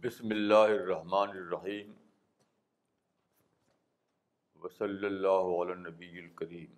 [0.00, 1.92] بسم اللہ الرحمن الرحیم
[4.64, 6.74] وصلی اللہ علی نبی الکریم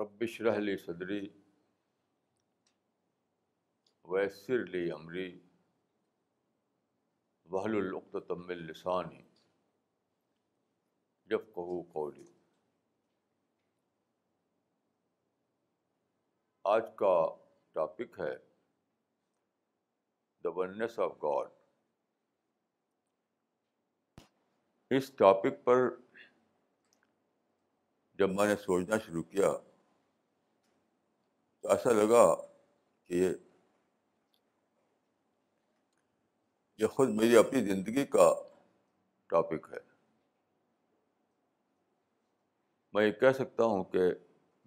[0.00, 1.26] رب اشرح لی صدری
[4.12, 5.28] ویسر لی امری
[7.52, 7.80] وحل
[8.36, 9.20] من لسانی
[11.30, 11.58] جب
[16.70, 17.10] آج کا
[17.74, 18.30] ٹاپک ہے
[20.44, 21.48] دا ونس آف گاڈ
[24.96, 25.88] اس ٹاپک پر
[28.18, 29.52] جب میں نے سوچنا شروع کیا
[31.62, 33.22] تو ایسا لگا کہ
[36.80, 38.28] یہ خود میری اپنی زندگی کا
[39.34, 39.88] ٹاپک ہے
[42.94, 44.00] میں یہ کہہ سکتا ہوں کہ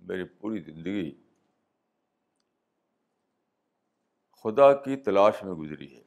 [0.08, 1.12] میری پوری زندگی
[4.44, 6.02] خدا کی تلاش میں گزری ہے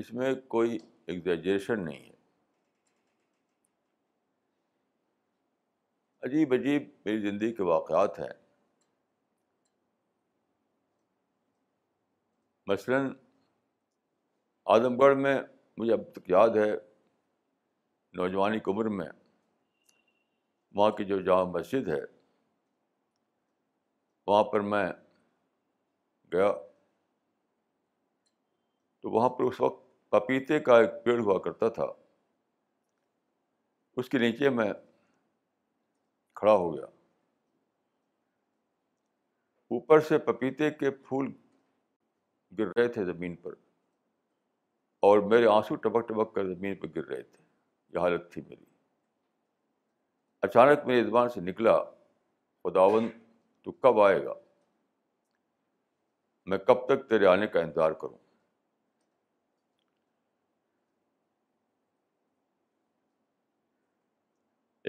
[0.00, 2.14] اس میں کوئی ایگزیجریشن نہیں ہے
[6.28, 8.32] عجیب عجیب میری زندگی کے واقعات ہیں
[12.72, 13.12] مثلاً
[14.74, 15.40] اعظم گڑھ میں
[15.78, 16.70] مجھے اب تک یاد ہے
[18.18, 19.06] نوجوانی کی عمر میں
[20.76, 22.00] وہاں کی جو جامع مسجد ہے
[24.26, 24.84] وہاں پر میں
[26.32, 26.50] گیا
[29.02, 31.86] تو وہاں پر اس وقت پپیتے کا ایک پیڑ ہوا کرتا تھا
[34.00, 34.72] اس کے نیچے میں
[36.40, 36.86] کھڑا ہو گیا
[39.76, 41.32] اوپر سے پپیتے کے پھول
[42.58, 43.54] گر رہے تھے زمین پر
[45.04, 47.42] اور میرے آنسو ٹپک ٹپک کر زمین پہ گر رہے تھے
[47.94, 48.64] یہ حالت تھی میری
[50.46, 51.76] اچانک میری زبان سے نکلا
[52.66, 53.08] خداون
[53.64, 54.34] تو کب آئے گا
[56.50, 58.18] میں کب تک تیرے آنے کا انتظار کروں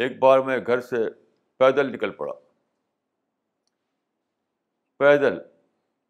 [0.06, 0.97] ایک بار میں گھر سے
[1.59, 2.34] پیدل نکل پڑا
[5.00, 5.38] پیدل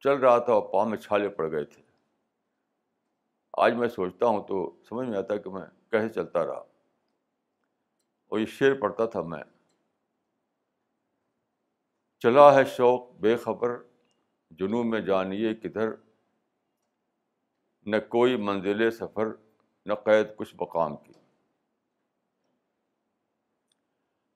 [0.03, 1.81] چل رہا تھا اور پاؤں میں چھالے پڑ گئے تھے
[3.65, 4.57] آج میں سوچتا ہوں تو
[4.87, 6.59] سمجھ میں آتا ہے کہ میں کیسے چلتا رہا
[8.35, 9.41] اور یہ شعر پڑھتا تھا میں
[12.23, 13.71] چلا ہے شوق بے خبر
[14.59, 15.89] جنوب میں جانیے کدھر
[17.91, 19.27] نہ کوئی منزل سفر
[19.89, 21.13] نہ قید کچھ مقام کی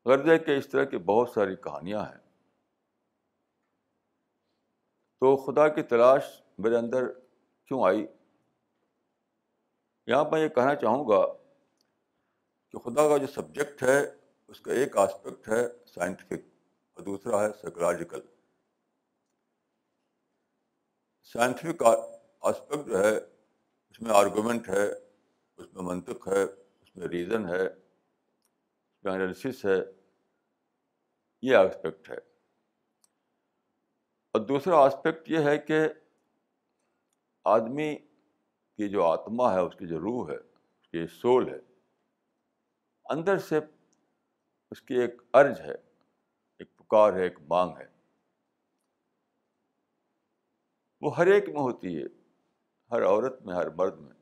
[0.06, 2.20] غرض ہے کہ اس طرح کی بہت ساری کہانیاں ہیں
[5.22, 6.32] تو خدا کی تلاش
[6.64, 7.08] میرے اندر
[7.68, 8.06] کیوں آئی
[10.12, 11.18] یہاں میں یہ کہنا چاہوں گا
[12.72, 14.00] کہ خدا کا جو سبجیکٹ ہے
[14.54, 15.60] اس کا ایک آسپیکٹ ہے
[15.94, 16.42] سائنٹیفک
[16.96, 18.20] اور دوسرا ہے سائیکولوجیکل
[21.34, 27.48] سائنٹیفک آسپیکٹ جو ہے اس میں آرگومنٹ ہے اس میں منطق ہے اس میں ریزن
[27.54, 29.78] ہے اس میں انالیسس ہے
[31.50, 32.20] یہ آسپیکٹ ہے
[34.36, 35.82] اور دوسرا آسپیکٹ یہ ہے کہ
[37.58, 37.94] آدمی
[38.90, 41.58] جو آتما ہے اس کی جو روح ہے اس کی سول ہے
[43.14, 43.60] اندر سے
[44.72, 47.86] اس کی ایک ارج ہے ایک پکار ہے ایک مانگ ہے
[51.02, 52.06] وہ ہر ایک میں ہوتی ہے
[52.92, 54.14] ہر عورت میں ہر مرد میں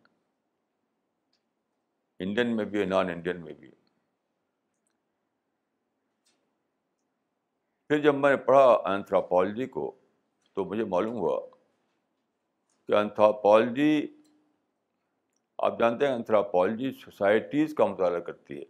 [2.26, 3.78] انڈین میں بھی ہے نان انڈین میں بھی ہے
[7.90, 9.92] پھر جب میں نے پڑھا اینتھراپالوجی کو
[10.56, 11.40] تو مجھے معلوم ہوا
[12.88, 13.92] کہ انتھراپالوجی
[15.68, 18.66] آپ جانتے ہیں انتھراپالوجی سوسائٹیز کا مطالعہ کرتی ہے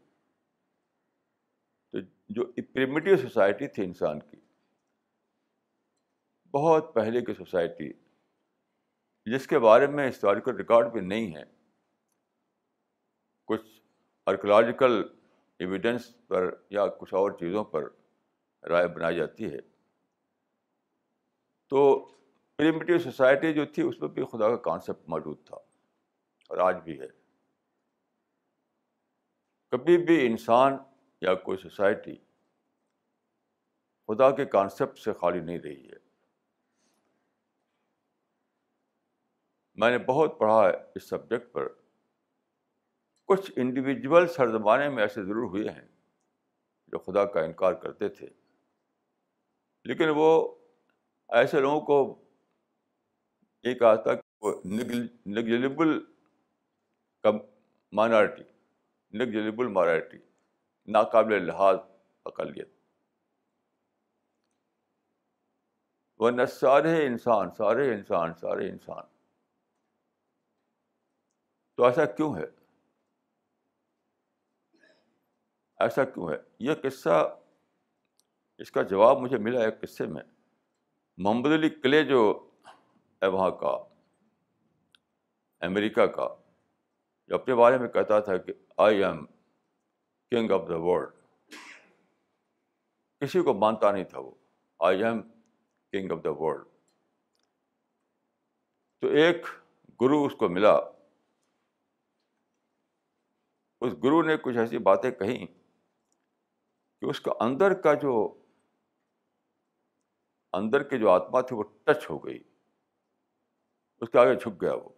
[1.91, 1.99] تو
[2.37, 4.37] جو پریمیٹیو سوسائٹی تھی انسان کی
[6.53, 7.91] بہت پہلے کی سوسائٹی
[9.33, 11.43] جس کے بارے میں ہسٹوریکل ریکارڈ بھی نہیں ہے
[13.47, 13.65] کچھ
[14.33, 15.01] آرکولوجیکل
[15.65, 17.87] ایویڈنس پر یا کچھ اور چیزوں پر
[18.69, 19.59] رائے بنائی جاتی ہے
[21.69, 21.87] تو
[22.57, 25.67] پریمیٹیو سوسائٹی جو تھی اس میں بھی خدا کا کانسیپٹ موجود تھا
[26.49, 27.07] اور آج بھی ہے
[29.71, 30.77] کبھی بھی انسان
[31.21, 32.15] یا کوئی سوسائٹی
[34.07, 35.97] خدا کے کانسیپٹ سے خالی نہیں رہی ہے
[39.81, 41.67] میں نے بہت پڑھا ہے اس سبجیکٹ پر
[43.27, 45.87] کچھ انڈیویجول زمانے میں ایسے ضرور ہوئے ہیں
[46.91, 48.27] جو خدا کا انکار کرتے تھے
[49.89, 50.29] لیکن وہ
[51.41, 52.01] ایسے لوگوں کو
[53.69, 55.99] ایک کہ وہ نگلیبل
[57.23, 57.37] کم
[57.95, 58.43] مائنارٹی
[59.17, 60.17] نگزلیبل مائنارٹی
[60.93, 61.77] ناقابل لحاظ
[62.25, 62.67] اقلیت
[66.21, 69.03] ورنہ سارے انسان سارے انسان سارے انسان
[71.77, 72.45] تو ایسا کیوں ہے
[75.85, 76.35] ایسا کیوں ہے
[76.67, 77.21] یہ قصہ
[78.63, 80.23] اس کا جواب مجھے ملا ایک قصے میں
[81.25, 82.21] محمد علی قلعے جو
[83.23, 83.77] ہے وہاں کا
[85.67, 86.27] امریکہ کا
[87.29, 88.53] جو اپنے بارے میں کہتا تھا کہ
[88.83, 89.25] I am
[90.31, 91.57] king of the world
[93.21, 94.31] کسی کو مانتا نہیں تھا وہ
[94.87, 95.21] I am
[95.91, 96.65] king of the world
[99.01, 99.45] تو ایک
[100.01, 100.73] گرو اس کو ملا
[103.81, 108.15] اس گرو نے کچھ ایسی باتیں کہیں کہ اس کا اندر کا جو
[110.61, 112.41] اندر کے جو آتما تھی وہ ٹچ ہو گئی
[114.01, 114.89] اس کے آگے جھک گیا وہ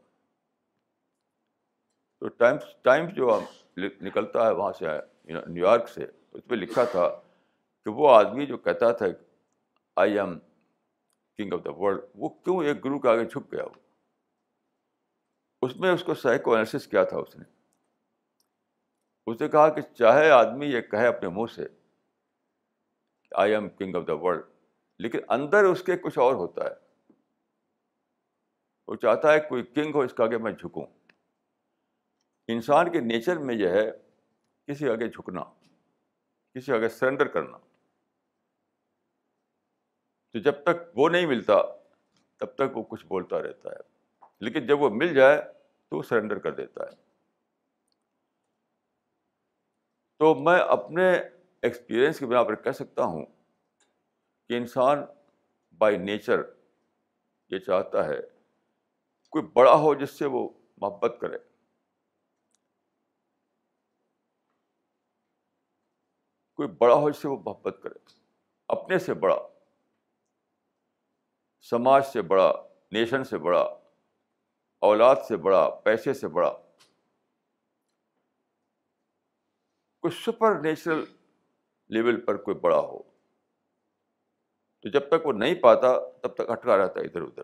[2.21, 3.39] تو ٹائمس ٹائمس جو
[4.07, 4.85] نکلتا ہے وہاں سے
[5.53, 7.07] نیو یارک سے اس پہ لکھا تھا
[7.85, 9.05] کہ وہ آدمی جو کہتا تھا
[10.01, 10.37] I am
[11.37, 13.69] king of the world وہ کیوں ایک گرو کے آگے جھک گیا وہ
[15.65, 17.43] اس میں اس کو سائیکو انالسس کیا تھا اس نے
[19.31, 23.95] اس نے کہا کہ چاہے آدمی یہ کہے اپنے منہ سے کہ I am king
[23.95, 24.43] of the world
[25.03, 26.79] لیکن اندر اس کے کچھ اور ہوتا ہے
[28.87, 30.85] وہ چاہتا ہے کوئی کنگ ہو اس کے آگے میں جھکوں
[32.53, 33.85] انسان کے نیچر میں جو ہے
[34.67, 35.43] کسی آگے جھکنا
[36.55, 37.57] کسی آگے سرنڈر کرنا
[40.33, 41.61] تو جب تک وہ نہیں ملتا
[42.39, 46.39] تب تک وہ کچھ بولتا رہتا ہے لیکن جب وہ مل جائے تو وہ سرنڈر
[46.45, 46.95] کر دیتا ہے
[50.21, 53.25] تو میں اپنے ایکسپیرئنس کے بنا پر کہہ سکتا ہوں
[54.49, 55.01] کہ انسان
[55.83, 56.41] بائی نیچر
[57.53, 58.19] یہ چاہتا ہے
[59.35, 60.47] کوئی بڑا ہو جس سے وہ
[60.81, 61.37] محبت کرے
[66.61, 67.93] کوئی بڑا ہو اس سے وہ محبت کرے
[68.73, 69.35] اپنے سے بڑا
[71.69, 72.51] سماج سے بڑا
[72.97, 73.59] نیشن سے بڑا
[74.87, 76.49] اولاد سے بڑا پیسے سے بڑا
[79.99, 81.03] کوئی سپر نیچرل
[81.97, 83.01] لیول پر کوئی بڑا ہو
[84.81, 87.43] تو جب تک وہ نہیں پاتا تب تک اٹکا رہتا ہے ادھر ادھر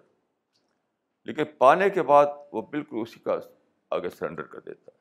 [1.26, 3.38] لیکن پانے کے بعد وہ بالکل اسی کا
[3.98, 4.96] آگے سرنڈر کر دیتا ہے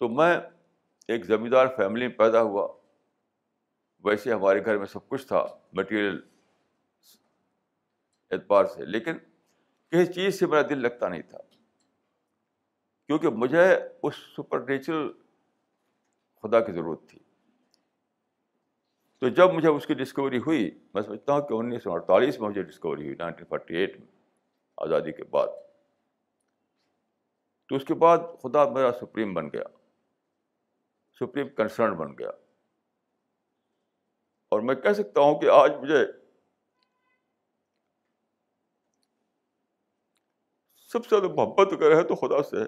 [0.00, 0.34] تو میں
[1.08, 2.66] ایک زمیندار فیملی میں پیدا ہوا
[4.04, 5.44] ویسے ہمارے گھر میں سب کچھ تھا
[5.76, 6.20] مٹیریل
[8.30, 9.18] اعتبار سے لیکن
[9.90, 11.38] کسی چیز سے میرا دل لگتا نہیں تھا
[13.06, 13.64] کیونکہ مجھے
[14.02, 15.10] اس سپر نیچرل
[16.42, 17.18] خدا کی ضرورت تھی
[19.20, 22.48] تو جب مجھے اس کی ڈسکوری ہوئی میں سمجھتا ہوں کہ انیس سو اڑتالیس میں
[22.48, 24.06] مجھے ڈسکوری ہوئی نائنٹین فورٹی ایٹ میں
[24.86, 25.48] آزادی کے بعد
[27.68, 29.62] تو اس کے بعد خدا میرا سپریم بن گیا
[31.22, 32.30] سپریم کنسرن بن گیا
[34.54, 36.04] اور میں کہہ سکتا ہوں کہ آج مجھے
[40.92, 42.64] سب سے زیادہ محبت اگر ہے تو خدا سے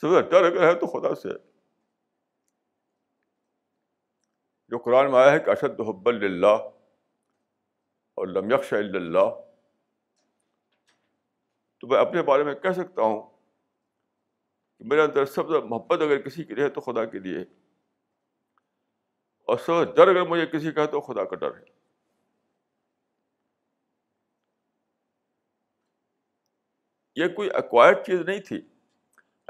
[0.00, 1.36] سب سے ڈر اگر ہے تو خدا سے
[4.72, 6.68] جو قرآن میں آیا ہے کہ اشد حب اللہ
[8.20, 9.30] اور لم یکش اللہ
[11.82, 13.31] تو میں اپنے بارے میں کہہ سکتا ہوں
[14.90, 17.38] میرے اندر سب سے محبت اگر کسی کے لیے ہے تو خدا کے لیے
[19.52, 21.70] اور سب ڈر اگر مجھے کسی کا ہے تو خدا کا ڈر ہے
[27.22, 28.56] یہ کوئی اکوائر چیز نہیں تھی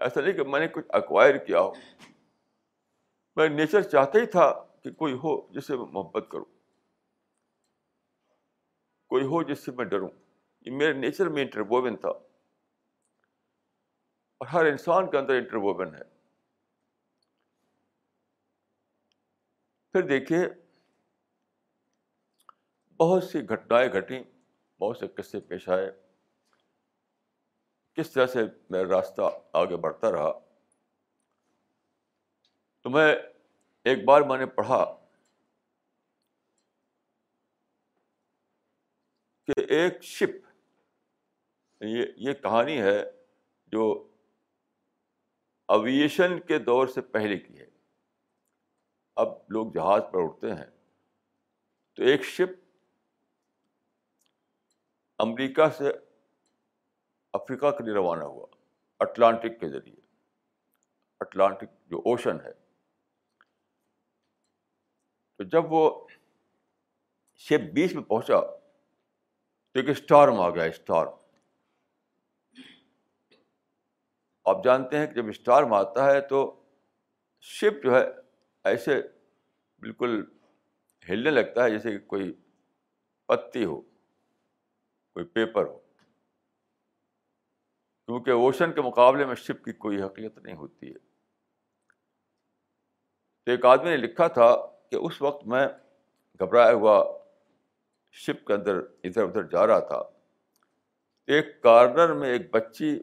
[0.05, 1.73] ایسا نہیں کہ میں نے کچھ اکوائر کیا ہو
[3.37, 4.51] میں نیچر چاہتا ہی تھا
[4.85, 6.45] کہ کوئی ہو جس سے میں محبت کروں
[9.13, 10.09] کوئی ہو جس سے میں ڈروں
[10.67, 12.11] یہ میرے نیچر میں انٹرووین تھا
[14.43, 16.03] اور ہر انسان کے اندر انٹروبن ہے
[19.93, 20.39] پھر دیکھیے
[23.01, 24.23] بہت سی گھٹنائیں گھٹیں
[24.81, 25.87] بہت سے قصے پیش آئے
[28.01, 29.31] کس طرح سے میرا راستہ
[29.63, 30.31] آگے بڑھتا رہا
[32.83, 34.83] تو میں ایک بار میں نے پڑھا
[39.47, 40.47] کہ ایک شپ
[41.97, 43.03] یہ یہ کہانی ہے
[43.73, 43.93] جو
[45.75, 47.67] اویشن کے دور سے پہلے کی ہے
[49.23, 50.67] اب لوگ جہاز پر اٹھتے ہیں
[51.97, 52.59] تو ایک شپ
[55.27, 55.93] امریکہ سے
[57.39, 58.47] افریقہ کے لیے روانہ ہوا
[59.07, 59.97] اٹلانٹک کے ذریعے
[61.27, 62.53] اٹلانٹک جو اوشن ہے
[65.39, 65.83] تو جب وہ
[67.49, 71.21] شپ بیچ میں پہنچا تو ایک اسٹارم آ گیا اسٹارم
[74.51, 76.39] آپ جانتے ہیں کہ جب اسٹار مارتا ہے تو
[77.55, 78.03] شپ جو ہے
[78.71, 79.01] ایسے
[79.83, 80.23] بالکل
[81.09, 82.33] ہلنے لگتا ہے جیسے کہ کوئی
[83.29, 83.81] پتی ہو
[85.13, 85.79] کوئی پیپر ہو
[88.07, 90.99] کیونکہ اوشن کے مقابلے میں شپ کی کوئی حقیقت نہیں ہوتی ہے
[93.45, 94.55] تو ایک آدمی نے لکھا تھا
[94.91, 95.67] کہ اس وقت میں
[96.41, 97.03] گھبرایا ہوا
[98.25, 100.03] شپ کے اندر ادھر ادھر جا رہا تھا
[101.35, 102.99] ایک کارنر میں ایک بچی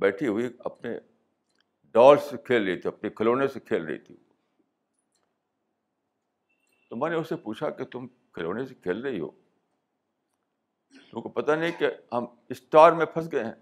[0.00, 0.90] بیٹھی ہوئی اپنے
[1.94, 4.16] ڈال سے کھیل رہی تھی اپنے کھلونے سے کھیل رہی تھی
[6.90, 9.30] تو میں اس اسے پوچھا کہ تم کھلونے سے کھیل رہی ہو
[11.10, 12.24] تم کو پتہ نہیں کہ ہم
[12.54, 13.54] اسٹار میں پھنس گئے ہیں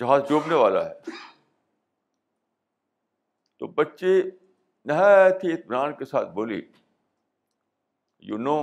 [0.00, 1.14] جہاز ڈوبنے والا ہے
[3.58, 4.16] تو بچے
[4.90, 6.60] نہایت ہی اطمینان کے ساتھ بولی
[8.30, 8.60] you know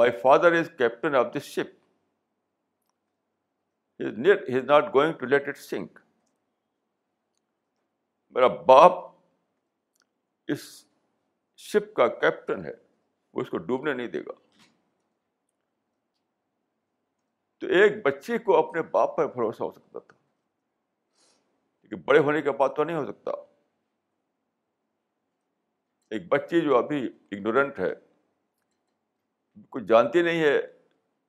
[0.00, 1.80] my father is captain of this ship
[4.26, 5.98] and he has not going to let it sink
[8.34, 9.04] میرا باپ
[10.52, 10.62] اس
[11.70, 12.72] شپ کا کیپٹن ہے
[13.34, 14.32] وہ اس کو ڈوبنے نہیں دے گا
[17.60, 20.20] تو ایک بچے کو اپنے باپ پر بھروسہ ہو سکتا تھا
[22.04, 23.30] بڑے ہونے کے بعد تو نہیں ہو سکتا
[26.14, 27.90] ایک بچی جو ابھی اگنورینٹ ہے
[29.70, 30.56] کچھ جانتی نہیں ہے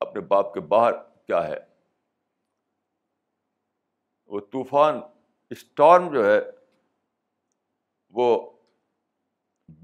[0.06, 0.94] اپنے باپ کے باہر
[1.28, 1.56] کیا ہے
[4.34, 5.00] وہ طوفان
[5.54, 6.38] اسٹارم جو ہے
[8.20, 8.26] وہ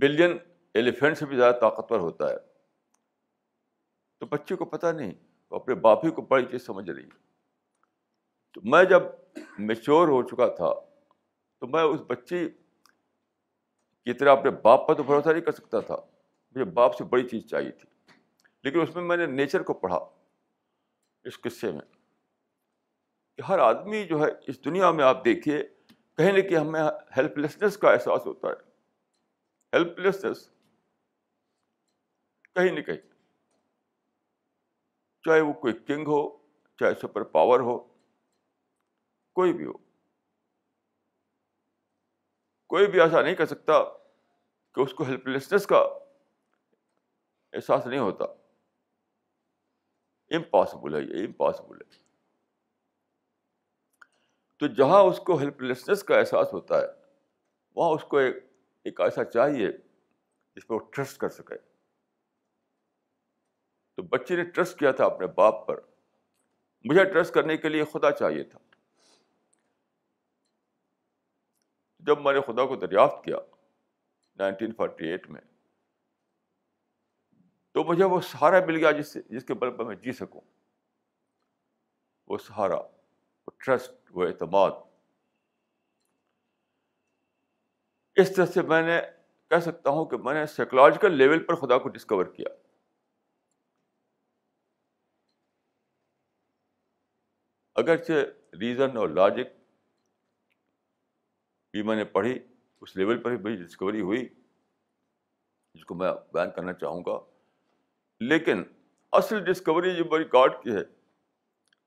[0.03, 0.37] بلین
[0.79, 2.37] ایلیفینٹ سے بھی زیادہ طاقتور ہوتا ہے
[4.19, 5.11] تو بچی کو پتہ نہیں
[5.51, 7.19] وہ اپنے باپ ہی کو بڑی چیز سمجھ رہی ہے
[8.53, 9.03] تو میں جب
[9.71, 10.73] میچور ہو چکا تھا
[11.59, 15.95] تو میں اس بچی کی طرح اپنے باپ پر تو بھروسہ نہیں کر سکتا تھا
[16.55, 17.89] مجھے باپ سے بڑی چیز چاہیے تھی
[18.63, 19.99] لیکن اس میں میں نے نیچر کو پڑھا
[21.31, 21.87] اس قصے میں
[23.39, 25.57] کہ ہر آدمی جو ہے اس دنیا میں آپ دیکھیے
[26.17, 26.79] کہیں نہ کہیں ہمیں
[27.17, 30.39] ہیلپ لیسنیس کا احساس ہوتا ہے ہیلپ لیسنس
[32.55, 32.97] کہیں نہ کہیں
[35.27, 36.19] چاہے وہ کوئی کنگ ہو
[36.79, 37.77] چاہے سپر پاور ہو
[39.39, 39.73] کوئی بھی ہو
[42.75, 43.79] کوئی بھی ایسا نہیں کر سکتا
[44.73, 45.79] کہ اس کو ہیلپ لیسنس کا
[47.53, 48.25] احساس نہیں ہوتا
[50.37, 52.07] امپاسبل ہے یہ امپاسبل ہے
[54.59, 56.87] تو جہاں اس کو ہیلپ لیسنس کا احساس ہوتا ہے
[57.75, 58.37] وہاں اس کو ایک
[58.89, 61.57] ایک ایسا چاہیے جس پہ وہ ٹرسٹ کر سکے
[63.97, 65.79] تو بچے نے ٹرسٹ کیا تھا اپنے باپ پر
[66.89, 68.59] مجھے ٹرسٹ کرنے کے لیے خدا چاہیے تھا
[72.09, 73.37] جب میں نے خدا کو دریافت کیا
[74.39, 75.41] نائنٹین فورٹی ایٹ میں
[77.77, 80.41] تو مجھے وہ سہارا مل گیا جس سے جس کے بل پر میں جی سکوں
[82.31, 82.77] وہ سہارا
[83.65, 84.71] ٹرسٹ وہ اعتماد
[88.21, 88.99] اس طرح سے میں نے
[89.49, 92.47] کہہ سکتا ہوں کہ میں نے سائیکولوجیکل لیول پر خدا کو ڈسکور کیا
[97.81, 99.55] اگرچہ ریزن اور لاجک
[101.73, 102.37] بھی میں نے پڑھی
[102.81, 104.27] اس لیول پر ہی ڈسکوری ہوئی
[105.75, 107.17] جس کو میں بیان کرنا چاہوں گا
[108.29, 108.63] لیکن
[109.19, 110.81] اصل ڈسکوری جو بڑی گاڈ کی ہے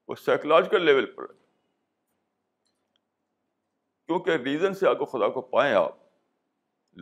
[0.09, 1.41] وہ سائیکولوجیکل لیول پر ہے
[4.13, 5.93] کیونکہ ریزن سے آپ کو خدا کو پائیں آپ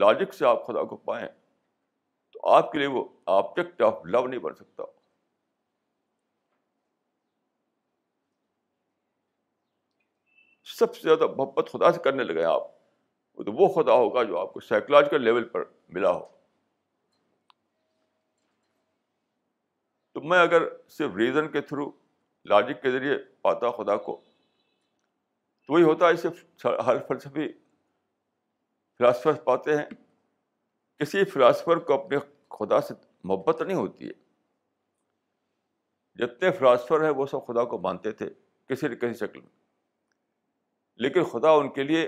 [0.00, 1.26] لاجک سے آپ خدا کو پائیں
[2.32, 3.04] تو آپ کے لیے وہ
[3.36, 4.84] آبجیکٹ آف لو نہیں بن سکتا
[10.76, 12.70] سب سے زیادہ محبت خدا سے کرنے لگے آپ
[13.46, 15.64] تو وہ خدا ہوگا جو آپ کو سائیکولوجیکل لیول پر
[15.96, 16.24] ملا ہو
[20.14, 21.90] تو میں اگر صرف ریزن کے تھرو
[22.50, 24.20] لاجک کے ذریعے پاتا خدا کو
[25.70, 26.28] تو وہی ہوتا ہے اسے
[26.86, 27.44] ہر فلسفی
[28.98, 29.84] فلاسفر پاتے ہیں
[31.00, 32.16] کسی فلاسفر کو اپنے
[32.56, 32.92] خدا سے
[33.30, 34.16] محبت نہیں ہوتی ہے
[36.24, 38.28] جتنے فلاسفر ہیں وہ سب خدا کو مانتے تھے
[38.68, 39.50] کسی نہ کسی شکل میں
[41.06, 42.02] لیکن خدا ان کے لیے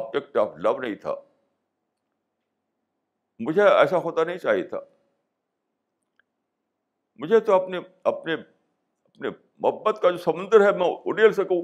[0.00, 1.14] آبجیکٹ آف لو نہیں تھا
[3.46, 4.80] مجھے ایسا خدا نہیں چاہیے تھا
[7.22, 7.78] مجھے تو اپنے
[8.12, 9.28] اپنے اپنے
[9.66, 11.62] محبت کا جو سمندر ہے میں اڈیل سکوں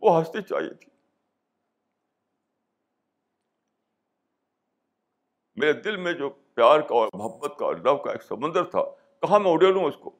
[0.00, 0.90] وہ ہنسنی چاہیے تھی
[5.60, 8.82] میرے دل میں جو پیار کا اور محبت کا اور لو کا ایک سمندر تھا
[9.22, 10.16] کہاں میں اڑے لوں اس کو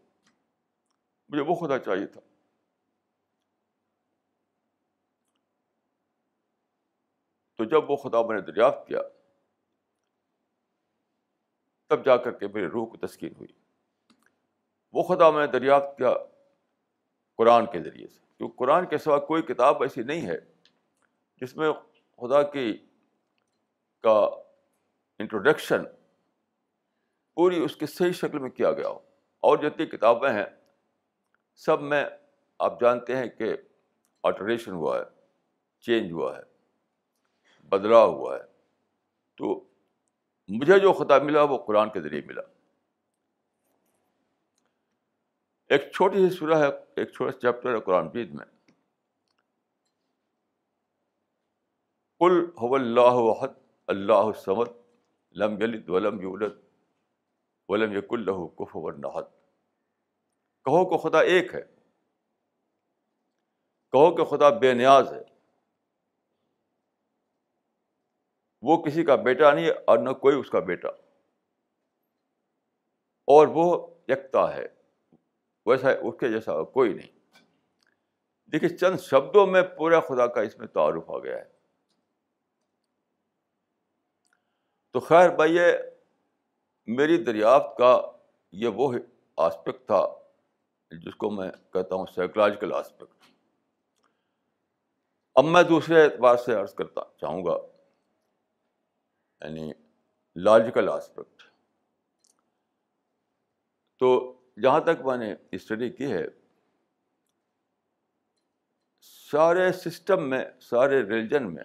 [1.30, 2.20] مجھے وہ خدا چاہیے تھا
[7.58, 9.00] تو جب وہ خدا میں نے دریافت کیا
[11.88, 13.52] تب جا کر کے میری روح کو تسکین ہوئی
[14.94, 16.10] وہ خدا میں نے دریافت کیا
[17.38, 20.36] قرآن کے ذریعے سے تو قرآن کے سوا کوئی کتاب ایسی نہیں ہے
[21.40, 22.64] جس میں خدا کی
[24.02, 24.16] کا
[25.20, 25.84] انٹروڈکشن
[27.36, 28.98] پوری اس کی صحیح شکل میں کیا گیا ہو
[29.48, 30.44] اور جتنی کتابیں ہیں
[31.64, 32.04] سب میں
[32.66, 33.50] آپ جانتے ہیں کہ
[34.28, 35.04] آلٹریشن ہوا ہے
[35.86, 36.42] چینج ہوا ہے
[37.76, 38.42] بدلاؤ ہوا ہے
[39.38, 39.58] تو
[40.60, 42.42] مجھے جو خطاب ملا وہ قرآن کے ذریعے ملا
[45.74, 46.66] ایک چھوٹی سی سورہ ہے
[47.02, 48.44] ایک چھوٹا سا چیپٹر ہے قرآن چیز میں
[52.22, 53.54] کل ہو اللہ وحد
[53.94, 54.70] اللہ سمد
[55.42, 56.52] لم یلد ولم یولد
[57.74, 58.76] ولم کف
[59.06, 59.26] نحد
[60.68, 61.62] کہو کہ خدا ایک ہے
[63.96, 65.22] کہو کہ خدا بے نیاز ہے
[68.68, 70.88] وہ کسی کا بیٹا نہیں اور نہ کوئی اس کا بیٹا
[73.38, 73.66] اور وہ
[74.12, 74.64] یکتا ہے
[75.66, 77.12] ویسا اس کے جیسا کوئی نہیں
[78.52, 81.52] دیکھیے چند شبدوں میں پورا خدا کا اس میں تعارف آ گیا ہے
[84.92, 85.58] تو خیر بھائی
[86.96, 87.96] میری دریافت کا
[88.64, 88.92] یہ وہ
[89.46, 90.04] آسپیکٹ تھا
[91.04, 93.26] جس کو میں کہتا ہوں سائیکلوجیکل آسپیکٹ
[95.40, 97.56] اب میں دوسرے اعتبار سے عرض کرتا چاہوں گا
[99.44, 99.70] یعنی
[100.48, 101.42] لاجیکل آسپیکٹ
[104.00, 104.12] تو
[104.62, 106.24] جہاں تک میں نے اسٹڈی کی ہے
[109.30, 111.64] سارے سسٹم میں سارے ریلیجن میں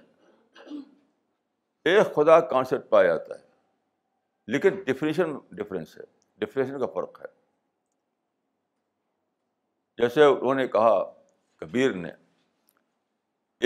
[1.89, 3.47] ایک خدا کانسیپٹ پایا جاتا ہے
[4.51, 6.03] لیکن ڈیفینیشن ڈفرینس ہے
[6.39, 7.27] ڈیفینیشن کا فرق ہے
[10.01, 10.93] جیسے انہوں نے کہا
[11.61, 12.09] کبیر نے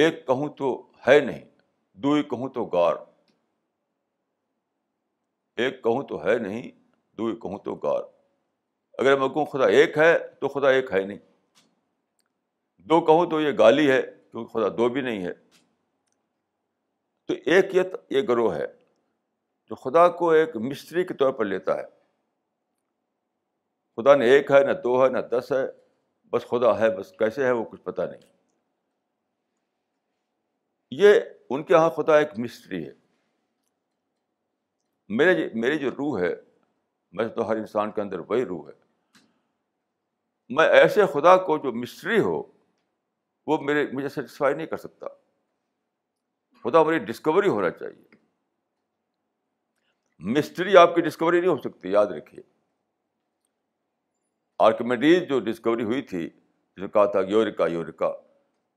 [0.04, 0.70] ایک کہوں تو
[1.08, 1.44] ہے نہیں
[2.04, 2.96] دو کہوں تو گار
[5.64, 6.72] ایک کہوں تو ہے نہیں
[7.18, 8.04] دو کہوں تو گار
[9.00, 11.18] اگر میں کہوں خدا ایک ہے تو خدا ایک ہے نہیں
[12.90, 15.34] دو کہوں تو یہ گالی ہے کیونکہ خدا دو بھی نہیں ہے
[17.28, 17.76] تو ایک
[18.14, 18.66] یہ گروہ ہے
[19.70, 21.84] جو خدا کو ایک مستری کے طور پر لیتا ہے
[23.98, 25.66] خدا نے ایک ہے نہ دو ہے نہ دس ہے
[26.32, 28.22] بس خدا ہے بس کیسے ہے وہ کچھ پتہ نہیں
[31.02, 31.20] یہ
[31.54, 32.92] ان کے یہاں خدا ایک مسٹری ہے
[35.18, 36.34] میرے جی، میری جو روح ہے
[37.18, 38.82] میں تو ہر انسان کے اندر وہی روح ہے
[40.58, 42.42] میں ایسے خدا کو جو مسٹری ہو
[43.48, 45.08] وہ میرے مجھے سیٹسفائی نہیں کر سکتا
[46.64, 48.16] خدا میری ڈسکوری ہونا چاہیے
[50.34, 52.42] مسٹری آپ کی ڈسکوری نہیں ہو سکتی یاد رکھیے
[54.66, 56.30] آرکمیڈیز جو ڈسکوری ہوئی تھی
[56.82, 58.10] نے کہا تھا یورکا یورکا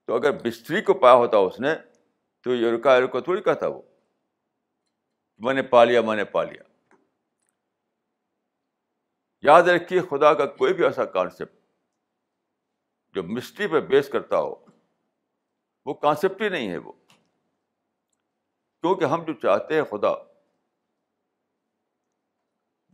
[0.06, 1.74] تو اگر مسٹری کو پایا ہوتا اس نے
[2.44, 3.80] تو یورکا یورکا تھوڑی کہا تھا وہ
[5.46, 6.62] میں نے پا لیا میں نے پا لیا
[9.46, 11.55] یاد رکھیے خدا کا کوئی بھی ایسا کانسیپٹ
[13.16, 14.54] جو مسٹری پہ بیس کرتا ہو
[15.86, 16.90] وہ کانسیپٹ ہی نہیں ہے وہ
[18.80, 20.08] کیونکہ ہم جو چاہتے ہیں خدا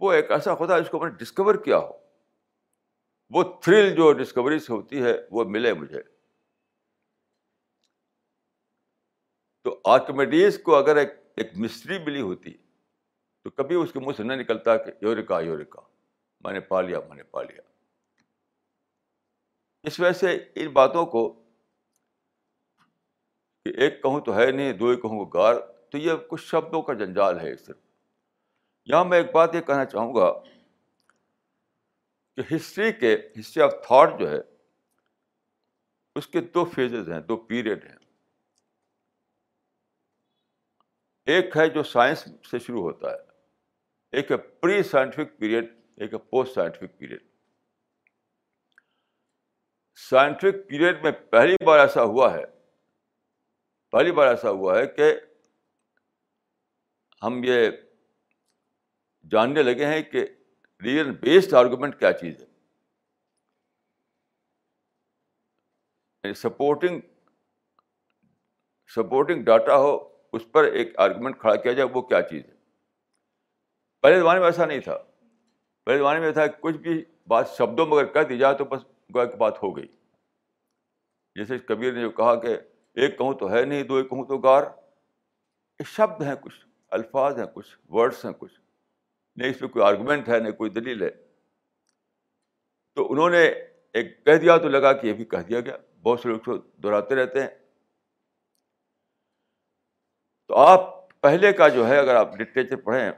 [0.05, 1.97] وہ ایک ایسا خدا جس کو میں نے ڈسکور کیا ہو
[3.37, 6.03] وہ تھرل جو ڈسکوری سے ہوتی ہے وہ ملے مجھے
[9.67, 12.53] تو آرکمیڈیز کو اگر ایک مسٹری ملی ہوتی
[13.45, 15.83] تو کبھی اس کے منہ سے نہ نکلتا کہ یوریکا یوریکا
[16.45, 17.72] میں نے پا لیا میں نے پا لیا
[19.87, 21.23] اس وجہ سے ان باتوں کو
[23.85, 25.55] ایک کہوں تو ہے نہیں دو ہی کہوں گار
[25.91, 27.77] تو یہ کچھ شبدوں کا جنجال ہے صرف
[28.91, 30.31] یہاں میں ایک بات یہ کہنا چاہوں گا
[32.37, 34.39] کہ ہسٹری کے ہسٹری آف تھاٹ جو ہے
[36.19, 37.97] اس کے دو فیزز ہیں دو پیریڈ ہیں
[41.35, 43.21] ایک ہے جو سائنس سے شروع ہوتا ہے
[44.19, 45.71] ایک ہے پری سائنٹیفک پیریڈ
[46.03, 47.21] ایک ہے post scientific period
[50.09, 52.45] scientific period میں پہلی بار ایسا ہوا ہے
[53.93, 55.13] پہلی بار ایسا ہوا ہے کہ
[57.23, 57.69] ہم یہ
[59.31, 60.25] جاننے لگے ہیں کہ
[60.85, 62.47] ریئل بیسڈ آرگومنٹ کیا چیز ہے
[66.23, 67.01] یعنی سپورٹنگ
[68.95, 69.95] سپورٹنگ ڈاٹا ہو
[70.37, 72.55] اس پر ایک آرگومنٹ کھڑا کیا جائے وہ کیا چیز ہے
[74.03, 74.97] پہلے زمانے میں ایسا نہیں تھا
[75.85, 77.03] پہلے زمانے میں تھا کچھ بھی
[77.35, 79.87] بات شبدوں میں اگر کہہ دی جائے تو بس گویا بات ہو گئی
[81.37, 82.57] جیسے کبیر نے جو کہا کہ
[83.03, 84.63] ایک کہوں تو ہے نہیں دو ایک کہوں تو گار
[85.81, 86.59] یہ شبد ہیں کچھ
[86.99, 88.59] الفاظ ہیں کچھ ورڈس ہیں کچھ
[89.41, 91.09] نہیں اس پہ کوئی آرگومنٹ ہے نہیں کوئی دلیل ہے
[92.97, 96.21] تو انہوں نے ایک کہہ دیا تو لگا کہ یہ بھی کہہ دیا گیا بہت
[96.21, 97.49] سے لوگ دہراتے رہتے ہیں
[100.49, 103.11] تو آپ پہلے کا جو ہے اگر آپ لٹریچر پڑھیں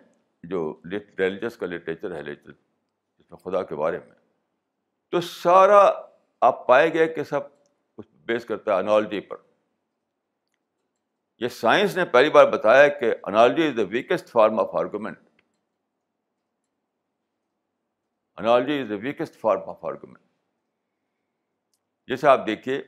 [0.50, 0.60] جو
[0.92, 2.52] ریلیجس کا لٹریچر ہے لٹریچر
[3.44, 4.14] خدا کے بارے میں
[5.14, 5.78] تو سارا
[6.46, 7.40] آپ پائے گئے کہ سب
[7.98, 9.36] اس بیس کرتا ہے انالوجی پر
[11.40, 15.18] یہ سائنس نے پہلی بار بتایا کہ analogy is the weakest form of argument
[18.42, 20.22] analogy is the weakest form of argument
[22.10, 22.80] جیسے آپ دیکھیے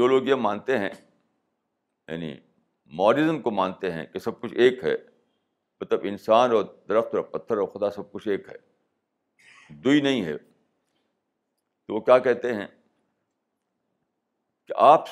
[0.00, 2.34] جو لوگ یہ مانتے ہیں یعنی
[3.00, 4.94] ماڈرزم کو مانتے ہیں کہ سب کچھ ایک ہے
[5.80, 8.68] مطلب انسان اور درخت اور پتھر اور خدا سب کچھ ایک ہے
[10.02, 12.66] نہیں ہے تو وہ کیا کہتے ہیں
[14.66, 15.08] کہ آپ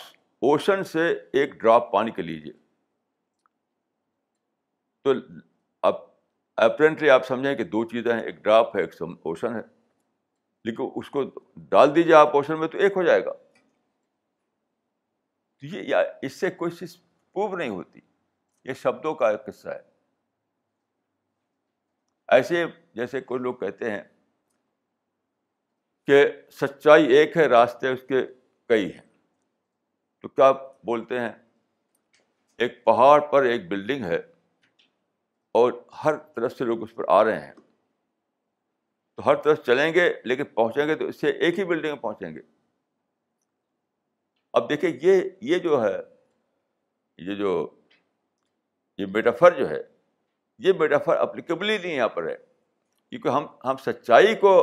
[0.49, 1.05] اوشن سے
[1.41, 2.53] ایک ڈراپ پانی کے لیجیے
[5.05, 5.09] تو
[5.89, 5.95] اب
[6.67, 9.61] اپرینٹلی آپ سمجھیں کہ دو چیزیں ہیں ایک ڈراپ ہے ایک اوشن ہے
[10.65, 11.23] لیکن اس کو
[11.71, 16.51] ڈال دیجیے آپ اوشن میں تو ایک ہو جائے گا تو یہ یا اس سے
[16.59, 18.01] کوئی چیز پروو نہیں ہوتی
[18.65, 19.83] یہ شبدوں کا ایک قصہ ہے
[22.37, 22.57] ایسے
[22.95, 24.03] جیسے کوئی لوگ کہتے ہیں
[26.09, 26.21] کہ
[26.61, 28.21] سچائی ایک ہے راستے اس کے
[28.69, 29.01] کئی ہیں
[30.23, 30.51] تو کیا
[30.91, 31.33] بولتے ہیں
[32.67, 34.17] ایک پہاڑ پر ایک بلڈنگ ہے
[35.61, 35.73] اور
[36.05, 40.45] ہر طرف سے لوگ اس پر آ رہے ہیں تو ہر طرف چلیں گے لیکن
[40.61, 42.41] پہنچیں گے تو اس سے ایک ہی بلڈنگ میں پہنچیں گے
[44.61, 45.95] اب دیکھیں یہ یہ جو ہے
[47.29, 47.53] یہ جو
[48.99, 49.83] یہ میٹافر جو ہے
[50.69, 54.55] یہ میٹافر اپلیکیبل ہی نہیں یہاں پر ہے کیونکہ ہم ہم سچائی کو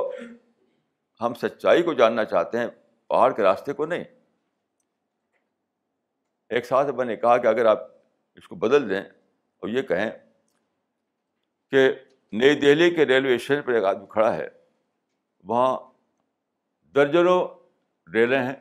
[1.22, 2.68] ہم سچائی کو جاننا چاہتے ہیں
[3.10, 4.04] پہاڑ کے راستے کو نہیں
[6.56, 7.88] ایک ساتھ میں نے کہا کہ اگر آپ
[8.38, 10.10] اس کو بدل دیں اور یہ کہیں
[11.72, 11.90] کہ
[12.40, 14.48] نئی دہلی کے ریلوے اسٹیشن پر ایک آدمی کھڑا ہے
[15.50, 15.76] وہاں
[16.96, 17.40] درجنوں
[18.14, 18.54] ریلیں ہیں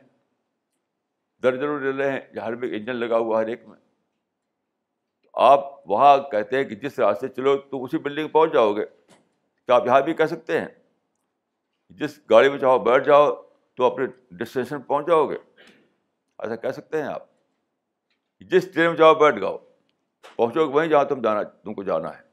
[1.43, 3.77] درجنوں ریلیں ہیں جہاں ایک انجن لگا ہوا ہر ایک میں
[5.49, 9.75] آپ وہاں کہتے ہیں کہ جس راستے چلو تو اسی بلڈنگ پہنچ جاؤ گے کیا
[9.75, 10.67] آپ یہاں بھی کہہ سکتے ہیں
[11.99, 13.31] جس گاڑی میں چاہو بیٹھ جاؤ
[13.77, 14.05] تو اپنے
[14.37, 17.23] ڈسٹینیشن پہ پہنچ جاؤ گے ایسا کہہ سکتے ہیں آپ
[18.51, 19.57] جس ٹرین میں چاہو بیٹھ جاؤ
[20.35, 22.23] پہنچو گے وہیں جہاں تم جانا تم کو جانا ہے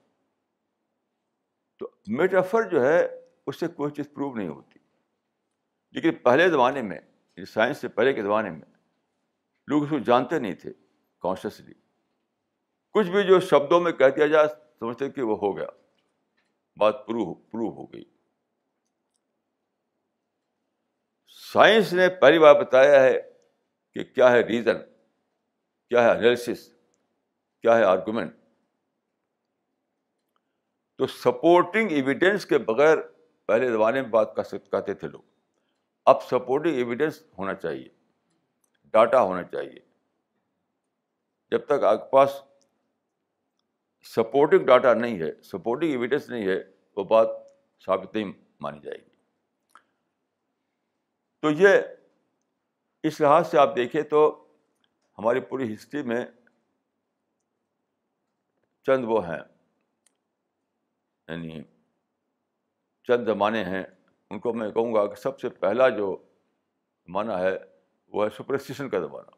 [1.79, 3.01] تو میٹافر جو ہے
[3.47, 4.79] اس سے کوئی چیز پروو نہیں ہوتی
[5.95, 6.99] لیکن پہلے زمانے میں
[7.53, 8.67] سائنس سے پہلے کے زمانے میں
[9.71, 10.73] لوگ اس کو جانتے نہیں تھے
[11.23, 11.75] کانشیسلی
[12.95, 14.49] کچھ بھی جو شبدوں میں کہہ دیا جائے
[14.81, 15.67] سمجھتے کہ وہ ہو گیا
[16.81, 18.05] بات پروو پروو ہو گئی
[21.53, 23.17] سائنس نے پہلی بار بتایا ہے
[23.95, 24.77] کہ کیا ہے ریزن
[25.89, 26.65] کیا ہے انالیسس
[27.63, 28.33] کیا ہے آرگومنٹ
[30.99, 32.99] تو سپورٹنگ ایویڈینس کے بغیر
[33.47, 35.21] پہلے زمانے میں بات کہتے تھے لوگ
[36.13, 37.89] اب سپورٹنگ ایویڈینس ہونا چاہیے
[38.97, 39.79] ڈاٹا ہونا چاہیے
[41.51, 42.41] جب تک آپ کے پاس
[44.17, 46.59] سپورٹنگ ڈاٹا نہیں ہے سپورٹنگ ایویڈینس نہیں ہے
[46.97, 47.37] وہ بات
[47.87, 48.33] ثابت نہیں
[48.69, 49.11] مانی جائے گی
[51.43, 51.79] تو یہ
[53.09, 54.19] اس لحاظ سے آپ دیکھیں تو
[55.19, 56.23] ہماری پوری ہسٹری میں
[58.87, 59.39] چند وہ ہیں
[61.29, 61.55] یعنی
[63.09, 63.83] چند زمانے ہیں
[64.31, 66.07] ان کو میں کہوں گا کہ سب سے پہلا جو
[67.07, 67.51] زمانہ ہے
[68.13, 69.31] وہ ہے سپرسٹیشن کا زمانہ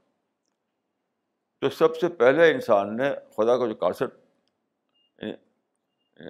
[1.61, 4.17] تو سب سے پہلے انسان نے خدا کا جو کانسیپٹ
[5.23, 5.35] یعنی،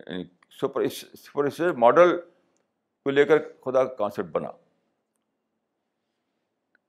[0.07, 0.25] یعنی
[0.61, 4.51] سپرسٹیشن ماڈل کو لے کر خدا کا کانسیپٹ بنا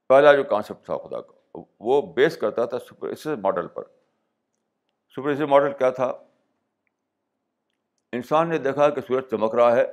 [0.08, 3.82] پہلا جو کانسیپٹ تھا خدا کا وہ بیس کرتا تھا سپریسی ماڈل پر
[5.16, 6.06] سپریسی ماڈل کیا تھا
[8.16, 9.84] انسان نے دیکھا کہ سورج چمک رہا ہے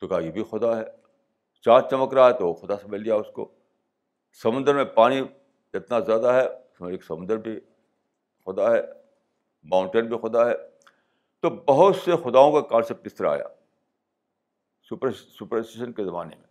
[0.00, 0.82] تو کہا یہ بھی خدا ہے
[1.64, 3.50] چاند چمک رہا ہے تو وہ خدا سمجھ لیا اس کو
[4.42, 5.20] سمندر میں پانی
[5.74, 6.46] اتنا زیادہ ہے
[6.78, 7.58] سمجھ ایک سمندر بھی
[8.46, 8.80] خدا ہے
[9.72, 10.54] ماؤنٹین بھی خدا ہے
[11.42, 13.48] تو بہت سے خداؤں کا کانسیپٹ اس طرح آیا
[14.90, 16.50] سپرسٹیشن کے زمانے میں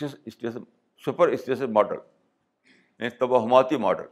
[0.00, 0.64] اسٹیشن
[1.06, 4.06] سپر اسٹیشن ماڈل یعنی توہماتی ماڈل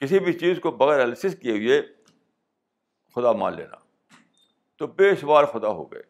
[0.00, 1.80] کسی بھی چیز کو بغیر الیسس کیے ہوئے
[3.14, 3.76] خدا مان لینا
[4.78, 6.02] تو بے شمار خدا ہو گئے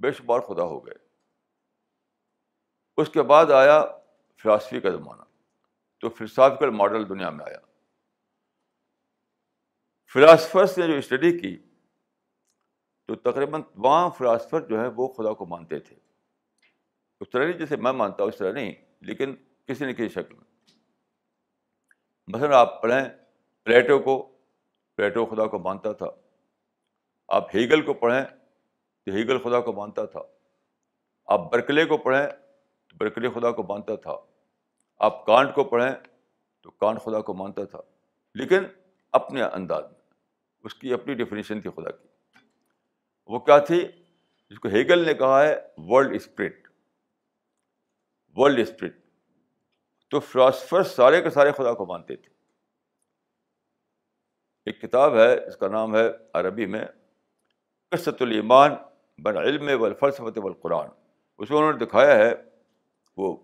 [0.00, 0.96] بے شمار خدا ہو گئے
[3.02, 3.80] اس کے بعد آیا
[4.42, 5.22] فلاسفی کا زمانہ
[6.00, 7.58] تو فلسافیکل ماڈل دنیا میں آیا
[10.12, 11.56] فلاسفرس نے جو اسٹڈی کی
[13.06, 15.96] تو تقریباً تمام فلاسفر جو ہیں وہ خدا کو مانتے تھے
[17.20, 18.72] اس طرح نہیں جیسے میں مانتا ہوں اس طرح نہیں
[19.08, 19.34] لیکن
[19.68, 20.46] کسی نہ کسی شکل میں
[22.34, 23.02] مثلاً آپ پڑھیں
[23.64, 24.16] پلیٹو کو
[24.96, 26.06] پلیٹو خدا کو مانتا تھا
[27.38, 30.20] آپ ہیگل کو پڑھیں تو ہیگل خدا کو مانتا تھا
[31.34, 34.16] آپ برکلے کو پڑھیں تو برکلے خدا کو مانتا تھا
[35.08, 35.90] آپ کانٹ کو پڑھیں
[36.62, 37.78] تو کانٹ خدا کو مانتا تھا
[38.42, 38.64] لیکن
[39.18, 39.96] اپنے انداز میں
[40.64, 42.38] اس کی اپنی ڈیفینیشن تھی خدا کی
[43.32, 43.82] وہ کیا تھی
[44.50, 45.54] جس کو ہیگل نے کہا ہے
[45.90, 46.67] ورلڈ اسپرٹ
[48.38, 48.96] ورلڈ اسپرٹ
[50.10, 52.32] تو فلاسفر سارے کے سارے خدا کو مانتے تھے
[54.70, 56.02] ایک کتاب ہے اس کا نام ہے
[56.40, 56.84] عربی میں
[57.90, 58.74] کرسط الایمان
[59.24, 60.88] بن علم و الفلسفت و القرآن
[61.38, 62.30] اس میں انہوں نے دکھایا ہے
[63.22, 63.36] وہ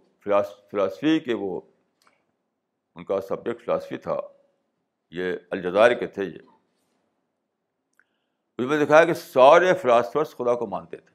[0.71, 1.61] فلاسفی کے وہ
[2.95, 4.17] ان کا سبجیکٹ فلاسفی تھا
[5.21, 6.39] یہ الجزائر کے تھے یہ
[8.63, 11.13] اس میں دکھایا کہ سارے فلاسفرس خدا کو مانتے تھے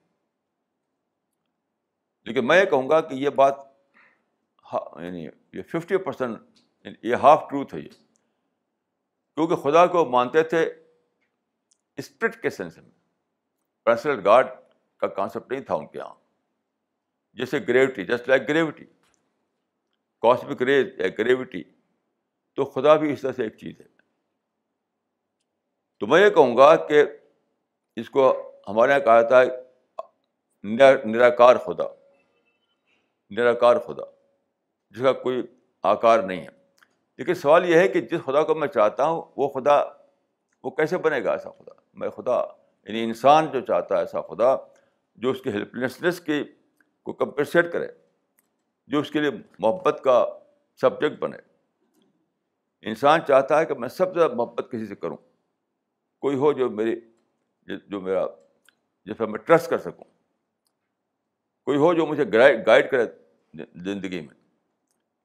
[2.29, 3.67] لیکن میں یہ کہوں گا کہ یہ بات
[4.73, 10.63] یعنی یہ ففٹی یعنی پرسینٹ یہ ہاف ٹروتھ ہے یہ کیونکہ خدا کو مانتے تھے
[12.01, 12.89] اسپرٹ کے سینس میں
[13.85, 14.47] پرسنل گارڈ
[15.01, 16.13] کا کانسیپٹ نہیں تھا ان کے یہاں
[17.39, 18.85] جیسے gravity just like gravity
[20.21, 21.63] cosmic rays یا گریوٹی
[22.55, 23.85] تو خدا بھی اس طرح سے ایک چیز ہے
[25.99, 27.03] تو میں یہ کہوں گا کہ
[28.01, 28.29] اس کو
[28.67, 29.41] ہمارے یہاں کہا تھا
[31.11, 31.83] نراکار خدا
[33.37, 34.03] نراکار خدا
[34.91, 35.41] جس کا کوئی
[35.89, 36.57] آکار نہیں ہے
[37.17, 39.81] لیکن سوال یہ ہے کہ جس خدا کو میں چاہتا ہوں وہ خدا
[40.63, 42.35] وہ کیسے بنے گا ایسا خدا میں خدا
[42.87, 44.55] یعنی انسان جو چاہتا ہے ایسا خدا
[45.23, 46.43] جو اس کی لیسنس کی
[47.05, 47.87] کو کمپنسیٹ کرے
[48.91, 50.23] جو اس کے لیے محبت کا
[50.81, 51.37] سبجیکٹ بنے
[52.89, 55.17] انسان چاہتا ہے کہ میں سب سے محبت کسی سے کروں
[56.21, 56.99] کوئی ہو جو میری
[57.89, 58.25] جو میرا
[59.05, 60.03] جس پر میں ٹرسٹ کر سکوں
[61.65, 62.23] کوئی ہو جو مجھے
[62.65, 63.05] گائڈ کرے
[63.85, 64.37] زندگی میں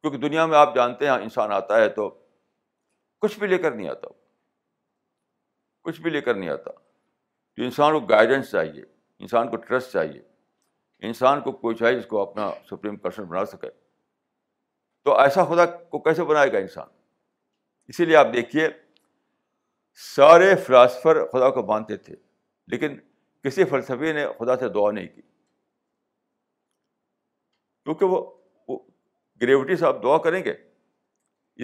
[0.04, 2.08] کیونکہ دنیا میں آپ جانتے ہیں انسان آتا ہے تو
[3.22, 4.14] کچھ بھی لے کر نہیں آتا وہ
[5.88, 8.82] کچھ بھی لے کر نہیں آتا تو انسان کو گائیڈنس چاہیے
[9.18, 10.20] انسان کو ٹرسٹ چاہیے
[11.08, 13.70] انسان کو کوئی چاہیے جس کو اپنا سپریم پرسن بنا سکے
[15.04, 15.64] تو ایسا خدا
[15.94, 16.88] کو کیسے بنائے گا انسان
[17.92, 18.68] اسی لیے آپ دیکھیے
[20.10, 22.16] سارے فلاسفر خدا کو مانتے تھے
[22.74, 22.98] لیکن
[23.44, 25.22] کسی فلسفے نے خدا سے دعا نہیں کی
[27.84, 28.24] کیونکہ وہ
[29.44, 30.52] گریوٹی سے آپ دعا کریں گے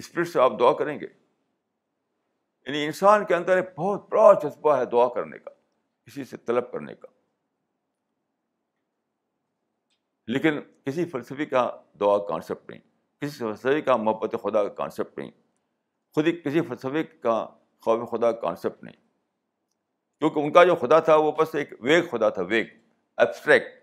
[0.00, 4.84] اسپرٹ سے آپ دعا کریں گے یعنی انسان کے اندر ایک بہت بڑا جذبہ ہے
[4.94, 5.50] دعا کرنے کا
[6.06, 7.08] کسی سے طلب کرنے کا
[10.34, 11.62] لیکن کسی فلسفی کا
[12.00, 12.80] دعا کانسیپٹ نہیں
[13.20, 15.30] کسی فلسفے کا محبت خدا کا کانسیپٹ نہیں
[16.14, 17.34] خود ہی کسی فلسفے کا
[17.84, 18.94] خواب خدا کا کانسیپٹ نہیں
[20.20, 22.66] کیونکہ ان کا جو خدا تھا وہ بس ایک ویگ خدا تھا ویگ
[23.24, 23.76] ایبسٹریکٹ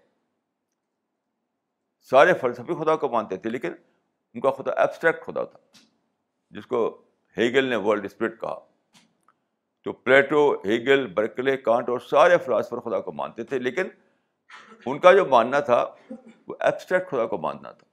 [2.09, 3.73] سارے فلسفے خدا کو مانتے تھے لیکن
[4.37, 5.59] ان کا خدا ایبسٹریکٹ خدا تھا
[6.55, 6.79] جس کو
[7.37, 8.57] ہیگل نے ورلڈ اسپرٹ کہا
[9.83, 13.89] تو پلیٹو ہیگل برکلے کانٹ اور سارے فلاسفر خدا کو مانتے تھے لیکن
[14.91, 15.77] ان کا جو ماننا تھا
[16.47, 17.85] وہ ایبسٹریکٹ خدا کو ماننا تھا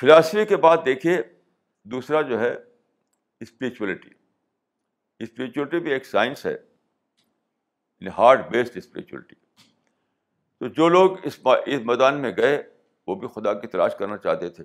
[0.00, 1.20] فلاسفی کے بعد دیکھیے
[1.96, 2.50] دوسرا جو ہے
[3.48, 4.10] اسپریچولیٹی
[5.24, 6.56] اسپریچولیٹی بھی ایک سائنس ہے
[8.18, 9.34] ہارڈ بیسڈ اسپریچولیٹی
[10.60, 11.38] تو جو لوگ اس
[11.92, 12.60] میدان میں گئے
[13.10, 14.64] وہ بھی خدا کی تلاش کرنا چاہتے تھے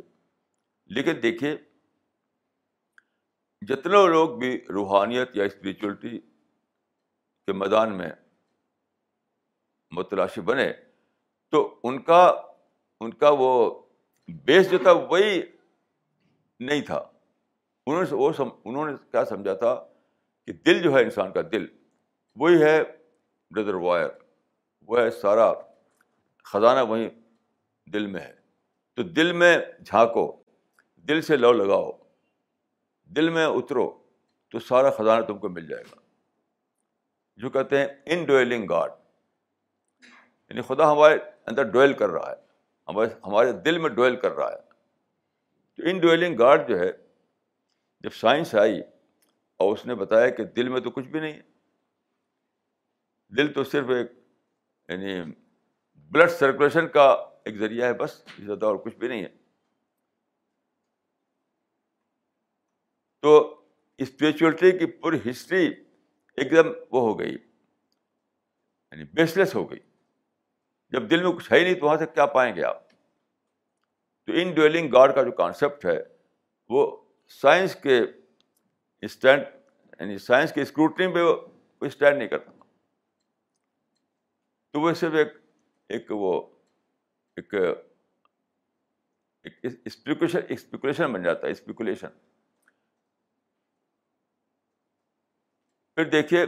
[0.96, 1.56] لیکن دیکھیے
[3.70, 6.20] جتنے لوگ بھی روحانیت یا اسپریچولیٹی
[7.46, 8.10] کے میدان میں
[10.00, 10.68] متلاشی بنے
[11.56, 12.22] تو ان کا
[13.06, 13.50] ان کا وہ
[14.52, 15.32] بیس جو تھا وہی
[16.70, 17.00] نہیں تھا
[17.88, 19.74] انہوں نے وہ انہوں نے کیا سمجھا تھا
[20.48, 21.66] کہ دل جو ہے انسان کا دل
[22.44, 22.78] وہی ہے
[23.58, 24.08] ریزروائر
[24.92, 25.52] وہ ہے سارا
[26.54, 27.10] خزانہ وہیں
[27.94, 28.32] دل میں ہے
[28.96, 30.32] تو دل میں جھانکو
[31.10, 31.92] دل سے لو لگاؤ
[33.16, 33.90] دل میں اترو
[34.52, 35.98] تو سارا خزانہ تم کو مل جائے گا
[37.42, 38.92] جو کہتے ہیں ان ڈویلنگ گاڈ
[40.50, 41.16] یعنی خدا ہمارے
[41.48, 42.38] اندر ڈویل کر رہا ہے
[42.92, 44.60] ہمارے ہمارے دل میں ڈویل کر رہا ہے
[45.76, 46.92] تو ان ڈویلنگ گاڈ جو ہے
[48.04, 48.78] جب سائنس آئی
[49.64, 51.44] اور اس نے بتایا کہ دل میں تو کچھ بھی نہیں ہے
[53.38, 54.12] دل تو صرف ایک
[54.92, 55.20] یعنی
[56.14, 57.08] بلڈ سرکولیشن کا
[57.46, 58.12] ایک ذریعہ ہے بس
[58.46, 59.28] زیادہ اور کچھ بھی نہیں ہے
[63.26, 63.34] تو
[64.06, 65.66] اسپریچولیٹی کی پوری ہسٹری
[66.38, 69.80] ایک دم وہ ہو گئی یعنی بیس لیس ہو گئی
[70.94, 74.34] جب دل میں کچھ ہے ہی نہیں تو وہاں سے کیا پائیں گے آپ تو
[74.42, 75.98] ان ڈویلنگ گاڈ کا جو کانسیپٹ ہے
[76.76, 76.86] وہ
[77.42, 78.00] سائنس کے
[79.10, 79.44] اسٹینڈ
[80.00, 81.24] یعنی سائنس کے اسکروٹنی پہ
[81.86, 82.52] اسٹینڈ نہیں کرتا
[84.74, 85.34] تو وہ صرف ایک
[85.96, 86.36] ایک وہ
[89.44, 92.18] اسپیکولیشن اسپیکولیشن بن جاتا ہے اسپیکولیشن
[95.96, 96.44] پھر دیکھیے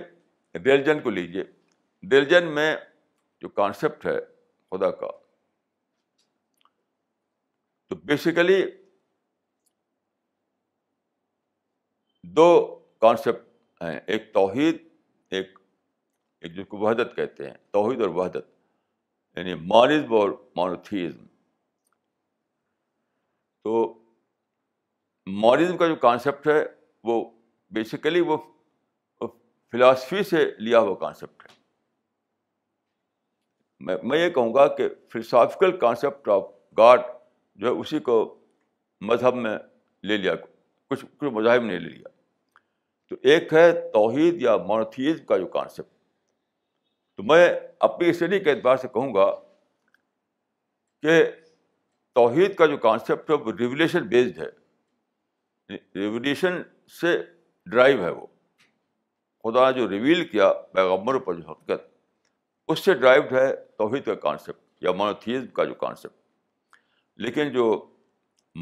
[0.66, 1.44] ریلیجن کو لیجیے
[2.12, 2.76] ریلیجن میں
[3.42, 4.18] جو کانسیپٹ ہے
[4.72, 5.08] خدا کا
[7.90, 8.62] تو بیسیکلی
[12.38, 12.46] دو
[13.02, 14.82] کانسیپٹ ہیں ایک توحید
[15.38, 15.58] ایک
[16.40, 18.46] ایک جس کو وحدت کہتے ہیں توحید اور وحدت
[19.38, 21.24] یعنی مانزم اور مانوتھیزم
[23.64, 23.74] تو
[25.44, 26.60] مانزم کا جو کانسیپٹ ہے
[27.10, 27.16] وہ
[27.78, 28.36] بیسیکلی وہ
[29.72, 31.50] فلاسفی سے لیا ہوا کانسیپٹ ہے
[34.10, 36.44] میں یہ کہوں گا کہ فلسافیکل کانسیپٹ آف
[36.78, 37.02] گاڈ
[37.56, 38.16] جو ہے اسی کو
[39.10, 39.56] مذہب میں
[40.12, 40.34] لے لیا
[40.90, 42.10] کچھ کچھ مذاہب نے لے لیا
[43.10, 45.96] تو ایک ہے توحید یا مانوتھیزم کا جو کانسیپٹ
[47.18, 47.48] تو میں
[47.88, 49.26] اپنی اسٹڈی کے اعتبار سے کہوں گا
[51.02, 51.24] کہ
[52.16, 56.62] توحید کا جو کانسیپٹ ہے وہ ریولیشن بیسڈ ہے ریولیشن
[57.00, 57.16] سے
[57.72, 58.26] ڈرائیو ہے وہ
[59.44, 61.86] خدا نے جو ریویل کیا پیغمبر پر جو حقیقت
[62.72, 66.74] اس سے ڈرائیوڈ ہے توحید کا کانسیپٹ یا مانوتھیزم کا جو کانسیپٹ
[67.26, 67.66] لیکن جو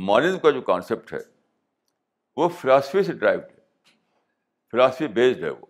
[0.08, 1.20] مانزم کا جو کانسیپٹ ہے
[2.38, 3.94] وہ فلاسفی سے ڈرائیوڈ ہے
[4.72, 5.66] فلاسفی بیسڈ ہے وہ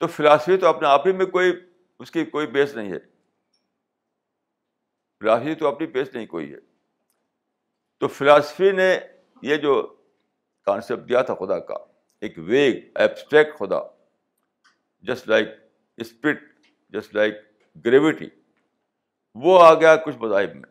[0.00, 1.52] تو فلاسفی تو اپنے آپ ہی میں کوئی
[2.00, 2.98] اس کی کوئی بیس نہیں ہے
[5.20, 6.58] فلاسفی تو اپنی بیس نہیں کوئی ہے
[8.00, 8.86] تو فلاسفی نے
[9.48, 9.74] یہ جو
[10.66, 11.74] کانسیپٹ دیا تھا خدا کا
[12.26, 13.78] ایک ویگ ایبسٹریکٹ خدا
[15.10, 15.48] just like
[16.04, 16.42] spirit
[16.96, 17.34] just like
[17.84, 18.28] gravity
[19.44, 20.70] وہ آ گیا کچھ مذاہب میں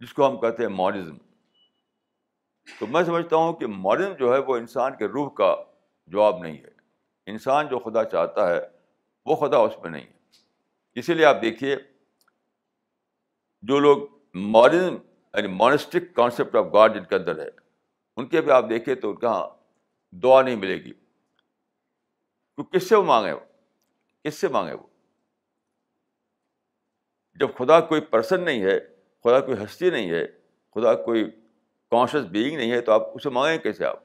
[0.00, 1.16] جس کو ہم کہتے ہیں ماڈرزم
[2.78, 5.54] تو میں سمجھتا ہوں کہ مارزم جو ہے وہ انسان کے روح کا
[6.12, 6.74] جواب نہیں ہے
[7.30, 8.60] انسان جو خدا چاہتا ہے
[9.26, 11.76] وہ خدا اس میں نہیں ہے اسی لیے آپ دیکھیے
[13.70, 14.06] جو لوگ
[14.56, 14.94] ماڈرن
[15.36, 17.48] یعنی مانسٹک کانسیپٹ آف گاڈ جن کے اندر ہے
[18.16, 19.32] ان کے بھی آپ دیکھیں تو ان کا
[20.22, 20.92] دعا نہیں ملے گی
[22.56, 23.40] تو کس سے وہ مانگے وہ
[24.24, 24.86] کس سے مانگے وہ
[27.40, 28.78] جب خدا کوئی پرسن نہیں ہے
[29.24, 30.24] خدا کوئی ہستی نہیں ہے
[30.74, 31.24] خدا کوئی
[31.90, 34.04] کانشیس بینگ نہیں ہے تو آپ اسے مانگیں کیسے آپ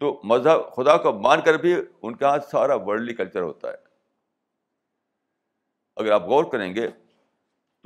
[0.00, 3.76] تو مذہب خدا کو مان کر بھی ان کے یہاں سارا ورلڈلی کلچر ہوتا ہے
[6.02, 6.86] اگر آپ غور کریں گے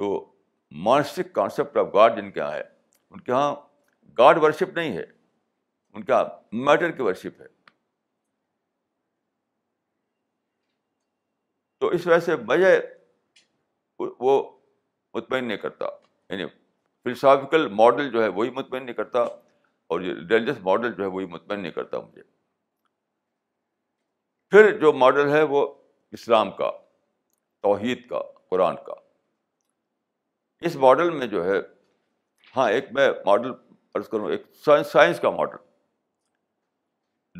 [0.00, 0.10] تو
[0.88, 2.60] مانسک کانسیپٹ آف گاڈ جن کے یہاں ہے
[3.10, 3.54] ان کے یہاں
[4.18, 6.24] گاڈ ورشپ نہیں ہے ان کے یہاں
[6.70, 7.46] میٹر کی ورشپ ہے
[11.80, 12.74] تو اس وجہ سے مجھے
[14.26, 14.40] وہ
[15.14, 15.86] مطمئن نہیں کرتا
[16.32, 16.46] یعنی
[17.04, 19.24] فلسافیکل ماڈل جو ہے وہی مطمئن نہیں کرتا
[19.90, 22.22] اور یہ ریلیجس ماڈل جو ہے وہی مطمئن نہیں کرتا مجھے
[24.50, 25.66] پھر جو ماڈل ہے وہ
[26.18, 26.70] اسلام کا
[27.62, 28.20] توحید کا
[28.50, 28.94] قرآن کا
[30.66, 31.58] اس ماڈل میں جو ہے
[32.56, 33.50] ہاں ایک میں ماڈل
[33.94, 34.42] عرض کروں ایک
[34.92, 35.58] سائنس کا ماڈل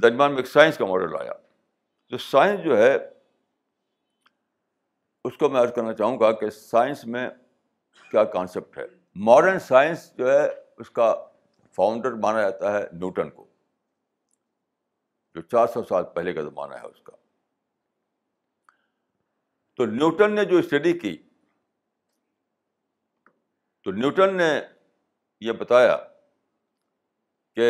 [0.02, 1.32] درمیان میں ایک سائنس کا ماڈل آیا
[2.10, 2.94] تو سائنس جو ہے
[5.28, 7.26] اس کو میں عرض کرنا چاہوں گا کہ سائنس میں
[8.10, 8.86] کیا کانسیپٹ ہے
[9.28, 10.44] ماڈرن سائنس جو ہے
[10.84, 11.08] اس کا
[11.76, 13.46] فاؤنڈر مانا جاتا ہے نیوٹن کو
[15.34, 17.12] جو چار سو سال پہلے کا زمانہ ہے اس کا
[19.76, 21.16] تو نیوٹن نے جو اسٹڈی کی
[23.84, 24.50] تو نیوٹن نے
[25.46, 25.96] یہ بتایا
[27.56, 27.66] کہ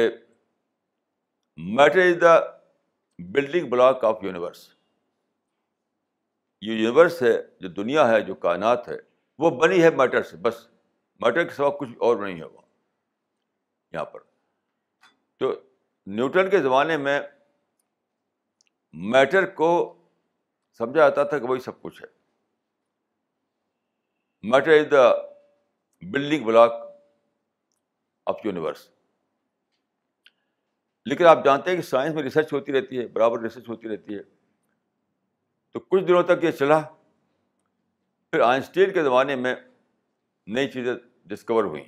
[1.78, 2.34] matter is the
[3.32, 4.66] building block of universe
[6.66, 8.96] یہ یونیورس ہے جو دنیا ہے جو کائنات ہے
[9.44, 10.66] وہ بنی ہے میٹر سے بس
[11.24, 12.60] میٹر کے سوا کچھ اور نہیں ہے وہ
[13.94, 14.20] یہاں پر
[15.42, 15.52] تو
[16.16, 17.20] نیوٹن کے زمانے میں
[19.14, 19.70] میٹر کو
[20.78, 22.06] سمجھا جاتا تھا کہ وہی سب کچھ ہے
[24.52, 25.04] matter is the
[26.14, 26.72] building block
[28.32, 28.88] of universe
[31.12, 34.16] لیکن آپ جانتے ہیں کہ سائنس میں ریسرچ ہوتی رہتی ہے برابر ریسرچ ہوتی رہتی
[34.18, 34.22] ہے
[35.72, 36.80] تو کچھ دنوں تک یہ چلا
[38.30, 39.54] پھر آئنسٹین کے زمانے میں
[40.58, 40.94] نئی چیزیں
[41.32, 41.84] ڈسکور ہوئیں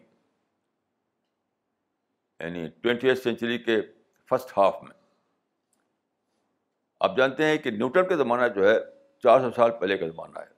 [2.41, 3.81] یعنی ٹوینٹی ایسٹ سینچری کے
[4.31, 4.95] فسٹ ہاف میں
[7.09, 8.75] آپ جانتے ہیں کہ نیوٹن کا زمانہ جو ہے
[9.23, 10.51] چار سو سال پہلے کا زمانہ ہے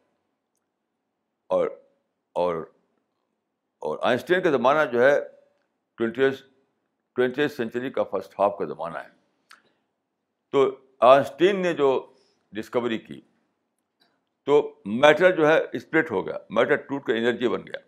[1.57, 1.69] اور
[2.45, 2.55] اور
[3.89, 5.19] اور آئنسٹین کا زمانہ جو ہے
[5.97, 6.45] twentieth
[7.17, 9.09] twentieth century کا فسٹ ہاف کا زمانہ ہے
[10.53, 10.65] تو
[11.13, 11.89] آئنسٹین نے جو
[12.59, 13.21] ڈسکوری کی
[14.47, 14.61] تو
[15.07, 17.81] میٹر جو ہے اسپرٹ ہو گیا میٹر ٹوٹ کر انرجی بن گیا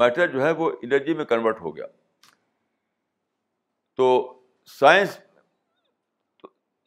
[0.00, 1.86] میٹر جو ہے وہ انرجی میں کنورٹ ہو گیا
[3.96, 4.06] تو
[4.78, 5.18] سائنس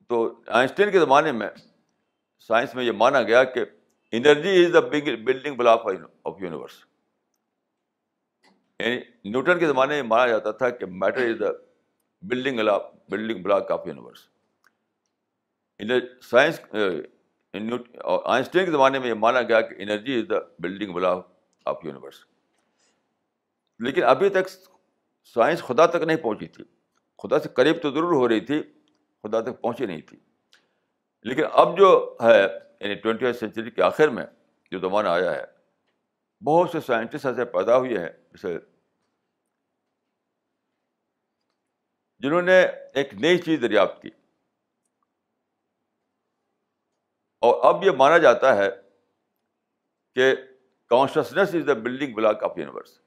[0.09, 0.19] تو
[0.59, 1.47] آئنسٹین کے زمانے میں
[2.47, 3.65] سائنس میں یہ مانا گیا کہ
[4.19, 5.87] energy is the building block
[6.27, 6.83] of universe
[8.79, 8.97] یعنی
[9.29, 11.51] نیوٹن کے زمانے میں مانا جاتا تھا کہ matter is the
[12.31, 12.67] building
[13.09, 14.25] building block of universe
[16.31, 16.59] science
[17.53, 21.27] Einstein کے زمانے میں یہ مانا گیا کہ energy is the building block
[21.73, 22.23] of universe
[23.83, 24.49] لیکن ابھی تک
[25.33, 26.63] سائنس خدا تک نہیں پہنچی تھی
[27.23, 28.61] خدا سے قریب تو ضرور ہو رہی تھی
[29.23, 30.17] خدا تک پہنچی نہیں تھی
[31.29, 31.87] لیکن اب جو
[32.23, 34.25] ہے یعنی ٹوینٹی فرسٹ سینچری کے آخر میں
[34.71, 35.43] جو زمانہ آیا ہے
[36.45, 38.47] بہت سے سائنٹسٹ ایسے پیدا ہوئے ہیں
[42.23, 42.61] جنہوں نے
[42.99, 44.09] ایک نئی چیز دریافت کی
[47.47, 48.69] اور اب یہ مانا جاتا ہے
[50.15, 50.33] کہ
[50.89, 52.99] consciousness is the building block of universe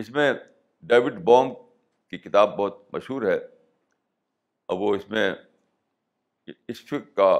[0.00, 0.32] اس میں
[0.92, 1.52] ڈیوڈ بوم
[2.10, 3.34] کی کتاب بہت مشہور ہے
[4.66, 5.30] اور وہ اس میں
[6.68, 7.34] عشف کا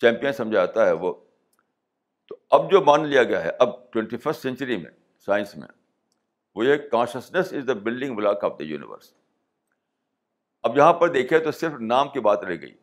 [0.00, 1.12] چیمپئن سمجھا جاتا ہے وہ
[2.28, 4.90] تو اب جو مان لیا گیا ہے اب ٹوینٹی فسٹ سینچری میں
[5.26, 5.68] سائنس میں
[6.54, 9.12] وہ یہ consciousness is the building block of the universe
[10.68, 12.74] اب یہاں پر دیکھے تو صرف نام کی بات رہ گئی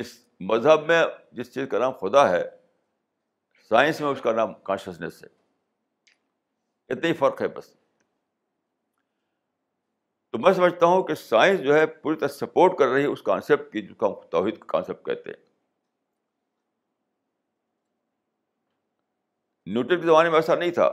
[0.00, 0.12] اس
[0.50, 1.02] مذہب میں
[1.38, 2.42] جس چیز کا نام خدا ہے
[3.68, 5.28] سائنس میں اس کا نام کانشیسنیس ہے
[6.90, 7.72] اتنا ہی فرق ہے بس
[10.32, 13.22] تو میں سمجھتا ہوں کہ سائنس جو ہے پوری طرح سپورٹ کر رہی ہے اس
[13.22, 15.42] کانسیپٹ کی جو توحید کا کانسیپٹ کہتے ہیں
[19.74, 20.88] نیوٹن کے زمانے میں ایسا نہیں تھا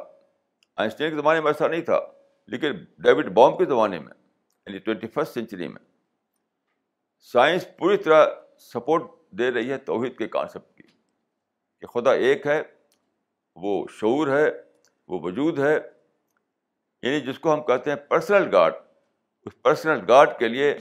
[0.82, 2.00] آئنسٹین کے زمانے میں ایسا نہیں تھا
[2.52, 4.14] لیکن ڈیوڈ بوم کے زمانے میں
[4.66, 5.82] یعنی ٹوینٹی فسٹ سینچری میں
[7.32, 8.26] سائنس پوری طرح
[8.74, 10.88] سپورٹ دے رہی ہے توحید کے کانسیپٹ کی
[11.80, 12.62] کہ خدا ایک ہے
[13.64, 14.48] وہ شعور ہے
[15.12, 18.74] وہ وجود ہے یعنی جس کو ہم کہتے ہیں پرسنل گارڈ
[19.50, 20.74] اس پرسنل گارڈ کے لیے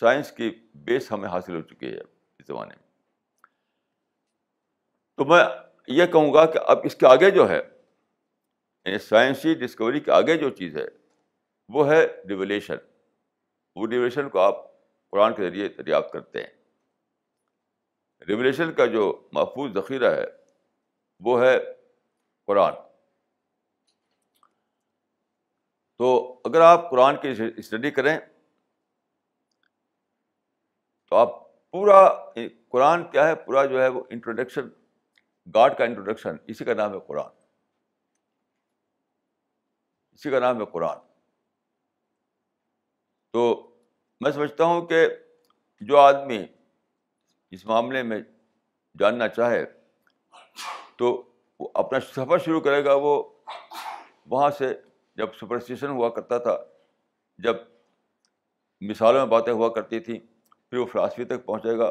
[0.00, 0.50] سائنس کی
[0.88, 2.80] بیس ہمیں حاصل ہو چکی ہے اس زمانے میں
[5.18, 5.42] تو میں
[5.98, 10.36] یہ کہوں گا کہ اب اس کے آگے جو ہے یعنی سائنسی ڈسکوری کے آگے
[10.44, 10.86] جو چیز ہے
[11.74, 12.76] وہ ہے ریولیشن
[13.80, 14.62] وہ ریولیشن کو آپ
[15.12, 16.52] قرآن کے ذریعے دریافت کرتے ہیں
[18.28, 19.04] ریولیشن کا جو
[19.38, 20.24] محفوظ ذخیرہ ہے
[21.28, 21.52] وہ ہے
[22.50, 22.74] قرآن
[26.02, 26.08] تو
[26.44, 28.16] اگر آپ قرآن کی اسٹڈی کریں
[31.10, 31.30] تو آپ
[31.72, 31.98] پورا
[32.72, 34.68] قرآن کیا ہے پورا جو ہے وہ انٹروڈکشن
[35.54, 37.28] گاڈ کا انٹروڈکشن اسی کا نام ہے قرآن
[40.16, 40.98] اسی کا نام ہے قرآن
[43.32, 43.44] تو
[44.20, 45.06] میں سمجھتا ہوں کہ
[45.90, 46.42] جو آدمی
[47.58, 48.20] اس معاملے میں
[49.00, 49.64] جاننا چاہے
[50.98, 51.14] تو
[51.58, 53.16] وہ اپنا سفر شروع کرے گا وہ
[54.30, 54.74] وہاں سے
[55.16, 56.56] جب سپرسٹیشن ہوا کرتا تھا
[57.44, 57.56] جب
[58.88, 60.18] مثالوں میں باتیں ہوا کرتی تھیں
[60.70, 61.90] پھر وہ فلاسفی تک پہنچے گا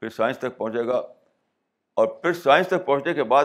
[0.00, 0.96] پھر سائنس تک پہنچے گا
[2.00, 3.44] اور پھر سائنس تک پہنچنے کے بعد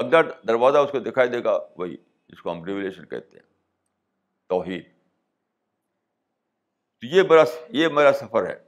[0.00, 1.96] اگلا دروازہ اس کو دکھائی دے گا وہی
[2.28, 3.46] جس کو ہم ریولیشن کہتے ہیں
[4.48, 4.84] توحید
[7.00, 8.58] تو یہ میرا سفر ہے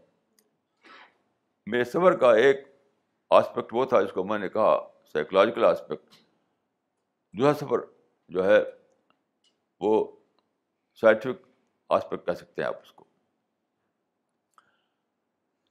[1.73, 2.67] میرے سفر کا ایک
[3.39, 4.77] آسپیکٹ وہ تھا جس کو میں نے کہا
[5.13, 6.15] سائیکولوجیکل آسپیکٹ
[7.39, 7.85] دوسرا سفر
[8.35, 8.59] جو ہے
[9.81, 10.05] وہ
[11.01, 11.47] سائنٹیفک
[11.97, 13.05] آسپیکٹ کہہ سکتے ہیں آپ اس کو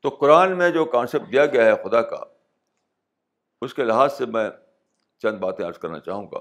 [0.05, 2.23] تو قرآن میں جو کانسیپٹ دیا گیا ہے خدا کا
[3.67, 4.49] اس کے لحاظ سے میں
[5.23, 6.39] چند باتیں عرض کرنا چاہوں گا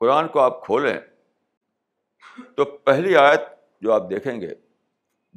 [0.00, 0.96] قرآن کو آپ کھولیں
[2.56, 3.40] تو پہلی آیت
[3.82, 4.54] جو آپ دیکھیں گے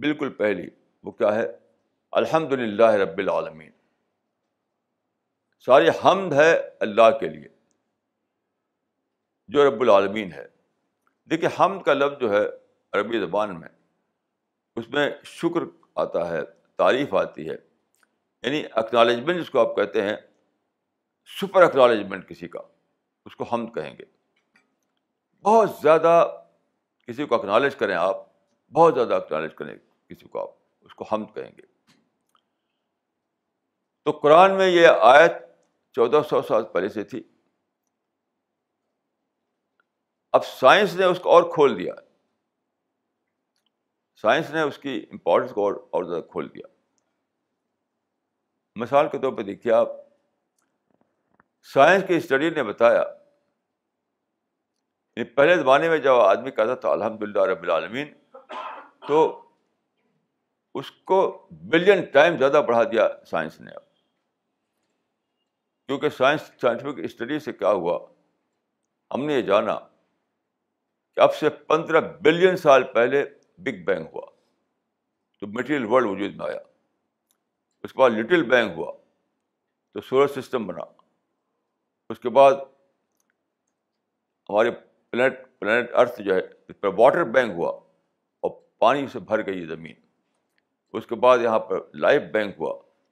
[0.03, 0.67] بالکل پہلی
[1.03, 1.45] وہ کیا ہے
[2.21, 3.71] الحمد للہ رب العالمین
[5.65, 6.51] ساری حمد ہے
[6.87, 7.47] اللہ کے لیے
[9.53, 10.43] جو رب العالمین ہے
[11.29, 12.43] دیکھیے ہم کا لفظ جو ہے
[12.97, 13.69] عربی زبان میں
[14.79, 15.63] اس میں شکر
[16.03, 16.41] آتا ہے
[16.81, 17.55] تعریف آتی ہے
[18.47, 20.15] یعنی اکنالجمنٹ جس کو آپ کہتے ہیں
[21.39, 22.59] سپر اکنالجمنٹ کسی کا
[23.29, 24.05] اس کو ہم کہیں گے
[25.47, 26.13] بہت زیادہ
[27.07, 28.21] کسی کو اکنالج کریں آپ
[28.79, 29.75] بہت زیادہ اکنالج کریں
[30.09, 31.67] کسی کو آپ اس کو ہم کہیں گے
[34.05, 35.43] تو قرآن میں یہ آیت
[35.95, 37.21] چودہ سو سال پہلے سے تھی
[40.37, 41.93] اب سائنس نے اس کو اور کھول دیا
[44.21, 46.67] سائنس نے اس کی امپورٹنس کو اور زیادہ کھول دیا
[48.79, 49.91] مثال کے طور پہ دیکھیے آپ
[51.73, 53.01] سائنس کی اسٹڈی نے بتایا
[55.15, 58.13] یعنی پہلے زمانے میں جب آدمی کہتا تھا الحمد للہ رب العالمین
[59.07, 59.19] تو
[60.79, 61.19] اس کو
[61.71, 63.83] بلین ٹائم زیادہ بڑھا دیا سائنس نے اب
[65.87, 67.97] کیونکہ سائنس سائنٹیفک اسٹڈی سے کیا ہوا
[69.13, 69.77] ہم نے یہ جانا
[71.23, 73.23] اب سے پندرہ بلین سال پہلے
[73.65, 74.25] بگ بینگ ہوا
[75.39, 76.59] تو مٹیریل ورلڈ وجود میں آیا
[77.87, 78.91] اس کے بعد لٹل بینگ ہوا
[79.93, 80.83] تو سولر سسٹم بنا
[82.13, 82.53] اس کے بعد
[84.49, 84.71] ہمارے
[85.11, 87.69] پلانٹ پلانٹ ارتھ جو ہے اس پر واٹر بینک ہوا
[88.47, 88.51] اور
[88.85, 89.93] پانی سے بھر گئی زمین
[90.99, 92.71] اس کے بعد یہاں پر لائف بینک ہوا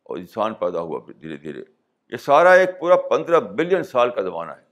[0.10, 1.64] اور انسان پیدا ہوا پھر دھیرے دھیرے
[2.12, 4.66] یہ سارا ایک پورا پندرہ بلین سال کا زمانہ ہے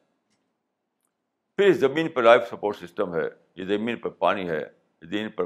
[1.58, 4.64] پھر اس زمین پر لائف سپورٹ سسٹم ہے یہ زمین پر پانی ہے
[5.02, 5.46] زمین پر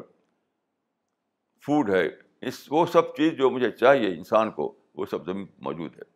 [1.65, 2.07] فوڈ ہے
[2.49, 6.07] اس وہ سب چیز جو مجھے چاہیے انسان کو وہ سب زمین موجود ہے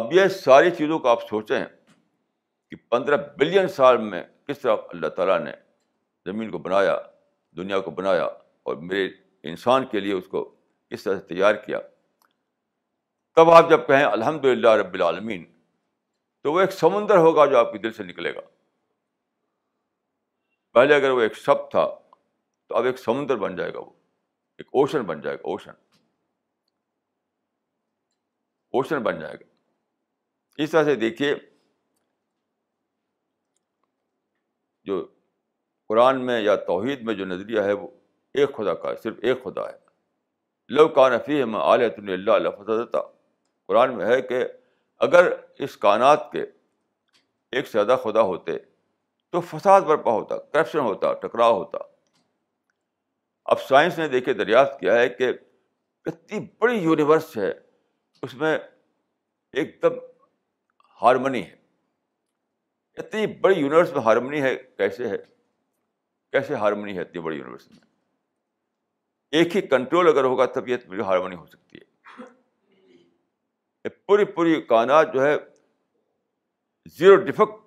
[0.00, 1.64] اب یہ ساری چیزوں کو آپ سوچیں
[2.70, 5.50] کہ پندرہ بلین سال میں کس طرح اللہ تعالیٰ نے
[6.30, 6.96] زمین کو بنایا
[7.56, 9.06] دنیا کو بنایا اور میرے
[9.50, 10.44] انسان کے لیے اس کو
[10.90, 11.78] کس طرح سے تیار کیا
[13.36, 15.44] تب آپ جب کہیں الحمد للہ رب العالمین
[16.42, 18.40] تو وہ ایک سمندر ہوگا جو آپ کے دل سے نکلے گا
[20.74, 21.84] پہلے اگر وہ ایک شب تھا
[22.68, 23.90] تو اب ایک سمندر بن جائے گا وہ
[24.58, 25.72] ایک اوشن بن جائے گا اوشن
[28.78, 29.48] اوشن بن جائے گا
[30.62, 31.34] اس طرح سے دیکھیے
[34.90, 35.04] جو
[35.88, 37.88] قرآن میں یا توحید میں جو نظریہ ہے وہ
[38.40, 39.78] ایک خدا کا ہے صرف ایک خدا ہے
[40.76, 43.00] لو کا عالیہ میں فضا
[43.66, 44.44] قرآن میں ہے کہ
[45.06, 45.30] اگر
[45.64, 48.56] اس کائنات کے ایک سے زیادہ خدا ہوتے
[49.32, 51.78] تو فساد برپا ہوتا کرپشن ہوتا ٹکراؤ ہوتا
[53.52, 55.32] اب سائنس نے دیکھے دریافت کیا ہے کہ
[56.04, 57.50] کتنی بڑی یونیورس ہے
[58.22, 58.56] اس میں
[59.60, 59.98] ایک دم
[61.02, 61.56] ہارمنی ہے
[63.00, 65.16] اتنی بڑی یونیورس میں ہارمنی ہے کیسے ہے
[66.32, 67.86] کیسے ہارمنی ہے اتنی بڑی یونیورس میں
[69.38, 71.88] ایک ہی کنٹرول اگر ہوگا تب یہ ہارمونی ہو سکتی ہے
[73.88, 75.34] پوری پوری کائنات جو ہے
[76.98, 77.58] زیرو ڈیفیکٹ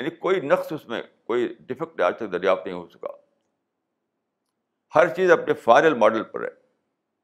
[0.00, 3.08] یعنی کوئی نقص اس میں کوئی ڈیفیکٹ آج تک دریافت نہیں ہو سکا
[4.94, 6.48] ہر چیز اپنے فائنل ماڈل پر ہے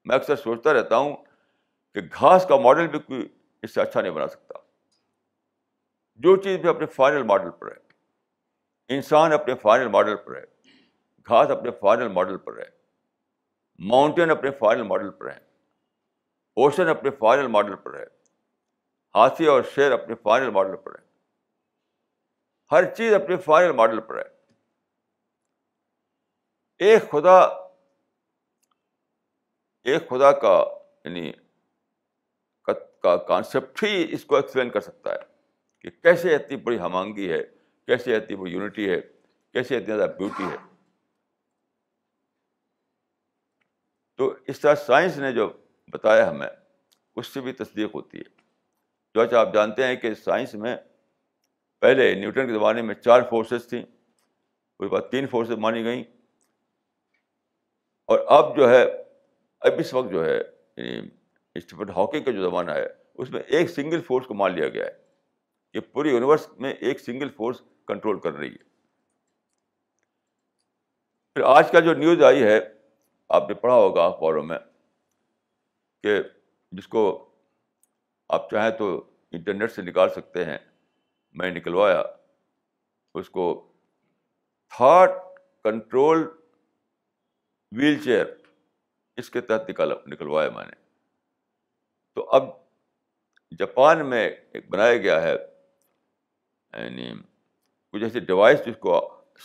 [0.08, 1.16] میں اکثر سوچتا رہتا ہوں
[1.94, 3.26] کہ گھاس کا ماڈل بھی کوئی
[3.62, 4.58] اس سے اچھا نہیں بنا سکتا
[6.24, 10.42] جو چیز بھی اپنے فائنل ماڈل پر ہے انسان اپنے فائنل ماڈل پر ہے
[11.28, 12.68] گھاس اپنے فائنل ماڈل پر ہے
[13.90, 15.38] ماؤنٹین اپنے فائنل ماڈل پر ہیں
[16.62, 18.04] اوشن اپنے فائنل ماڈل پر ہے
[19.14, 21.04] ہاتھی اور شیر اپنے فائنل ماڈل پر ہے
[22.74, 24.28] ہر چیز اپنے فائنل ماڈل پر ہے
[26.88, 27.36] ایک خدا
[29.92, 30.52] ایک خدا کا
[31.04, 31.30] یعنی
[33.04, 35.20] کا کانسیپٹ ہی اس کو ایکسپلین کر سکتا ہے
[35.84, 37.40] کہ کیسے اتنی بڑی ہمانگی ہے
[37.92, 39.00] کیسے اتنی بڑی یونٹی ہے
[39.56, 40.56] کیسے اتنی زیادہ بیوٹی ہے
[44.20, 45.48] تو اس طرح سائنس نے جو
[45.92, 46.48] بتایا ہمیں
[47.16, 48.28] اس سے بھی تصدیق ہوتی ہے
[49.14, 50.76] جو اچھا آپ جانتے ہیں کہ سائنس میں
[51.80, 56.02] پہلے نیوٹن کے زمانے میں چار فورسز تھیں اس کے بعد تین فورسز مانی گئیں
[58.12, 58.82] اور اب جو ہے
[59.68, 61.08] اب اس وقت جو ہے یعنی
[61.60, 62.86] اسٹیفن ہاکنگ کا جو زمانہ ہے
[63.22, 64.98] اس میں ایک سنگل فورس کو مان لیا گیا ہے
[65.74, 68.64] یہ پوری یونیورس میں ایک سنگل فورس کنٹرول کر رہی ہے
[71.34, 72.58] پھر آج کا جو نیوز آئی ہے
[73.38, 74.58] آپ نے پڑھا ہوگا اخباروں میں
[76.02, 76.20] کہ
[76.76, 77.02] جس کو
[78.36, 78.86] آپ چاہیں تو
[79.38, 80.58] انٹرنیٹ سے نکال سکتے ہیں
[81.40, 82.02] میں نکلوایا
[83.20, 83.44] اس کو
[84.76, 85.10] تھاٹ
[85.64, 86.26] کنٹرول
[87.78, 88.24] ویل چیئر
[89.20, 90.74] اس کے تحت نکالا نکلوایا میں نے
[92.14, 92.48] تو اب
[93.58, 97.12] جاپان میں ایک بنایا گیا ہے یعنی
[97.92, 98.98] کچھ ایسی ڈیوائس جس کو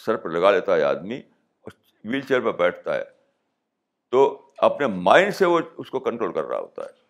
[0.05, 1.17] سر پر لگا لیتا ہے آدمی
[1.61, 1.71] اور
[2.11, 3.03] ویل چیئر پر بیٹھتا ہے
[4.11, 4.23] تو
[4.63, 7.03] اپنے مائنڈ سے وہ اس کو کنٹرول کر رہا ہوتا ہے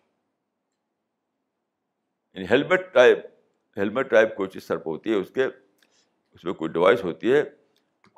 [2.34, 3.18] یعنی ہیلمیٹ ٹائپ
[3.76, 7.32] ہیلمیٹ ٹائپ کوئی چیز سر پہ ہوتی ہے اس کے اس میں کوئی ڈیوائس ہوتی
[7.32, 7.40] ہے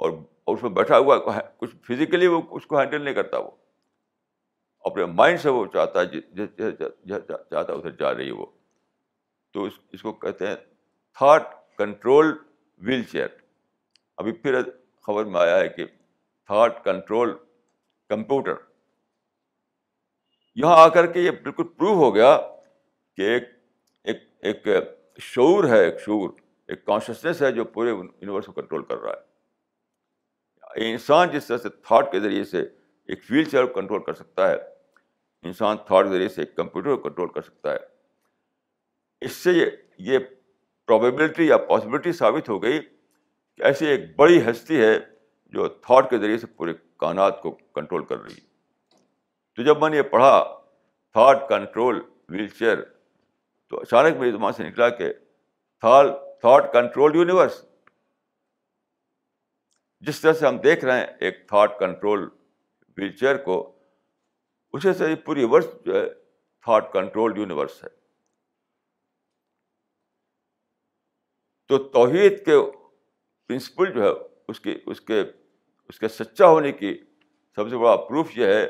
[0.07, 0.11] اور
[0.55, 1.17] اس میں بیٹھا ہوا
[1.59, 3.51] کچھ فزیکلی وہ اس کو ہینڈل نہیں کرتا وہ
[4.91, 8.47] اپنے مائنڈ سے وہ چاہتا ہے چاہتا ہے ادھر جا رہی ہے وہ
[9.55, 10.55] تو اس اس کو کہتے ہیں
[11.19, 12.33] تھاٹ کنٹرول
[12.87, 13.27] ویل چیئر
[14.23, 14.61] ابھی پھر
[15.07, 15.87] خبر میں آیا ہے کہ
[16.47, 17.37] تھاٹ کنٹرول
[18.09, 18.55] کمپیوٹر
[20.63, 22.37] یہاں آ کر کے یہ بالکل پروو ہو گیا
[23.17, 23.45] کہ ایک
[24.03, 24.69] ایک ایک
[25.23, 26.31] شعور ہے ایک شعور
[26.71, 31.69] ایک کانشیسنیس ہے جو پورے یونیورس کو کنٹرول کر رہا ہے انسان جس طرح سے
[31.87, 32.61] تھاٹ کے ذریعے سے
[33.09, 34.57] ایک ویل چیئر کو کنٹرول کر سکتا ہے
[35.51, 37.77] انسان تھاٹ کے ذریعے سے ایک کمپیوٹر کو کنٹرول کر سکتا ہے
[39.27, 39.67] اس سے یہ
[40.11, 40.19] یہ
[40.87, 44.93] پرابیبلٹی یا پاسبلٹی ثابت ہو گئی کہ ایسی ایک بڑی ہستی ہے
[45.59, 46.75] جو تھاٹ کے ذریعے سے پورے
[47.07, 47.51] کائنات کو
[47.81, 48.47] کنٹرول کر رہی ہے
[49.59, 50.33] تو جب میں نے یہ پڑھا
[51.13, 51.99] تھاٹ کنٹرول
[52.33, 52.83] ویل چیئر
[53.69, 55.09] تو اچانک زبان سے نکلا کہ
[55.81, 56.11] تھال
[56.43, 57.57] تھاٹ کنٹرول یونیورس
[60.07, 62.29] جس طرح سے ہم دیکھ رہے ہیں ایک تھاٹ کنٹرول
[62.99, 63.59] ویل چیئر کو
[64.77, 66.07] اسی سے پوری ورس جو ہے
[66.65, 67.89] تھاٹ کنٹرول یونیورس ہے
[71.69, 72.57] تو توحید کے
[73.49, 74.19] پرنسپل جو ہے
[74.51, 76.97] اس کی اس کے اس کے سچا ہونے کی
[77.57, 78.67] سب سے بڑا پروف یہ ہے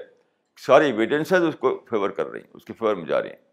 [0.67, 3.45] ساری ایویڈینسز اس کو فیور کر رہی ہیں اس کے فیور میں جا رہی ہیں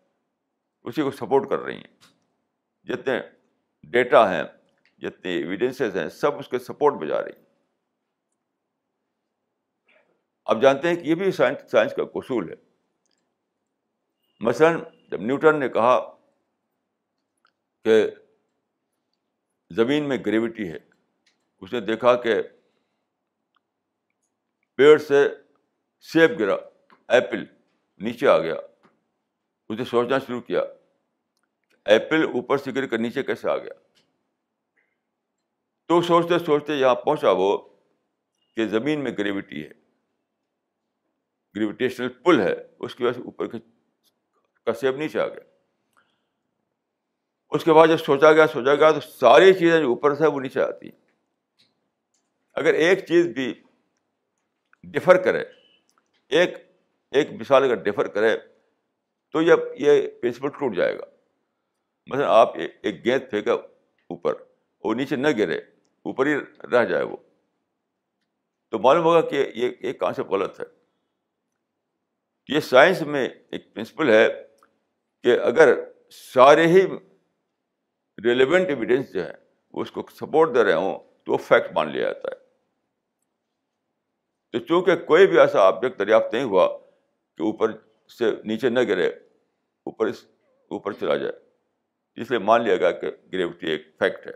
[0.90, 3.20] اسی کو سپورٹ کر رہی ہیں جتنے
[3.94, 4.44] ڈیٹا ہیں
[5.02, 7.44] جتنے ایویڈینسز ہیں سب اس کے سپورٹ میں جا رہی ہیں
[10.54, 12.56] آپ جانتے ہیں کہ یہ بھی سائنس کا قصول ہے
[14.48, 14.80] مثلاً
[15.12, 15.96] جب نیوٹن نے کہا
[17.86, 18.04] کہ
[19.76, 20.78] زمین میں گریوٹی ہے
[21.62, 22.42] اس نے دیکھا کہ
[24.78, 25.28] پیڑ سے
[26.12, 26.56] سیب گرا
[27.14, 27.44] ایپل
[28.06, 28.54] نیچے آ گیا
[29.74, 30.62] اسے سوچنا شروع کیا
[31.94, 33.74] ایپل اوپر سے گر کر نیچے کیسے آ گیا
[35.90, 37.58] تو سوچتے سوچتے یہاں پہنچا وہ
[38.56, 39.70] کہ زمین میں گریویٹی ہے
[41.56, 42.54] گریویٹیشنل پل ہے
[42.86, 43.58] اس کی وجہ سے اوپر کے
[44.66, 45.44] کسے اب نیچے آ گیا
[47.56, 50.40] اس کے بعد جب سوچا گیا سوچا گیا تو ساری چیزیں جو اوپر سے وہ
[50.42, 50.98] نیچے آتی ہیں
[52.62, 53.54] اگر ایک چیز بھی
[54.92, 55.44] ڈفر کرے
[56.40, 56.58] ایک
[57.20, 58.36] ایک مثال اگر ڈیفر کرے
[59.34, 61.06] تو یہ یہ پرنسپل ٹوٹ جائے گا
[62.14, 63.54] مثلا آپ ایک گیند پھینکا
[64.16, 64.34] اوپر
[64.84, 65.58] وہ نیچے نہ گرے
[66.10, 66.34] اوپر ہی
[66.72, 67.16] رہ جائے وہ
[68.72, 70.66] تو معلوم ہوگا کہ یہ ایک کانسیپٹ غلط ہے
[72.56, 74.28] یہ سائنس میں ایک پرنسپل ہے
[75.24, 75.74] کہ اگر
[76.20, 76.86] سارے ہی
[78.24, 79.36] ریلیونٹ ایویڈینس جو ہیں
[79.78, 82.44] وہ اس کو سپورٹ دے رہے ہوں تو وہ فیکٹ مان لیا جاتا ہے
[84.56, 86.68] تو چونکہ کوئی بھی ایسا آبجیکٹ دریافت نہیں ہوا
[87.38, 87.72] کہ اوپر
[88.18, 90.08] سے نیچے نہ گرے اوپر
[90.76, 91.40] اوپر چلا جائے
[92.22, 94.32] اس لیے مان لیا گیا کہ گریوٹی ایک فیکٹ ہے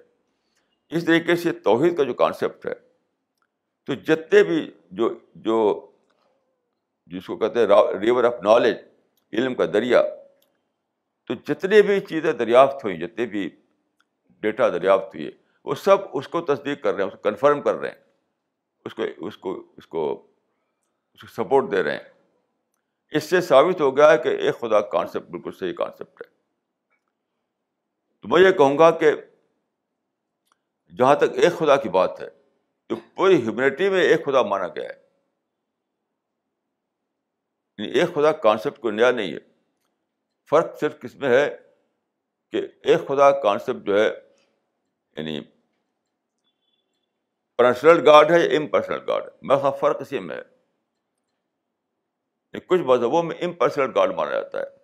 [0.98, 2.74] اس طریقے سے توحید کا جو کانسیپٹ ہے
[3.86, 4.60] تو جتنے بھی
[5.00, 5.10] جو
[5.46, 5.58] جو
[7.14, 7.68] جس کو کہتے ہیں
[8.02, 8.76] ریور آف نالج
[9.40, 10.02] علم کا دریا
[11.28, 13.50] تو جتنے بھی چیزیں دریافت ہوئیں جتنے بھی
[14.46, 15.30] ڈیٹا دریافت ہوئی
[15.66, 18.00] وہ سب اس کو تصدیق کر رہے ہیں اس کو کنفرم کر رہے ہیں
[18.86, 20.06] اس کو اس کو اس کو
[21.14, 22.08] اس کو سپورٹ دے رہے ہیں
[23.18, 26.28] اس سے ثابت ہو گیا ہے کہ ایک خدا کانسیپٹ بالکل صحیح کانسیپٹ ہے
[28.22, 29.12] تو میں یہ کہوں گا کہ
[30.98, 32.28] جہاں تک ایک خدا کی بات ہے
[32.90, 34.98] تو پوری ہیومینٹی میں ایک خدا مانا گیا ہے
[37.80, 39.40] یعنی ایک خدا کانسیپٹ کوئی نیا نہیں ہے
[40.50, 41.46] فرق صرف کس میں ہے
[42.52, 45.40] کہ ایک خدا کانسیپٹ جو ہے یعنی
[47.58, 50.42] پرسنل گارڈ ہے یا امپرسنل گارڈ ہے برقاف فرق اسی میں ہے
[52.68, 54.78] کچھ مذہبوں میں امپرسنل گاڈ مانا جاتا ہے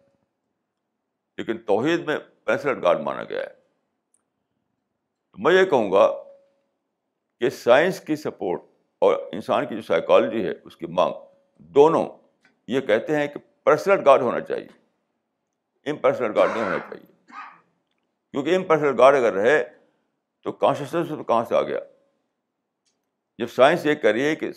[1.38, 6.08] لیکن توحید میں پرسنل گاڈ مانا گیا ہے تو میں یہ کہوں گا
[7.40, 8.62] کہ سائنس کی سپورٹ
[9.06, 11.14] اور انسان کی جو سائیکالوجی ہے اس کی مانگ
[11.78, 12.06] دونوں
[12.74, 17.12] یہ کہتے ہیں کہ پرسنل گارڈ ہونا چاہیے امپرسنل گارڈ نہیں ہونا چاہیے
[18.32, 19.62] کیونکہ امپرسنل گارڈ اگر رہے
[20.44, 21.80] تو کانشیسنس تو کہاں سے آ گیا
[23.40, 24.52] جب سائنس یہ کر رہی ہے کہ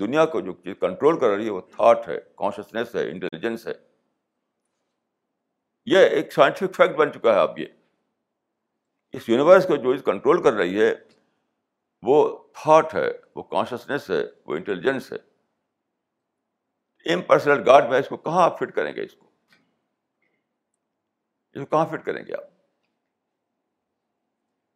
[0.00, 3.72] دنیا کو جو چیز کنٹرول کر رہی ہے وہ تھاٹ ہے کانشیسنیس ہے انٹیلیجنس ہے
[5.92, 7.66] یہ ایک سائنٹیفک فیکٹ بن چکا ہے آپ یہ
[9.18, 10.92] اس یونیورس کو جو چیز کنٹرول کر رہی ہے
[12.06, 12.16] وہ
[12.62, 15.22] تھاٹ ہے وہ کانشیسنیس ہے وہ انٹیلیجنس ہے
[17.66, 19.26] گارڈ میں اس کو کہاں آپ فٹ کریں گے اس کو
[21.52, 22.48] اس کو کہاں فٹ کریں گے آپ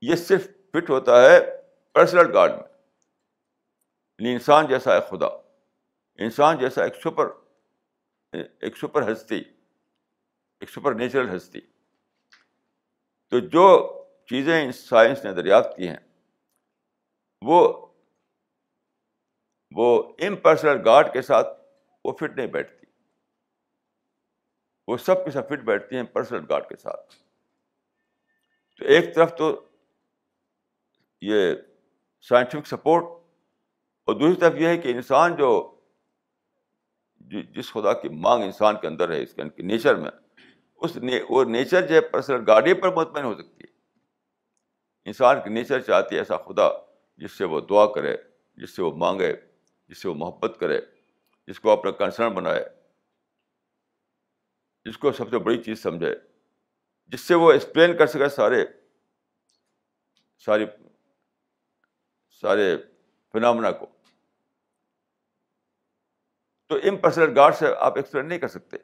[0.08, 1.38] یہ صرف فٹ ہوتا ہے
[1.94, 2.66] پرسنل گارڈ میں
[4.26, 5.26] انسان جیسا ہے خدا
[6.24, 7.28] انسان جیسا ایک سپر
[8.60, 11.60] ایک سپر ہستی ایک سپر نیچرل ہستی
[13.30, 13.66] تو جو
[14.30, 15.96] چیزیں سائنس نے دریافت کی ہیں
[17.46, 17.58] وہ
[19.76, 19.86] وہ
[20.28, 21.48] امپرسنل گاڈ کے ساتھ
[22.04, 22.86] وہ فٹ نہیں بیٹھتی
[24.88, 27.14] وہ سب کے ساتھ فٹ بیٹھتی ہیں پرسنل گاڈ کے ساتھ
[28.78, 29.50] تو ایک طرف تو
[31.30, 31.54] یہ
[32.28, 33.16] سائنٹیفک سپورٹ
[34.08, 35.48] اور دوسری طرف یہ ہے کہ انسان جو
[37.56, 40.10] جس خدا کی مانگ انسان کے اندر ہے اس کے نیچر میں
[40.86, 40.96] اس
[41.30, 43.70] وہ نیچر جو ہے پرسنل گاڑی پر مطمئن ہو سکتی ہے
[45.10, 46.68] انسان کی نیچر چاہتی ہے ایسا خدا
[47.24, 48.14] جس سے وہ دعا کرے
[48.62, 49.32] جس سے وہ مانگے
[49.88, 50.80] جس سے وہ محبت کرے
[51.50, 52.64] جس کو اپنا کنسرن بنائے
[54.88, 56.14] جس کو سب سے بڑی چیز سمجھے
[57.12, 58.64] جس سے وہ ایکسپلین کر سکے سارے
[60.44, 60.64] ساری
[62.40, 62.74] سارے
[63.32, 63.86] فنامنا کو
[66.68, 68.76] تو ان پرسنل گارڈ سے آپ ایکسپلین نہیں کر سکتے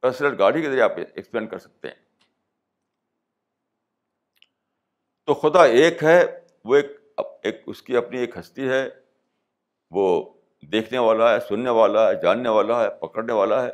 [0.00, 1.94] پرسنل گارڈ ہی کے ذریعے آپ ایکسپلین کر سکتے ہیں
[5.26, 6.20] تو خدا ایک ہے
[6.70, 8.82] وہ ایک اس کی اپنی ایک ہستی ہے
[9.98, 10.04] وہ
[10.72, 13.70] دیکھنے والا ہے سننے والا ہے جاننے والا ہے پکڑنے والا ہے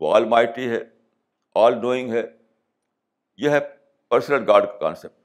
[0.00, 0.80] وہ آل مائٹی ہے
[1.64, 2.22] آل نوئنگ ہے
[3.44, 3.58] یہ ہے
[4.10, 5.21] پرسنل گارڈ کا کانسیپٹ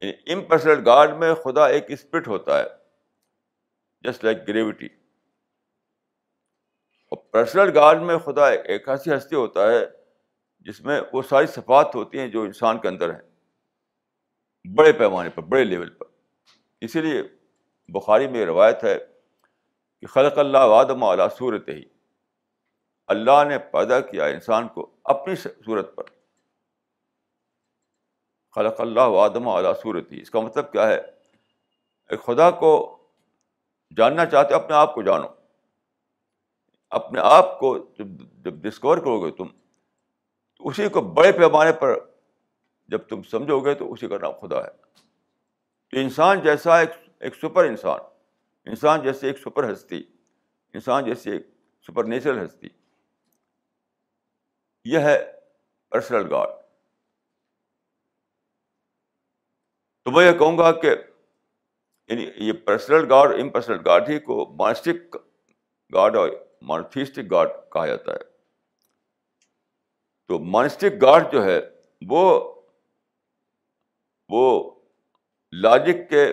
[0.00, 2.64] امپرسنل گاڈ گارڈ میں خدا ایک اسپرٹ ہوتا ہے
[4.08, 4.86] جسٹ لائک گریوٹی
[7.10, 9.84] اور پرسنل گارڈ میں خدا ایک ایسی ہستی ہوتا ہے
[10.68, 15.42] جس میں وہ ساری صفات ہوتی ہیں جو انسان کے اندر ہیں بڑے پیمانے پر
[15.54, 16.06] بڑے لیول پر
[16.86, 17.22] اسی لیے
[17.98, 21.82] بخاری میں روایت ہے کہ خلق اللہ وادم علیٰ صورت ہی
[23.16, 26.16] اللہ نے پیدا کیا انسان کو اپنی صورت پر
[28.58, 30.94] خلق اللہ آدم اعلیٰ صورتی اس کا مطلب کیا ہے
[32.08, 32.70] ایک خدا کو
[33.96, 35.26] جاننا چاہتے اپنے آپ کو جانو
[36.98, 41.94] اپنے آپ کو جب جب ڈسکور کرو گے تم تو اسی کو بڑے پیمانے پر
[42.94, 44.70] جب تم سمجھو گے تو اسی کا نام خدا ہے
[45.90, 47.98] تو انسان جیسا ایک سپر انسان
[48.72, 50.02] انسان جیسے ایک سپر ہستی
[50.74, 51.46] انسان جیسے ایک
[51.86, 52.68] سپر نیچرل ہستی
[54.94, 55.16] یہ ہے
[55.90, 56.56] پرسنل گاڈ
[60.08, 65.16] تو میں یہ کہوں گا کہ یعنی یہ پرسنل گاڈ امپرسنل گاڈ ہی کو مانسٹک
[65.94, 66.28] گاڈ اور
[67.30, 68.22] گاڈ کہا جاتا ہے
[70.28, 71.58] تو مانسٹک گاڈ جو ہے
[72.08, 72.22] وہ
[74.34, 74.42] وہ
[75.66, 76.24] لاجک کے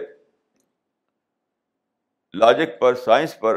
[2.43, 3.53] لاجک پر سائنس پر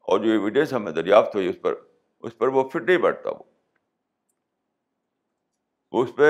[0.00, 1.72] اور جو ایویڈینس ہمیں دریافت ہوئی اس پر
[2.28, 3.28] اس پر وہ فٹ نہیں بیٹھتا
[5.92, 6.28] وہ اس پہ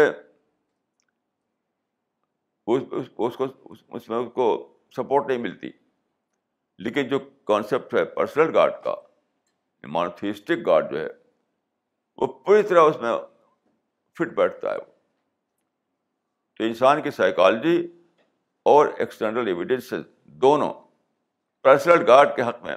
[2.76, 4.46] اس میں اس کو
[4.96, 5.70] سپورٹ نہیں ملتی
[6.84, 7.18] لیکن جو
[7.50, 8.94] کانسیپٹ ہے پرسنل گارڈ کا
[10.90, 11.06] جو ہے
[12.20, 13.12] وہ پوری طرح اس میں
[14.18, 14.78] فٹ بیٹھتا ہے
[16.58, 17.76] تو انسان کی سائیکالوجی
[18.72, 19.92] اور ایکسٹرنل ایویڈینس
[20.44, 20.72] دونوں
[21.64, 22.74] پرسنل گارڈ کے حق میں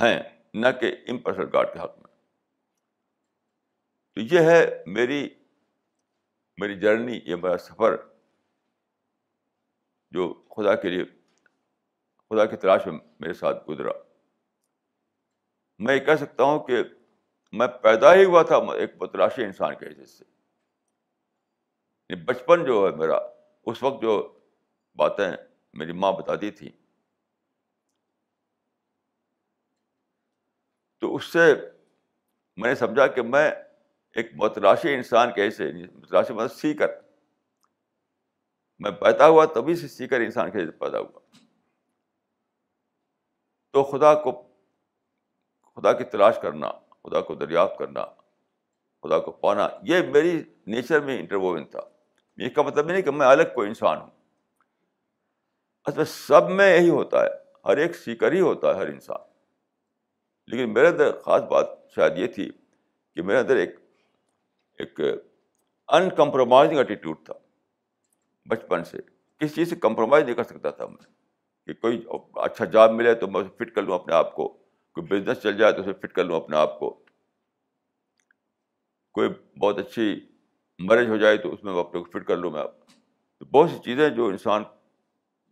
[0.00, 0.18] ہیں
[0.60, 2.10] نہ کہ امپرسنل گارڈ کے حق میں
[4.14, 4.62] تو یہ ہے
[4.98, 5.22] میری
[6.62, 7.94] میری جرنی یا میرا سفر
[10.14, 10.22] جو
[10.54, 11.04] خدا کے لیے
[12.28, 13.92] خدا کی تلاش میں میرے ساتھ گزرا
[15.86, 16.76] میں یہ کہہ سکتا ہوں کہ
[17.60, 20.24] میں پیدا ہی ہوا تھا ایک بتلاشی انسان کے حصے سے
[22.30, 23.18] بچپن جو ہے میرا
[23.72, 24.12] اس وقت جو
[25.02, 25.28] باتیں
[25.82, 26.70] میری ماں بتاتی تھی
[31.02, 31.44] تو اس سے
[32.62, 33.46] میں نے سمجھا کہ میں
[34.18, 36.88] ایک متلاشی انسان کیسے متلاشی مطلب سیکر
[38.84, 41.20] میں پیدا ہوا تبھی سے سیکر انسان کیسے پیدا ہوا
[43.72, 44.32] تو خدا کو
[45.74, 46.70] خدا کی تلاش کرنا
[47.02, 50.38] خدا کو دریافت کرنا خدا کو پانا یہ میری
[50.74, 51.80] نیچر میں انٹروون تھا
[52.42, 54.10] یہ کا مطلب نہیں کہ میں الگ کوئی انسان ہوں
[55.90, 57.30] اصل میں سب میں یہی ہوتا ہے
[57.70, 59.30] ہر ایک سیکر ہی ہوتا ہے ہر انسان
[60.52, 62.50] لیکن میرے اندر خاص بات شاید یہ تھی
[63.14, 63.74] کہ میرے اندر ایک
[64.84, 65.00] ایک
[65.96, 67.34] انکمپرومائزنگ ایٹیٹیوڈ تھا
[68.50, 68.98] بچپن سے
[69.40, 71.10] کسی چیز سے کمپرومائز نہیں کر سکتا تھا میں
[71.66, 72.00] کہ کوئی
[72.44, 74.48] اچھا جاب ملے تو میں اسے فٹ کر لوں اپنے آپ کو
[74.94, 76.90] کوئی بزنس چل جائے تو اسے فٹ کر لوں اپنے آپ کو
[79.18, 79.28] کوئی
[79.62, 80.08] بہت اچھی
[80.90, 83.78] مرج ہو جائے تو اس میں اپنے فٹ کر لوں میں آپ تو بہت سی
[83.84, 84.62] چیزیں جو انسان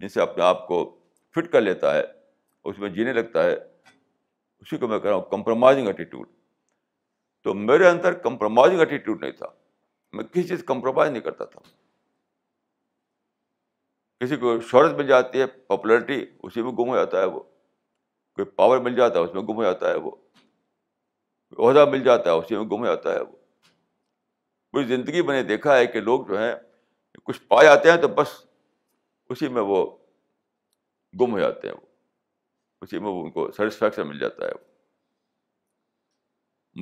[0.00, 0.78] جن سے اپنے آپ کو
[1.34, 2.02] فٹ کر لیتا ہے
[2.70, 6.26] اس میں جینے لگتا ہے اسی کو میں کہہ رہا ہوں کمپرومائزنگ ایٹیٹیوڈ
[7.42, 9.46] تو میرے اندر کمپرومائزنگ ایٹیٹیوڈ نہیں تھا
[10.16, 11.60] میں کسی چیز کمپرومائز نہیں کرتا تھا
[14.24, 17.40] کسی کو شہرت مل جاتی ہے پاپولرٹی اسی میں گم ہو جاتا ہے وہ
[18.34, 20.10] کوئی پاور مل جاتا ہے اس میں گم ہو جاتا ہے وہ
[21.58, 23.36] عہدہ مل جاتا ہے اسی میں گم ہو جاتا ہے وہ
[24.72, 26.54] پوری زندگی میں نے دیکھا ہے کہ لوگ جو ہیں
[27.24, 28.36] کچھ پا جاتے ہیں تو بس
[29.30, 29.84] اسی میں وہ
[31.20, 31.86] گم ہو جاتے ہیں وہ
[32.82, 34.64] اسی میں وہ ان کو سیٹسفیکشن مل جاتا ہے وہ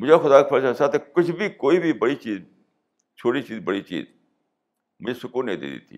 [0.01, 2.39] مجھے خدا کے فرض ہے کچھ بھی کوئی بھی بڑی چیز
[3.21, 4.05] چھوٹی چیز بڑی چیز
[5.05, 5.97] مجھے سکون نہیں دیتی تھی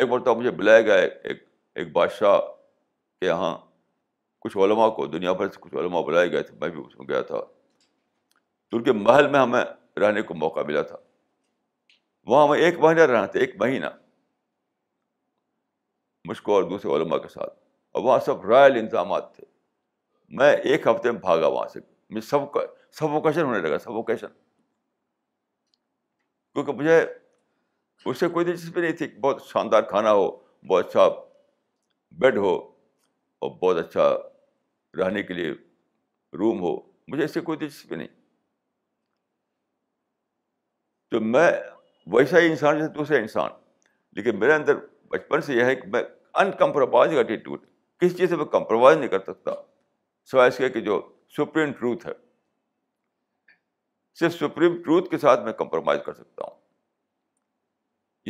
[0.00, 1.42] ایک مرتبہ مجھے بلایا گیا ایک
[1.78, 3.56] ایک بادشاہ کے یہاں
[4.44, 7.08] کچھ علماء کو دنیا بھر سے کچھ علماء بلائے گئے تھے میں بھی اس میں
[7.08, 7.40] گیا تھا
[8.68, 9.62] تو ان کے محل میں ہمیں
[10.00, 10.96] رہنے کو موقع ملا تھا
[12.30, 13.86] وہاں ہمیں ایک مہینہ رہنا تھا ایک مہینہ
[16.28, 17.54] مجھ کو اور دوسرے علماء کے ساتھ
[17.94, 19.44] اور وہاں سب رائل انتظامات تھے
[20.38, 21.80] میں ایک ہفتے میں بھاگا وہاں سے
[22.10, 22.56] مجھے سب
[22.98, 24.26] سب اوکیشن ہونے لگا سب اوکیشن
[26.54, 30.26] کیونکہ مجھے اس سے کوئی دلچسپی نہیں تھی بہت شاندار کھانا ہو
[30.68, 31.06] بہت اچھا
[32.20, 32.54] بیڈ ہو
[33.38, 34.08] اور بہت اچھا
[35.00, 35.50] رہنے کے لیے
[36.38, 36.74] روم ہو
[37.12, 38.08] مجھے اس سے کوئی دلچسپی نہیں
[41.10, 41.50] تو میں
[42.12, 43.50] ویسا ہی انسان جیسے دوسرا انسان
[44.16, 44.76] لیکن میرے اندر
[45.10, 46.02] بچپن سے یہ ہے کہ میں
[46.44, 47.64] انکمپرومائز ایٹیٹیوڈ
[48.00, 49.52] کسی چیز سے میں کمپرومائز نہیں کر سکتا
[50.30, 51.00] سوائے کہ جو
[51.36, 52.12] سپریم ٹروتھ ہے
[54.18, 56.60] صرف سپریم ٹروتھ کے ساتھ میں کمپرومائز کر سکتا ہوں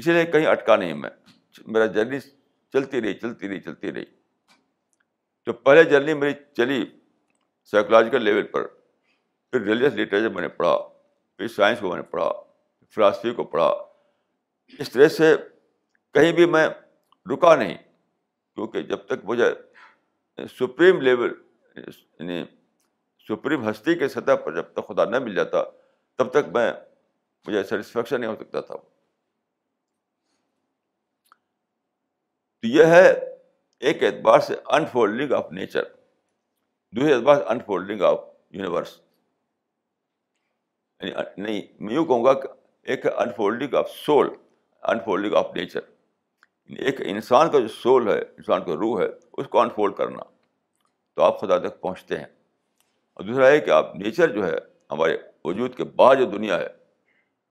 [0.00, 1.10] اسی لیے کہیں اٹکا نہیں میں
[1.76, 2.18] میرا جرنی
[2.72, 4.04] چلتی رہی چلتی رہی چلتی رہی
[5.44, 6.84] تو پہلے جرنی میری چلی
[7.70, 10.76] سائیکولوجیکل لیول پر پھر ریلیجس لٹریچر میں نے پڑھا
[11.36, 12.30] پھر سائنس کو میں نے پڑھا
[12.94, 13.66] فلاسفی کو پڑھا
[14.78, 15.34] اس طرح سے
[16.14, 16.66] کہیں بھی میں
[17.32, 17.76] رکا نہیں
[18.54, 19.50] کیونکہ جب تک مجھے
[20.58, 21.32] سپریم لیول
[22.20, 22.44] یعنی
[23.28, 25.62] سپریم ہستی کے سطح پر جب تک خدا نہ مل جاتا
[26.18, 26.70] تب تک میں
[27.46, 28.76] مجھے سیٹسفیکشن نہیں ہو سکتا تھا
[32.60, 33.06] تو یہ ہے
[33.86, 35.84] ایک اعتبار سے انفولڈنگ آف نیچر
[36.96, 38.18] دوسرے اعتبار سے انفولڈنگ آف
[38.54, 38.98] یونیورس
[41.36, 42.48] نہیں میں یوں کہوں گا کہ
[42.92, 44.28] ایک unfolding of soul
[44.92, 45.80] unfolding of nature
[46.78, 49.06] ایک انسان کا جو سول ہے انسان کا روح ہے
[49.40, 50.22] اس کو انفولڈ کرنا
[51.14, 52.24] تو آپ خدا تک پہنچتے ہیں
[53.14, 54.56] اور دوسرا یہ کہ آپ نیچر جو ہے
[54.90, 56.66] ہمارے وجود کے بعد جو دنیا ہے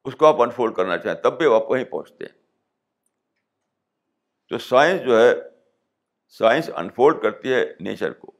[0.09, 2.39] اس کو آپ انفولڈ کرنا چاہیں تب بھی آپ وہیں پہنچتے ہیں
[4.49, 5.31] تو سائنس جو ہے
[6.37, 8.31] سائنس انفولڈ کرتی ہے نیچر کو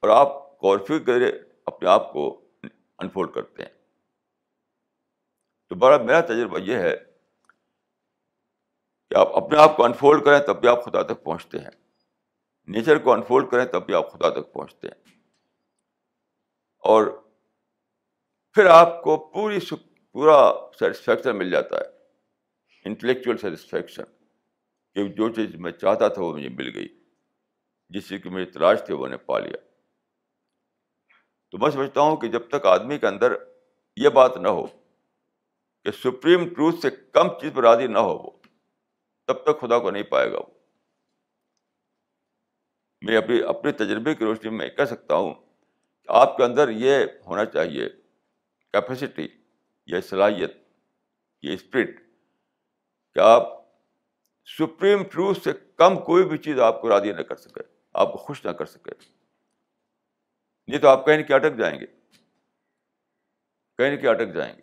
[0.00, 1.32] اور آپ کورفیو ذریعے
[1.72, 2.24] اپنے آپ کو
[3.02, 3.70] انفولڈ کرتے ہیں
[5.68, 6.94] تو بڑا میرا تجربہ یہ ہے
[9.10, 11.70] کہ آپ اپنے آپ کو انفولڈ کریں تب بھی آپ خدا تک پہنچتے ہیں
[12.70, 15.12] نیچر کو انفولڈ کریں تب بھی آپ خدا تک پہنچتے ہیں
[16.92, 17.06] اور
[18.54, 19.58] پھر آپ کو پوری
[20.12, 20.36] پورا
[20.78, 24.02] سیٹسفیکشن مل جاتا ہے انٹلیکچوئل سیٹسفیکشن
[24.94, 26.88] کہ جو چیز میں چاہتا تھا وہ مجھے مل گئی
[27.94, 29.56] جس چیز کی میری تلاش تھی وہ نے پا لیا
[31.50, 33.32] تو میں سمجھتا ہوں کہ جب تک آدمی کے اندر
[34.02, 34.66] یہ بات نہ ہو
[35.84, 38.30] کہ سپریم ٹروتھ سے کم چیز پر راضی نہ ہو وہ
[39.28, 40.60] تب تک خدا کو نہیں پائے گا وہ
[43.06, 47.04] میں اپنی اپنے تجربے کی روشنی میں کہہ سکتا ہوں کہ آپ کے اندر یہ
[47.26, 47.88] ہونا چاہیے
[48.74, 49.26] کیپیسٹی
[49.94, 50.52] یہ صلاحیت
[51.42, 51.98] یہ اسپرٹ
[53.14, 53.48] کہ آپ
[54.58, 57.62] سپریم ٹروتھ سے کم کوئی بھی چیز آپ کو راضی نہ کر سکے
[58.04, 58.94] آپ کو خوش نہ کر سکے
[60.66, 61.86] نہیں تو آپ کہیں نہ کہیں اٹک جائیں گے
[63.78, 64.60] کہیں نہ کہیں اٹک جائیں گے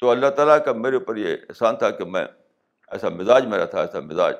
[0.00, 2.24] تو اللہ تعالیٰ کا میرے اوپر یہ احسان تھا کہ میں
[2.94, 4.34] ایسا مزاج میرا تھا ایسا مزاج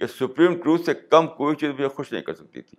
[0.00, 2.76] کہ سپریم ٹروتھ سے کم کوئی چیز مجھے خوش نہیں کر سکتی تھی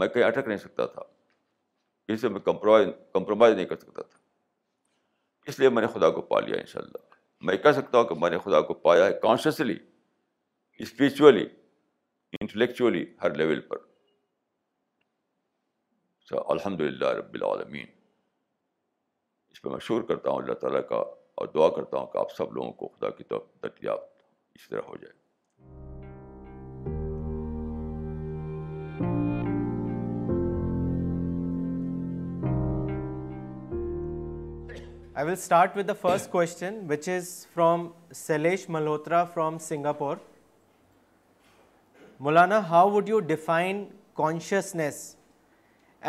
[0.00, 1.02] میں کہیں اٹک نہیں سکتا تھا
[2.12, 4.18] اس سے میں کمپرومائز کمپرومائز نہیں کر سکتا تھا
[5.52, 7.14] اس لیے میں نے خدا کو پا لیا ان شاء اللہ
[7.50, 9.76] میں کہہ سکتا ہوں کہ میں نے خدا کو پایا ہے کانشیسلی
[10.86, 11.46] اسپریچولی
[12.40, 13.84] انٹلیکچولی ہر لیول پر
[16.56, 17.86] الحمد للہ رب العالمین
[19.50, 20.96] اس پہ میں شور کرتا ہوں اللہ تعالیٰ کا
[21.42, 24.14] اور دعا کرتا ہوں کہ آپ سب لوگوں کو خدا کی طرف دریافت
[24.70, 25.14] طرح ہو جائے
[38.72, 40.16] Malhotra from Singapore
[42.26, 43.84] Maulana how would you define
[44.16, 45.00] consciousness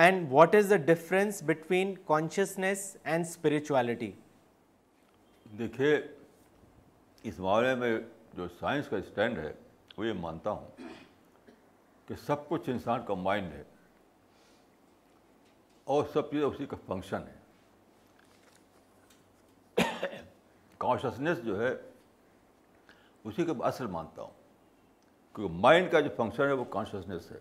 [0.04, 4.12] and what is the difference between consciousness and spirituality
[5.60, 5.98] دیکھیے
[7.30, 7.98] اس معاملے میں
[8.38, 9.52] جو سائنس کا اسٹینڈ ہے
[9.98, 10.88] وہ یہ مانتا ہوں
[12.08, 13.64] کہ سب کچھ انسان کا مائنڈ ہے
[15.96, 17.36] اور سب چیزیں اسی کا فنکشن ہے
[20.86, 21.74] کانشسنیس جو ہے
[23.30, 24.36] اسی کا اصل مانتا ہوں
[25.36, 27.40] کیونکہ مائنڈ کا جو فنکشن ہے وہ کانشسنیس ہے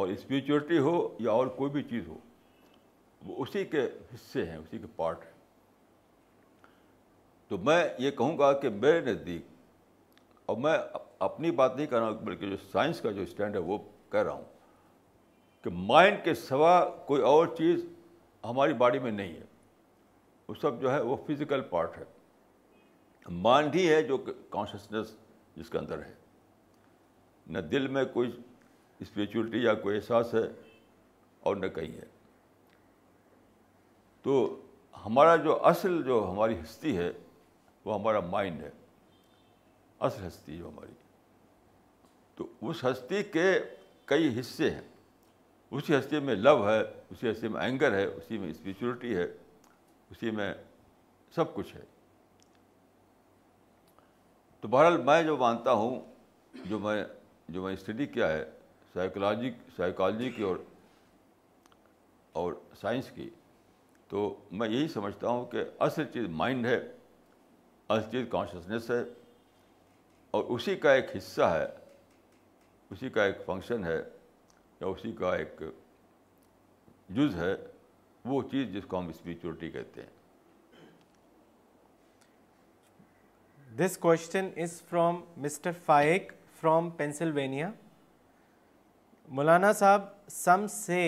[0.00, 0.94] اور اسپریچولیٹی ہو
[1.26, 2.18] یا اور کوئی بھی چیز ہو
[3.26, 5.36] وہ اسی کے حصے ہیں اسی کے پارٹ ہیں
[7.48, 9.46] تو میں یہ کہوں گا کہ میرے نزدیک
[10.46, 10.76] اور میں
[11.26, 13.78] اپنی بات نہیں کر رہا ہوں بلکہ جو سائنس کا جو اسٹینڈ ہے وہ
[14.12, 14.44] کہہ رہا ہوں
[15.64, 17.84] کہ مائنڈ کے سوا کوئی اور چیز
[18.44, 19.44] ہماری باڈی میں نہیں ہے
[20.48, 22.04] وہ سب جو ہے وہ فزیکل پارٹ ہے
[23.44, 24.16] مائنڈ ہی ہے جو
[24.50, 25.14] کانشسنیس
[25.56, 26.14] جس کے اندر ہے
[27.52, 28.30] نہ دل میں کوئی
[29.00, 30.44] اسپریچولیٹی یا کوئی احساس ہے
[31.48, 32.04] اور نہ کہیں ہے
[34.22, 34.38] تو
[35.06, 37.10] ہمارا جو اصل جو ہماری ہستی ہے
[37.84, 38.70] وہ ہمارا مائنڈ ہے
[40.08, 40.92] اصل ہستی جو ہماری
[42.36, 43.52] تو اس ہستی کے
[44.10, 44.80] کئی حصے ہیں
[45.78, 46.78] اسی ہستی میں لو ہے
[47.10, 49.24] اسی ہستی میں اینگر ہے اسی میں اسپریچولیٹی ہے
[50.10, 50.52] اسی میں
[51.34, 51.80] سب کچھ ہے
[54.60, 56.00] تو بہرحال میں جو مانتا ہوں
[56.68, 57.02] جو میں
[57.56, 58.44] جو میں اسٹڈی کیا ہے
[58.94, 60.56] سائیکولوجی سائیکالوجی کی اور
[62.40, 63.28] اور سائنس کی
[64.08, 66.78] تو میں یہی سمجھتا ہوں کہ اصل چیز مائنڈ ہے
[68.10, 69.02] چیز کانشیسنیس ہے
[70.34, 71.64] اور اسی کا ایک حصہ ہے
[72.90, 73.96] اسی کا ایک فنکشن ہے
[74.80, 75.62] یا اسی کا ایک
[77.16, 77.54] جز ہے
[78.30, 80.16] وہ چیز جس کو ہم اسپریچولیٹی کہتے ہیں
[83.78, 87.70] this question is from mister Faiq from Pennsylvania
[89.38, 91.00] Maulana Sahib some say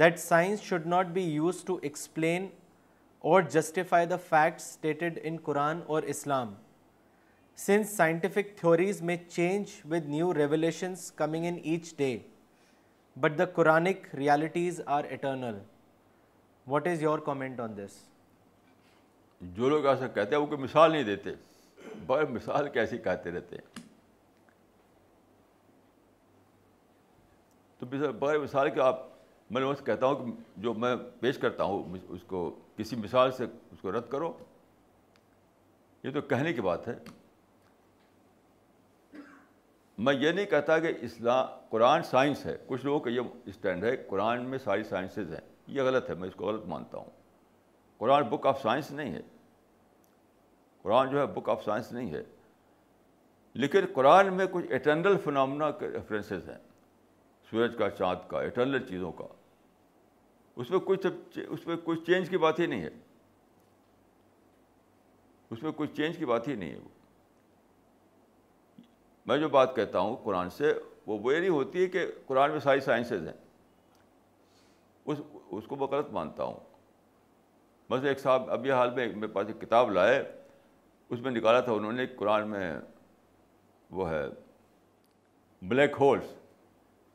[0.00, 2.46] that science should not be used to explain
[3.52, 6.52] justify the facts in Quran اور Islam
[7.96, 8.78] scientific theories
[9.28, 10.94] change with revelation
[11.34, 12.16] each day
[13.20, 15.58] but the Quran realities are eternal
[16.66, 17.96] what is your comment on this
[19.56, 21.30] جو لوگ ایسا کہتے ہیں وہ کوئی مثال نہیں دیتے
[22.06, 23.80] بغیر مثال کیسی کہتے رہتے ہیں
[27.78, 27.86] تو
[28.20, 29.04] بغیر مثال کے آپ
[29.52, 33.80] میں کہتا ہوں کہ جو میں پیش کرتا ہوں اس کو کسی مثال سے اس
[33.80, 34.32] کو رد کرو
[36.04, 36.94] یہ تو کہنے کی بات ہے
[40.06, 43.96] میں یہ نہیں کہتا کہ اسلام قرآن سائنس ہے کچھ لوگوں کا یہ اسٹینڈ ہے
[44.08, 45.40] قرآن میں ساری سائنسز ہیں
[45.76, 47.10] یہ غلط ہے میں اس کو غلط مانتا ہوں
[47.98, 49.20] قرآن بک آف سائنس نہیں ہے
[50.82, 52.22] قرآن جو ہے بک آف سائنس نہیں ہے
[53.64, 56.58] لیکن قرآن میں کچھ اٹرنل فنامنا کے ریفرنسز ہیں
[57.50, 59.24] سورج کا چاند کا اٹرنل چیزوں کا
[60.60, 60.98] اس میں کوئی
[61.48, 62.88] اس میں کوئی چینج کی بات ہی نہیں ہے
[65.50, 66.88] اس میں کوئی چینج کی بات ہی نہیں ہے وہ
[69.26, 70.72] میں جو بات کہتا ہوں قرآن سے
[71.06, 73.36] وہ ویری ہوتی ہے کہ قرآن میں ساری سائنسز ہیں
[75.12, 75.18] اس
[75.58, 76.56] اس کو میں غلط مانتا ہوں
[77.90, 80.22] بس ایک صاحب ابھی حال میں میرے پاس ایک کتاب لائے
[81.10, 82.72] اس میں نکالا تھا انہوں نے قرآن میں
[83.98, 84.24] وہ ہے
[85.68, 86.34] بلیک ہولس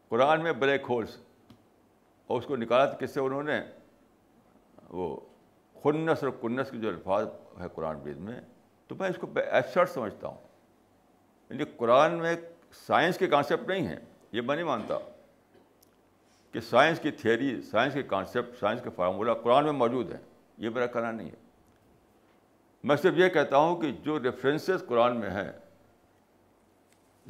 [0.10, 1.18] قرآن میں بلیک ہولس
[2.32, 3.60] اور اس کو نکالا تو کس سے انہوں نے
[5.00, 5.16] وہ
[5.84, 7.28] خنس اور کنس کے جو الفاظ
[7.60, 8.40] ہے قرآن وید میں
[8.88, 9.28] تو میں اس کو
[9.60, 10.38] ایسر سمجھتا ہوں
[11.50, 12.36] یعنی قرآن میں
[12.86, 13.98] سائنس کے کانسیپٹ نہیں ہیں
[14.32, 14.98] یہ میں نہیں مانتا
[16.54, 20.22] کہ سائنس کی تھیوری سائنس کے کانسیپٹ سائنس کے فارمولہ قرآن میں موجود ہیں
[20.66, 21.40] یہ میرا کہنا نہیں ہے
[22.90, 25.50] میں صرف یہ کہتا ہوں کہ جو ریفرنسز قرآن میں ہیں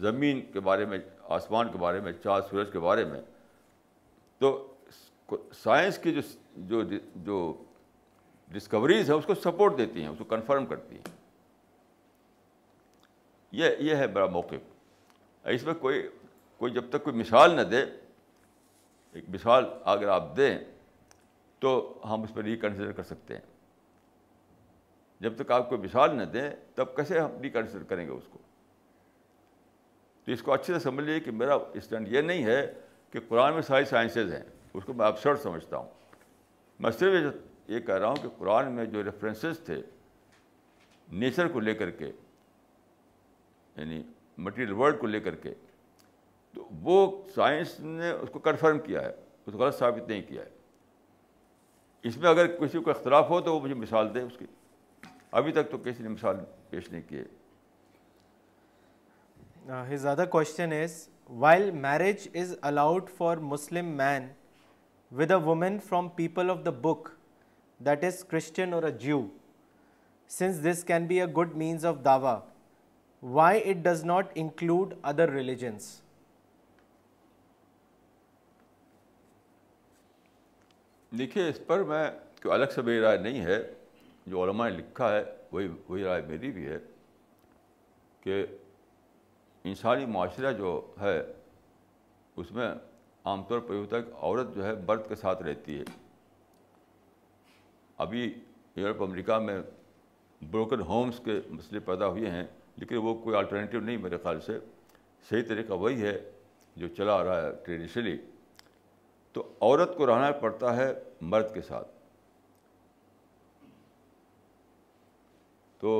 [0.08, 0.97] زمین کے بارے میں
[1.39, 3.22] آسمان کے بارے میں چار سورج کے بارے میں
[4.41, 4.56] تو
[5.63, 6.21] سائنس کی جو
[6.55, 6.82] جو
[7.25, 7.53] جو
[8.53, 11.19] ڈسکوریز ہے اس کو سپورٹ دیتی ہیں اس کو کنفرم کرتی ہیں
[13.59, 16.01] یہ یہ ہے بڑا موقف اس میں کوئی
[16.57, 17.82] کوئی جب تک کوئی مثال نہ دے
[19.13, 20.57] ایک مثال اگر آپ دیں
[21.59, 21.69] تو
[22.09, 23.41] ہم اس پہ ریکنسیڈر کر سکتے ہیں
[25.21, 28.38] جب تک آپ کوئی مثال نہ دیں تب کیسے ہم ریکنسیڈر کریں گے اس کو
[30.25, 32.65] تو اس کو اچھے سے سمجھ لیجیے کہ میرا اسٹینڈ یہ نہیں ہے
[33.11, 34.43] کہ قرآن میں ساری سائنسز ہیں
[34.74, 35.88] اس کو میں افسر سمجھتا ہوں
[36.82, 37.34] میں صرف
[37.69, 39.82] یہ کہہ رہا ہوں کہ قرآن میں جو ریفرنسز تھے
[41.24, 44.01] نیچر کو لے کر کے یعنی
[44.45, 45.53] مٹیریل ورلڈ کو لے کر کے
[46.53, 46.95] تو وہ
[47.36, 50.49] سائنس نے اس کو کنفرم کیا ہے اس کو غلط ثابت نہیں کیا ہے
[52.09, 54.45] اس میں اگر کسی کو اختلاف ہو تو وہ مجھے مثال دے اس کی
[55.41, 56.38] ابھی تک تو کسی نے مثال
[56.69, 57.26] پیش نہیں کیے
[59.97, 61.07] زیادہ question is
[61.39, 64.28] while marriage is allowed for Muslim man
[65.20, 67.07] with a woman from people of the book
[67.86, 69.20] that is Christian or a Jew
[70.38, 72.36] since this can be a good means of dawa,
[73.34, 75.89] why it does not include other religions
[81.20, 82.09] لکھے اس پر میں
[82.41, 83.57] کوئی الگ سے میری رائے نہیں ہے
[84.28, 86.78] جو علماء نے لکھا ہے وہی وہی رائے میری بھی ہے
[88.24, 88.43] کہ
[89.70, 91.20] انسانی معاشرہ جو ہے
[92.41, 92.70] اس میں
[93.30, 95.84] عام طور پر یہ ہوتا ہے کہ عورت جو ہے برد کے ساتھ رہتی ہے
[98.05, 98.34] ابھی
[98.76, 99.61] یورپ امریکہ میں
[100.51, 102.43] بروکن ہومس کے مسئلے پیدا ہوئے ہیں
[102.78, 104.57] لیکن وہ کوئی آلٹرنیٹیو نہیں میرے خیال سے
[105.30, 106.17] صحیح طریقہ وہی ہے
[106.84, 108.17] جو چلا آ رہا ہے ٹریڈیشنلی
[109.34, 110.88] تو عورت کو رہنا پڑتا ہے
[111.34, 111.88] مرد کے ساتھ
[115.82, 115.93] تو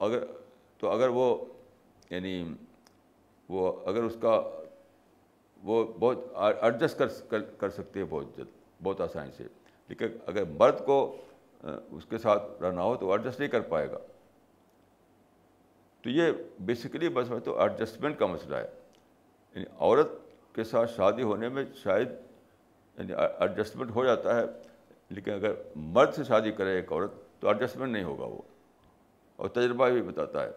[0.00, 0.24] اگر
[0.78, 1.24] تو اگر وہ
[2.10, 2.42] یعنی
[3.48, 4.38] وہ اگر اس کا
[5.64, 6.18] وہ بہت
[6.64, 8.48] ایڈجسٹ کر کر سکتی ہے بہت جلد
[8.82, 9.44] بہت آسانی سے
[9.88, 10.96] لیکن اگر مرد کو
[11.98, 13.98] اس کے ساتھ رہنا ہو تو ایڈجسٹ نہیں کر پائے گا
[16.02, 16.32] تو یہ
[16.70, 18.66] بیسکلی بس میں تو ایڈجسٹمنٹ کا مسئلہ ہے
[19.54, 20.10] یعنی عورت
[20.54, 22.08] کے ساتھ شادی ہونے میں شاید
[22.98, 24.44] یعنی ایڈجسٹمنٹ ہو جاتا ہے
[25.16, 25.54] لیکن اگر
[25.94, 28.42] مرد سے شادی کرے ایک عورت تو ایڈجسٹمنٹ نہیں ہوگا وہ
[29.36, 30.50] اور تجربہ بھی بتاتا ہے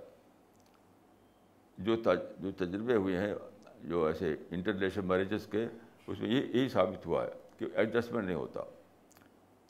[1.89, 1.95] جو
[2.41, 3.34] جو تجربے ہوئے ہیں
[3.84, 5.66] جو ایسے انٹرنیشنل میریجز کے
[6.08, 8.62] اس میں یہ یہی ثابت ہوا ہے کہ ایڈجسٹمنٹ نہیں ہوتا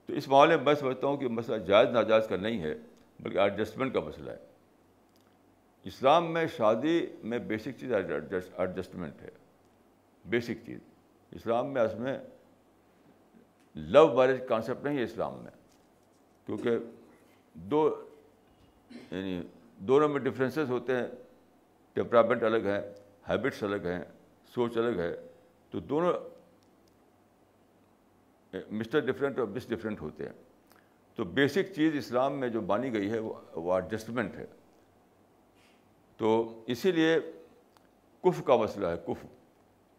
[0.05, 2.74] تو اس معاملے میں میں سمجھتا ہوں کہ مسئلہ جائز ناجائز کا نہیں ہے
[3.24, 4.45] بلکہ ایڈجسٹمنٹ کا مسئلہ ہے
[5.91, 6.99] اسلام میں شادی
[7.32, 9.30] میں بیسک چیز ایڈجسٹمنٹ ہے
[10.30, 10.80] بیسک چیز
[11.38, 12.18] اسلام میں اس میں
[13.95, 15.51] لو میرج کانسیپٹ نہیں ہے اسلام میں
[16.45, 16.78] کیونکہ
[17.72, 17.88] دو
[19.12, 19.41] یعنی
[19.88, 21.08] دونوں میں ڈفرینسز ہوتے ہیں
[21.93, 22.82] ٹیمپرامنٹ الگ ہیں
[23.30, 24.01] ہیبٹس الگ ہیں
[24.53, 25.13] سوچ الگ ہے
[25.71, 26.13] تو دونوں
[28.80, 30.34] مسٹر ڈفرینٹ اور مس ڈفرینٹ ہوتے ہیں
[31.15, 34.45] تو بیسک چیز اسلام میں جو مانی گئی ہے وہ ایڈجسٹمنٹ ہے
[36.17, 36.30] تو
[36.75, 37.17] اسی لیے
[38.23, 39.23] کف کا مسئلہ ہے کف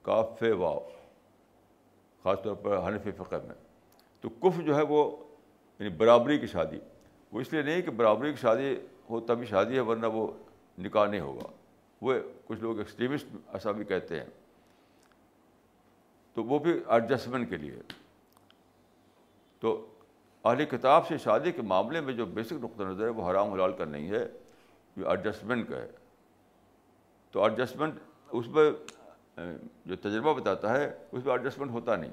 [0.05, 0.79] کاف واؤ
[2.23, 3.55] خاص طور پر حنف فقہ میں
[4.21, 5.05] تو کف جو ہے وہ
[5.79, 6.79] یعنی برابری کی شادی
[7.33, 8.75] وہ اس لیے نہیں کہ برابری کی شادی
[9.11, 10.27] ہو تبھی شادی ہے ورنہ وہ
[10.85, 11.51] نکاح نہیں ہوگا
[12.01, 12.15] وہ
[12.47, 14.27] کچھ لوگ ایکسٹریمسٹ ایسا بھی کہتے ہیں
[16.35, 17.79] تو وہ بھی ایڈجسٹمنٹ کے لیے
[19.61, 19.75] تو
[20.45, 23.73] اہلی کتاب سے شادی کے معاملے میں جو بیسک نقطۂ نظر ہے وہ حرام حلال
[23.79, 24.25] کا نہیں ہے
[24.97, 25.89] یہ ایڈجسٹمنٹ کا ہے
[27.33, 27.99] تو ایڈجسٹمنٹ
[28.41, 28.71] اس میں
[29.87, 32.11] جو تجربہ بتاتا ہے اس میں ایڈجسٹمنٹ ہوتا نہیں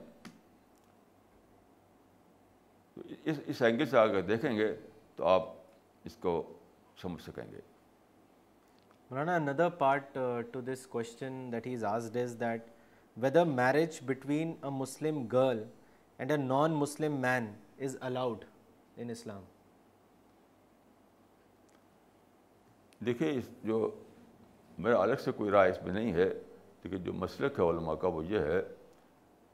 [2.95, 4.73] تو اس اس اینگل سے اگر دیکھیں گے
[5.15, 5.47] تو آپ
[6.05, 6.41] اس کو
[7.01, 7.61] سمجھ سکیں گے
[9.09, 10.17] مولانا ندر part
[10.51, 12.69] two this question that is آز is that
[13.21, 15.63] whether marriage between a Muslim girl
[16.17, 17.51] and a non Muslim man
[17.85, 18.45] is allowed
[18.97, 19.43] in Islam
[23.05, 23.79] دیکھیے اس جو
[24.77, 26.29] میرا الگ سے کوئی رائے اس میں نہیں ہے
[26.83, 28.61] لیکن جو مسلک ہے علماء کا وہ یہ ہے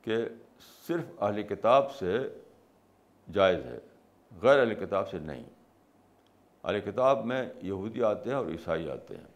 [0.04, 0.18] کہ
[0.88, 2.18] صرف اہل کتاب سے
[3.39, 3.78] جائز ہے
[4.41, 5.43] غیر اہل کتاب سے نہیں
[6.64, 9.30] اہل کتاب میں یہودی آتے ہیں اور عیسائی آتے ہیں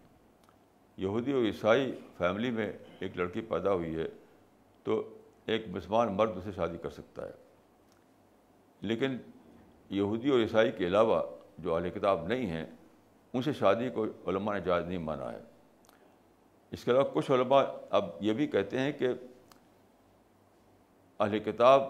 [1.04, 4.06] یہودی اور عیسائی فیملی میں ایک لڑکی پیدا ہوئی ہے
[4.84, 5.02] تو
[5.54, 7.32] ایک مسلمان مرد اسے شادی کر سکتا ہے
[8.90, 9.18] لیکن
[9.96, 11.22] یہودی اور عیسائی کے علاوہ
[11.64, 12.66] جو اہل کتاب نہیں ہیں
[13.34, 15.40] ان سے شادی کو علماء نے جائز نہیں مانا ہے
[16.76, 17.64] اس کے علاوہ کچھ علماء
[18.00, 19.08] اب یہ بھی کہتے ہیں کہ
[21.20, 21.84] اہل کتاب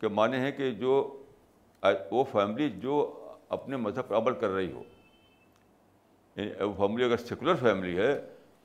[0.00, 0.90] کے معنی ہیں کہ جو
[2.10, 2.98] وہ فیملی جو
[3.56, 4.82] اپنے مذہب پر عمل کر رہی ہو
[6.38, 8.14] فیملی یعنی اگر سیکولر فیملی ہے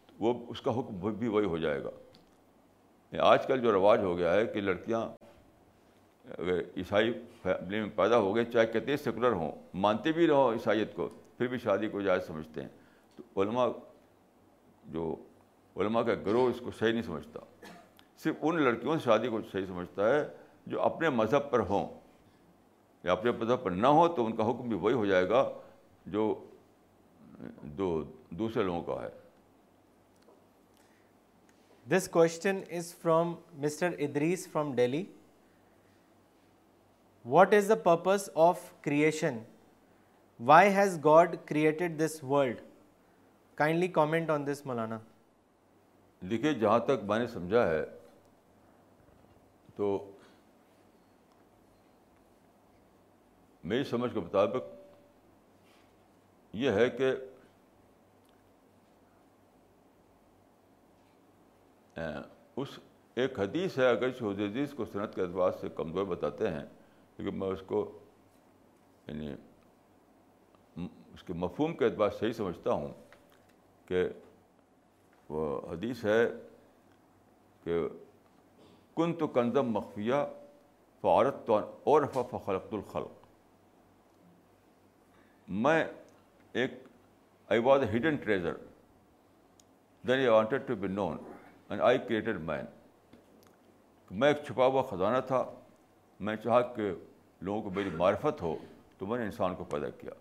[0.08, 1.90] تو وہ اس کا حکم بھی وہی ہو جائے گا
[3.12, 5.06] یعنی آج کل جو رواج ہو گیا ہے کہ لڑکیاں
[6.78, 7.14] عیسائی
[7.44, 9.52] فیملی میں پیدا ہو گئے چاہے کہتے ہیں سیکولر ہوں
[9.86, 11.08] مانتے بھی رہو عیسائیت کو
[11.38, 12.70] پھر بھی شادی کو جائز سمجھتے ہیں
[13.16, 13.68] تو علماء
[14.94, 15.16] جو
[15.82, 17.40] علماء کا گروہ اس کو صحیح نہیں سمجھتا
[18.24, 20.24] صرف ان لڑکیوں سے شادی کو صحیح سمجھتا ہے
[20.74, 21.86] جو اپنے مذہب پر ہوں
[23.04, 25.44] یا اپنے مذہب پر نہ ہوں تو ان کا حکم بھی وہی ہو جائے گا
[26.16, 26.34] جو
[27.78, 27.88] دو
[28.40, 29.10] دوسرے لوگوں کا ہے
[31.90, 33.34] this question is from
[33.64, 35.04] mister Idris from Delhi
[37.34, 39.38] what is the purpose of creation
[40.46, 42.62] why has God created this world
[43.58, 44.98] kindly comment on this Maulana
[46.30, 47.84] دیکھیے جہاں تک میں نے سمجھا ہے
[49.76, 49.98] تو
[53.72, 54.72] میری سمجھ کے مطابق
[56.62, 57.12] یہ ہے کہ
[61.98, 62.80] اس
[63.16, 66.64] ایک حدیث ہے اگر شہد حدیث کو صنعت کے اعتبار سے کمزور بتاتے ہیں
[67.16, 67.86] کیونکہ میں اس کو
[69.08, 69.34] یعنی
[70.86, 72.94] اس کے مفہوم کے اعتبار سے سمجھتا ہوں
[73.88, 74.04] کہ
[75.30, 76.24] وہ حدیث ہے
[77.64, 77.80] کہ
[78.96, 80.26] کن تو کنزم مخفیہ
[81.46, 81.60] تو
[81.92, 83.22] اور فخلق الخلق
[85.64, 85.84] میں
[86.62, 86.74] ایک
[87.52, 88.54] I was a hidden treasure
[90.08, 91.18] then you wanted to be known
[91.70, 92.66] and I created man
[94.20, 95.44] میں ایک چھپا ہوا خزانہ تھا
[96.28, 96.90] میں چاہا کہ
[97.46, 98.56] لوگوں کو میری معرفت ہو
[98.98, 100.12] تو میں نے انسان کو پیدا کیا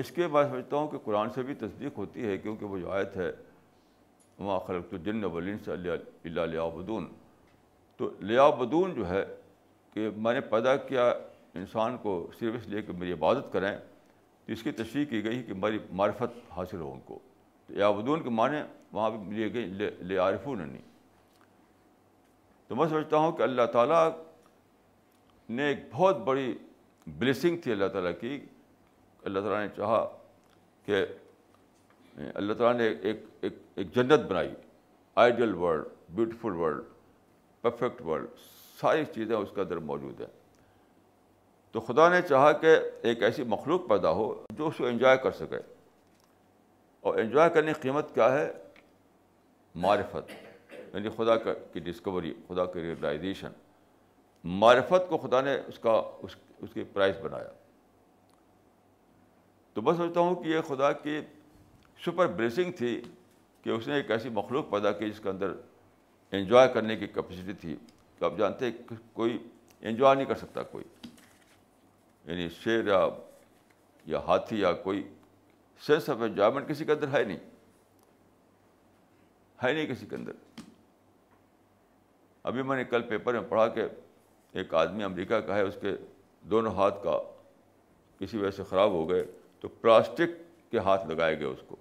[0.00, 2.90] اس کے بعد سمجھتا ہوں کہ قرآن سے بھی تصدیق ہوتی ہے کیونکہ وہ جو
[2.92, 3.30] آیت ہے
[4.38, 7.08] وہاں خلت الجن ولین سے اللہ لیا بدون
[7.96, 9.24] تو لیا بدون جو ہے
[9.94, 11.08] کہ میں نے پیدا کیا
[11.54, 13.74] انسان کو صرف اس لیے کہ میری عبادت کریں
[14.46, 17.18] تو اس کی تشریح کی گئی کہ میری معرفت حاصل ہو ان کو
[17.80, 18.58] یابدون کے معنی
[18.92, 20.80] وہاں پہ لیے گئے لے عارف نہیں
[22.68, 24.08] تو میں سمجھتا ہوں کہ اللہ تعالیٰ
[25.56, 26.52] نے ایک بہت بڑی
[27.18, 28.38] بلیسنگ تھی اللہ تعالیٰ کی
[29.24, 30.04] اللہ تعالیٰ نے چاہا
[30.86, 31.04] کہ
[32.34, 34.54] اللہ تعالیٰ نے ایک ایک ایک جنت بنائی
[35.24, 35.84] ideal world
[36.14, 36.82] beautiful world
[37.62, 38.38] perfect world
[38.80, 40.28] ساری چیزیں اس کے اندر موجود ہیں
[41.72, 42.76] تو خدا نے چاہا کہ
[43.08, 45.58] ایک ایسی مخلوق پیدا ہو جو اس کو انجوائے کر سکے
[47.02, 48.50] اور انجوائے کرنے کی قیمت کیا ہے
[49.84, 50.30] معرفت
[50.94, 53.52] یعنی خدا کا کی ڈسکوری خدا کی ریئلائزیشن
[54.58, 55.90] معرفت کو خدا نے اس کا
[56.22, 57.48] اس اس کی پرائز بنایا
[59.74, 61.20] تو میں سمجھتا ہوں کہ یہ خدا کی
[62.04, 63.00] سپر بلیسنگ تھی
[63.62, 65.52] کہ اس نے ایک ایسی مخلوق پیدا کی جس کے اندر
[66.38, 67.76] انجوائے کرنے کی کیپیسٹی تھی
[68.18, 69.38] تو آپ جانتے ہیں کوئی
[69.90, 70.84] انجوائے نہیں کر سکتا کوئی
[72.26, 73.06] یعنی شیر یا
[74.12, 75.02] یا ہاتھی یا کوئی
[75.86, 77.36] سینس آف انجوائمنٹ کسی کے اندر ہے نہیں
[79.62, 80.32] ہے نہیں کسی کے اندر
[82.50, 83.84] ابھی میں نے کل پیپر میں پڑھا کہ
[84.60, 85.94] ایک آدمی امریکہ کا ہے اس کے
[86.50, 87.18] دونوں ہاتھ کا
[88.18, 89.24] کسی وجہ سے خراب ہو گئے
[89.60, 90.38] تو پلاسٹک
[90.70, 91.76] کے ہاتھ لگائے گئے اس کو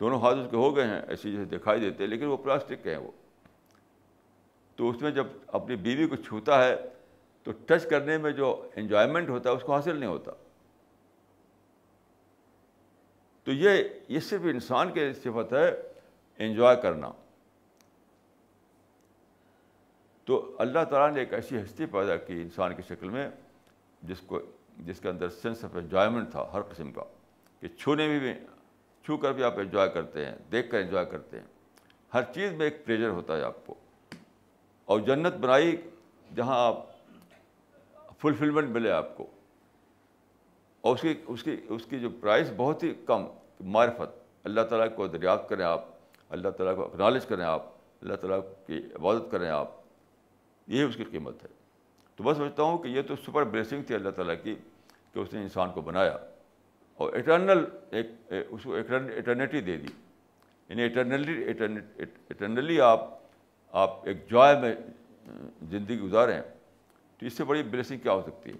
[0.00, 2.90] دونوں ہاتھ اس کے ہو گئے ہیں ایسی جیسے دکھائی دیتے لیکن وہ پلاسٹک کے
[2.94, 3.10] ہیں وہ
[4.76, 5.26] تو اس میں جب
[5.58, 6.74] اپنی بیوی کو چھوتا ہے
[7.44, 10.32] تو ٹچ کرنے میں جو انجوائمنٹ ہوتا ہے اس کو حاصل نہیں ہوتا
[13.50, 13.80] تو یہ
[14.14, 15.68] یہ صرف انسان کے صفت ہے
[16.46, 17.10] انجوائے کرنا
[20.24, 23.26] تو اللہ تعالیٰ نے ایک ایسی ہستی پیدا کی انسان کی شکل میں
[24.10, 24.40] جس کو
[24.90, 27.04] جس کے اندر سینس آف انجوائمنٹ تھا ہر قسم کا
[27.60, 28.32] کہ چھونے بھی
[29.06, 31.46] چھو کر بھی آپ انجوائے کرتے ہیں دیکھ کر انجوائے کرتے ہیں
[32.14, 33.74] ہر چیز میں ایک پلیجر ہوتا ہے آپ کو
[34.92, 35.76] اور جنت بنائی
[36.36, 36.86] جہاں آپ
[38.22, 39.26] فلفلمنٹ ملے آپ کو
[40.88, 43.26] اور اس کی اس کی اس کی جو پرائز بہت ہی کم
[43.74, 45.84] معرفت اللہ تعالیٰ کو دریافت کریں آپ
[46.34, 47.62] اللہ تعالیٰ کو اکنالج کریں آپ
[48.02, 49.72] اللہ تعالیٰ کی عبادت کریں آپ
[50.70, 51.48] یہی اس کی قیمت ہے
[52.16, 54.54] تو میں سمجھتا ہوں کہ یہ تو سپر بلیسنگ تھی اللہ تعالیٰ کی
[55.12, 56.16] کہ اس نے انسان کو بنایا
[57.04, 57.64] اور اٹرنل
[57.98, 59.92] ایک اس کو اٹرنیٹی دے دی
[60.68, 60.84] یعنی
[62.30, 63.06] اٹرنلی آپ
[63.82, 64.74] آپ ایک جوائے میں
[65.70, 66.40] زندگی گزاریں
[67.18, 68.56] تو اس سے بڑی بلیسنگ کیا ہو سکتی ہے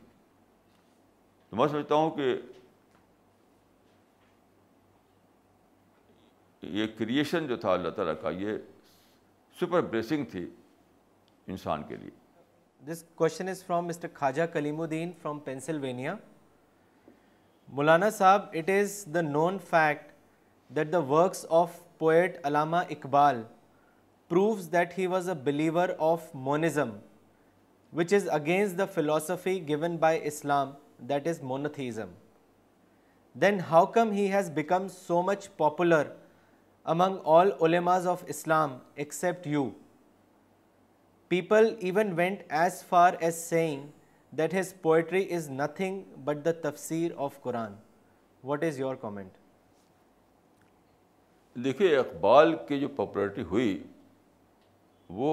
[1.50, 2.34] تو میں سمجھتا ہوں کہ
[6.68, 8.56] یہ کریشن جو تھا اللہ تعالیٰ کا یہ
[9.60, 9.86] سپر
[10.30, 10.44] تھی
[11.52, 12.10] انسان کے لیے
[12.90, 13.04] دس
[13.48, 16.14] از from mister Khwaja claim Uddin from Pennsylvania
[17.78, 20.12] Maulana Sahib it is the known fact
[20.76, 23.42] that the works of poet Allama Iqbal
[24.28, 26.90] proves that he was a believer of monism
[27.96, 30.72] which is against the philosophy given by Islam
[31.08, 32.10] that is monotheism
[33.40, 36.06] then how come he has become so much popular
[36.92, 38.70] among all ulemas of Islam
[39.02, 39.62] except you
[41.28, 43.84] people even went as far as seeing
[44.38, 47.74] that his poetry is nothing but the tafsir of Quran
[48.44, 49.36] what is your comment
[51.64, 53.78] دیکھیے اقبال کی جو popularity ہوئی
[55.20, 55.30] وہ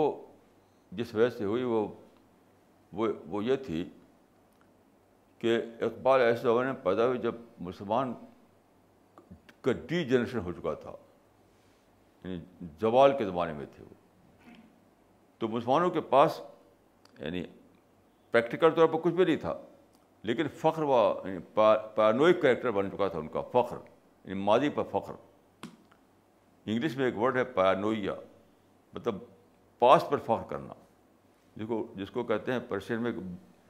[1.02, 1.86] جس وجہ سے ہوئی وہ
[2.92, 3.84] وہ, یہ تھی
[5.40, 5.58] کہ
[5.90, 8.14] اقبال ایسے میں پیدا ہوئی جب مسلمان
[9.62, 10.96] کا ڈی جنریشن ہو چکا تھا
[12.26, 12.40] یعنی
[12.82, 13.94] جوال کے زمانے میں تھے وہ
[15.40, 16.40] تو مسلمانوں کے پاس
[17.20, 17.44] یعنی
[18.32, 19.54] پریکٹیکل طور پر کچھ بھی نہیں تھا
[20.30, 23.76] لیکن فخر یعنی پیرانوئک کریکٹر بن چکا تھا ان کا فخر
[24.28, 25.14] یعنی ماضی پر فخر
[26.66, 28.14] انگلش میں ایک ورڈ ہے پیانویا
[28.94, 29.16] مطلب
[29.80, 30.74] پاس پر فخر کرنا
[31.56, 33.12] جس کو جس کو کہتے ہیں پرشین میں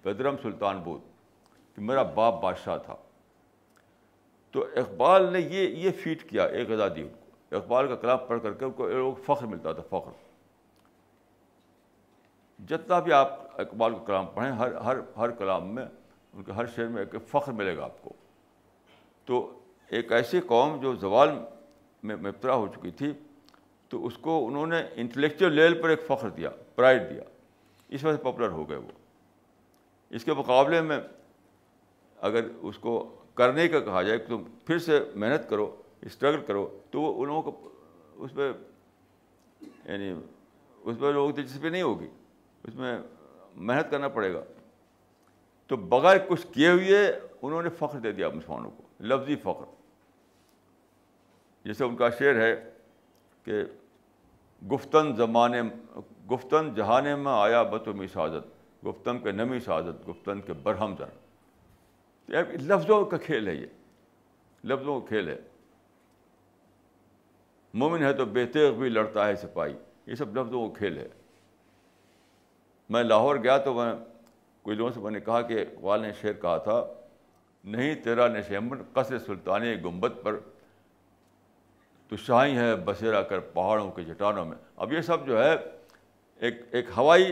[0.04, 1.04] بدرم سلطان بودھ
[1.76, 2.96] کہ میرا باپ بادشاہ تھا
[4.52, 7.26] تو اقبال نے یہ یہ فیٹ کیا ایک آزادی ان کو
[7.56, 8.88] اقبال کا کلام پڑھ کر کے ان کو
[9.26, 10.12] فخر ملتا تھا فخر
[12.70, 15.86] جتنا بھی آپ اقبال کا کلام پڑھیں ہر ہر ہر کلام میں
[16.34, 18.14] ان کے ہر شعر میں ایک فخر ملے گا آپ کو
[19.26, 19.48] تو
[19.98, 21.30] ایک ایسی قوم جو زوال
[22.04, 23.12] میں مبتلا ہو چکی تھی
[23.90, 27.22] تو اس کو انہوں نے انٹلیکچل لیول پر ایک فخر دیا پرائڈ دیا
[27.90, 28.92] اس وجہ سے پاپولر ہو گئے وہ
[30.16, 31.00] اس کے مقابلے میں
[32.28, 32.98] اگر اس کو
[33.36, 35.70] کرنے کا کہا جائے تم پھر سے محنت کرو
[36.06, 37.70] اسٹرگل کرو تو وہ ان لوگوں کو
[38.26, 38.52] اس پہ
[39.92, 42.08] یعنی اس پہ لوگوں کی دلچسپی نہیں ہوگی
[42.68, 42.98] اس میں
[43.56, 44.44] محنت کرنا پڑے گا
[45.68, 47.04] تو بغیر کچھ کیے ہوئے
[47.42, 49.66] انہوں نے فخر دے دیا مسلمانوں کو لفظی فخر
[51.66, 52.54] جیسے ان کا شعر ہے
[53.46, 53.64] کہ
[54.74, 55.62] گفتن زمانے
[56.32, 57.64] گفتن جہانے میں آیا
[58.14, 58.48] سعادت
[58.88, 61.10] گفتن کے نمی سعادت گفتن کے برہم جان
[62.70, 65.36] لفظوں کا کھیل ہے یہ لفظوں کا کھیل ہے
[67.80, 68.46] مومن ہے تو بے
[68.78, 69.74] بھی لڑتا ہے سپاہی
[70.08, 71.08] یہ سب لفظوں کو کھیل ہے
[72.96, 73.92] میں لاہور گیا تو میں
[74.64, 76.84] کچھ لوگوں سے میں نے کہا کہ اقبال نے شعر کہا تھا
[77.74, 78.26] نہیں تیرا
[78.58, 80.40] امن قصر سلطانی گنبد پر
[82.10, 86.62] تو شاہی ہے بسیرا کر پہاڑوں کے جٹانوں میں اب یہ سب جو ہے ایک
[86.78, 87.32] ایک ہوائی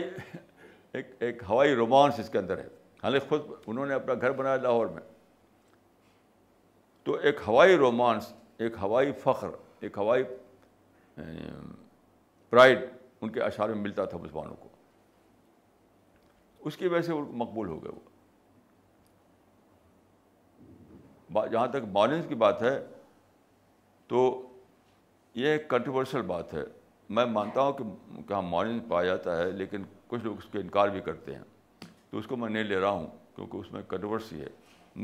[0.92, 2.68] ایک ایک ہوائی رومانس اس کے اندر ہے
[3.02, 5.02] حالانکہ خود انہوں نے اپنا گھر بنایا لاہور میں
[7.04, 8.32] تو ایک ہوائی رومانس
[8.64, 9.48] ایک ہوائی فخر
[9.80, 10.22] ایک ہوائی
[12.50, 12.84] پرائڈ
[13.20, 14.68] ان کے اشعار میں ملتا تھا مسلمانوں کو
[16.68, 17.92] اس کی وجہ سے وہ مقبول ہو گئے
[21.34, 22.78] وہ جہاں تک بالنس کی بات ہے
[24.08, 24.20] تو
[25.34, 26.62] یہ ایک کنٹروورشل بات ہے
[27.16, 30.88] میں مانتا ہوں کہ کہاں مالنس پایا جاتا ہے لیکن کچھ لوگ اس کو انکار
[30.88, 34.40] بھی کرتے ہیں تو اس کو میں نہیں لے رہا ہوں کیونکہ اس میں کنٹروورسی
[34.40, 34.48] ہے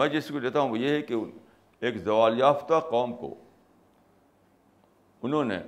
[0.00, 1.14] میں جس کو دیتا ہوں وہ یہ ہے کہ
[1.86, 3.34] ایک زوال یافتہ قوم کو
[5.26, 5.58] انہوں نے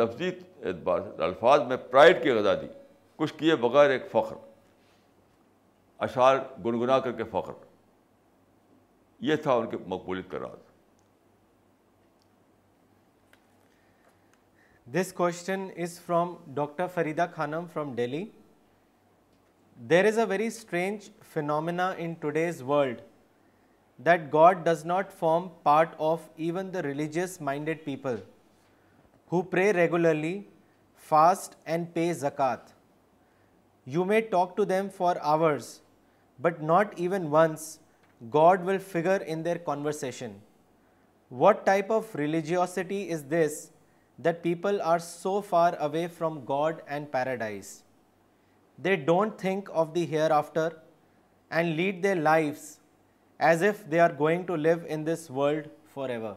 [0.00, 2.66] لفظی اعتبار سے الفاظ میں پرائڈ کی غذا دی
[3.16, 4.34] کچھ کیے بغیر ایک فخر
[6.06, 7.52] اشعار گنگنا کر کے فخر
[9.28, 10.56] یہ تھا ان کے مقبولیت کا راز
[14.94, 18.24] this question is from doctor Farida Khanum from Delhi
[19.90, 23.00] there is a very strange phenomena in today's world
[23.98, 28.20] that God does not form part of even the religious minded people
[29.28, 30.46] who pray regularly,
[30.94, 32.60] fast and pay zakat.
[33.84, 35.80] You may talk to them for hours,
[36.38, 37.80] but not even once
[38.30, 40.40] God will figure in their conversation.
[41.28, 43.70] What type of religiosity is this
[44.18, 47.82] that people are so far away from God and paradise?
[48.78, 50.80] They don't think of the hereafter
[51.50, 52.76] and lead their lives
[53.46, 55.66] as if they are going to live in this world
[56.10, 56.32] forever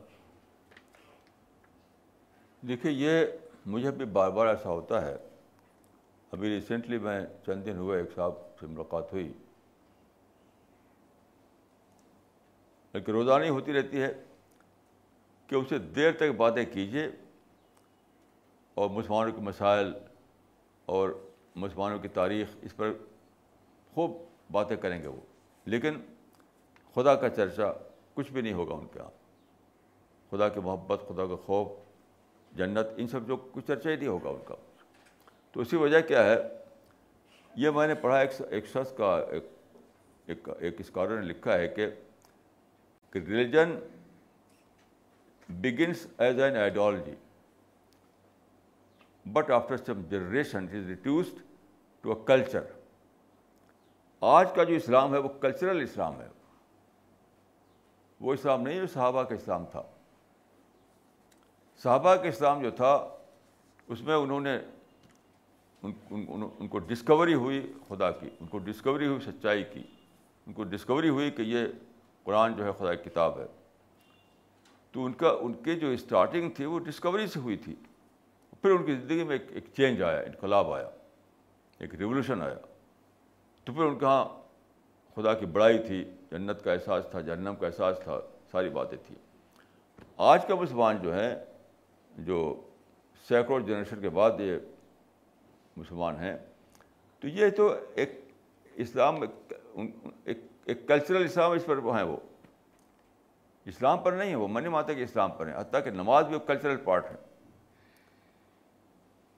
[2.68, 3.26] دیکھیے یہ
[3.76, 5.16] مجھے بھی بار بار ایسا ہوتا ہے
[6.36, 9.32] ابھی recently میں چند دن ہوئے ایک صاحب سے ملاقات ہوئی
[12.94, 14.12] لیکن روزانی ہوتی رہتی ہے
[15.48, 17.10] کہ اسے دیر تک باتیں کیجیے
[18.82, 19.92] اور مسلمانوں کے مسائل
[20.98, 21.20] اور
[21.66, 22.94] مسلمانوں کی تاریخ اس پر
[23.94, 24.18] خوب
[24.52, 25.22] باتیں کریں گے وہ
[25.76, 25.98] لیکن
[26.96, 27.72] خدا کا چرچا
[28.14, 29.10] کچھ بھی نہیں ہوگا ان کے یہاں
[30.32, 31.68] خدا کی محبت خدا کا خوف
[32.58, 34.56] جنت ان سب جو کچھ چرچا ہی نہیں ہوگا ان کا
[35.52, 36.36] تو اسی وجہ کیا ہے
[37.62, 39.48] یہ میں نے پڑھا ایک ایک شخص کا ایک
[40.30, 41.88] ایک ایک اسکالر نے لکھا ہے کہ
[43.14, 43.76] religion
[45.62, 47.16] begins as an ideology
[49.34, 51.42] but after some generation is reduced
[52.02, 52.64] to a culture
[54.38, 56.28] آج کا جو اسلام ہے وہ کلچرل اسلام ہے
[58.22, 59.82] وہ اسلام نہیں جو صحابہ کا اسلام تھا
[61.84, 62.92] صحابہ کا اسلام جو تھا
[63.94, 64.58] اس میں انہوں نے
[65.84, 69.82] ان کو ڈسکوری ہوئی خدا کی ان کو ڈسکوری ہوئی سچائی کی
[70.48, 71.66] ان کو ڈسکوری ہوئی کہ یہ
[72.24, 73.46] قرآن جو ہے خدا کی کتاب ہے
[74.92, 77.76] تو ان کا ان کے جو اسٹارٹنگ تھی وہ ڈسکوری سے ہوئی تھی
[78.62, 80.90] پھر ان کی زندگی میں ایک ایک چینج آیا انقلاب آیا
[81.86, 82.56] ایک ریولیوشن آیا
[83.66, 84.24] تو پھر ان کے ہاں
[85.16, 88.20] خدا کی بڑائی تھی جنت کا احساس تھا جہنم کا احساس تھا
[88.52, 89.16] ساری باتیں تھیں
[90.32, 91.34] آج کا مسلمان جو ہیں
[92.26, 92.38] جو
[93.28, 94.58] سینکڑوں جنریشن کے بعد یہ
[95.78, 96.36] مسلمان ہیں
[97.20, 98.20] تو یہ تو ایک
[98.86, 102.18] اسلام ایک ایک کلچرل اسلام اس پر ہیں وہ
[103.72, 106.34] اسلام پر نہیں ہے وہ من ماتا کہ اسلام پر ہیں حتیٰ کہ نماز بھی
[106.36, 107.16] ایک کلچرل پارٹ ہے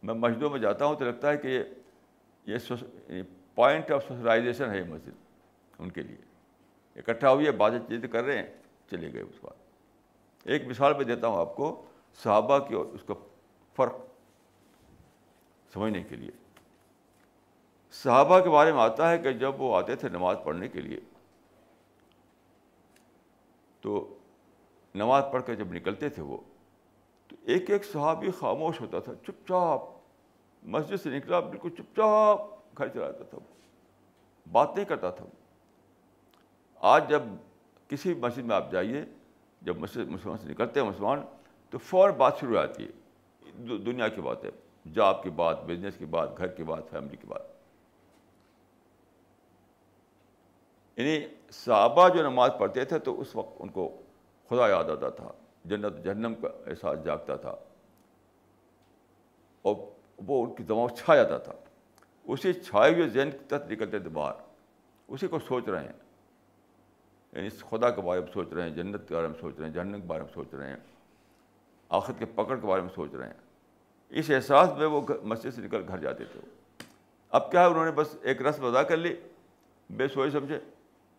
[0.08, 1.62] میں مسجدوں میں جاتا ہوں تو لگتا ہے کہ
[2.48, 2.72] یہ
[3.56, 5.16] پوائنٹ آف سوسلائزیشن ہے یہ مسجد
[5.80, 6.32] ان کے لیے
[6.96, 8.48] اکٹھا ہوئی ہے بات چیت کر رہے ہیں
[8.92, 11.76] چلے گئے اس بات ایک مثال میں دیتا ہوں آپ کو
[12.24, 13.14] صحابہ کی اور اس کا
[13.76, 13.96] فرق
[15.74, 16.32] سمجھنے کے لیے
[18.04, 21.00] صحابہ کے بارے میں آتا ہے کہ جب وہ آتے تھے نماز پڑھنے کے لیے
[23.82, 24.08] تو
[24.96, 26.38] نماز پڑھ کر جب نکلتے تھے وہ
[27.28, 29.84] تو ایک ایک صحابی خاموش ہوتا تھا چپ چاپ
[30.76, 33.38] مسجد سے نکلا بالکل چپ چاپ گھر چلاتا تھا
[34.52, 35.42] بات نہیں کرتا تھا وہ
[36.92, 37.24] آج جب
[37.90, 39.04] کسی مسجد میں آپ جائیے
[39.68, 41.22] جب مسجد مسلمان سے نکلتے ہیں مسلمان
[41.72, 43.52] تو فوراً بات شروع ہو جاتی ہے
[43.86, 44.50] دنیا کی بات ہے
[44.96, 47.42] جاب کی بات بزنس کی بات گھر کی بات فیملی کی بات
[51.00, 51.18] یعنی
[51.64, 53.90] صحابہ جو نماز پڑھتے تھے تو اس وقت ان کو
[54.50, 55.32] خدا یاد آتا تھا
[55.70, 57.56] جنت جہنم کا احساس جاگتا تھا
[59.70, 59.76] اور
[60.28, 61.54] وہ ان کی دماغ چھا جاتا تھا
[62.34, 64.42] اسی چھائے ہوئے ذہن کے تحت نکلتے تھے باہر
[65.14, 66.02] اسی کو سوچ رہے ہیں
[67.36, 69.66] یعنی اس خدا کے بارے میں سوچ رہے ہیں جنت کے بارے میں سوچ رہے
[69.68, 70.76] ہیں جہنم کے بارے میں سوچ رہے ہیں
[72.00, 75.62] آخر کے پکڑ کے بارے میں سوچ رہے ہیں اس احساس میں وہ مسجد سے
[75.62, 76.40] نکل گھر جاتے تھے
[77.38, 79.14] اب کیا ہے انہوں نے بس ایک رسم ادا کر لی
[79.98, 80.56] بے سوئی سمجھے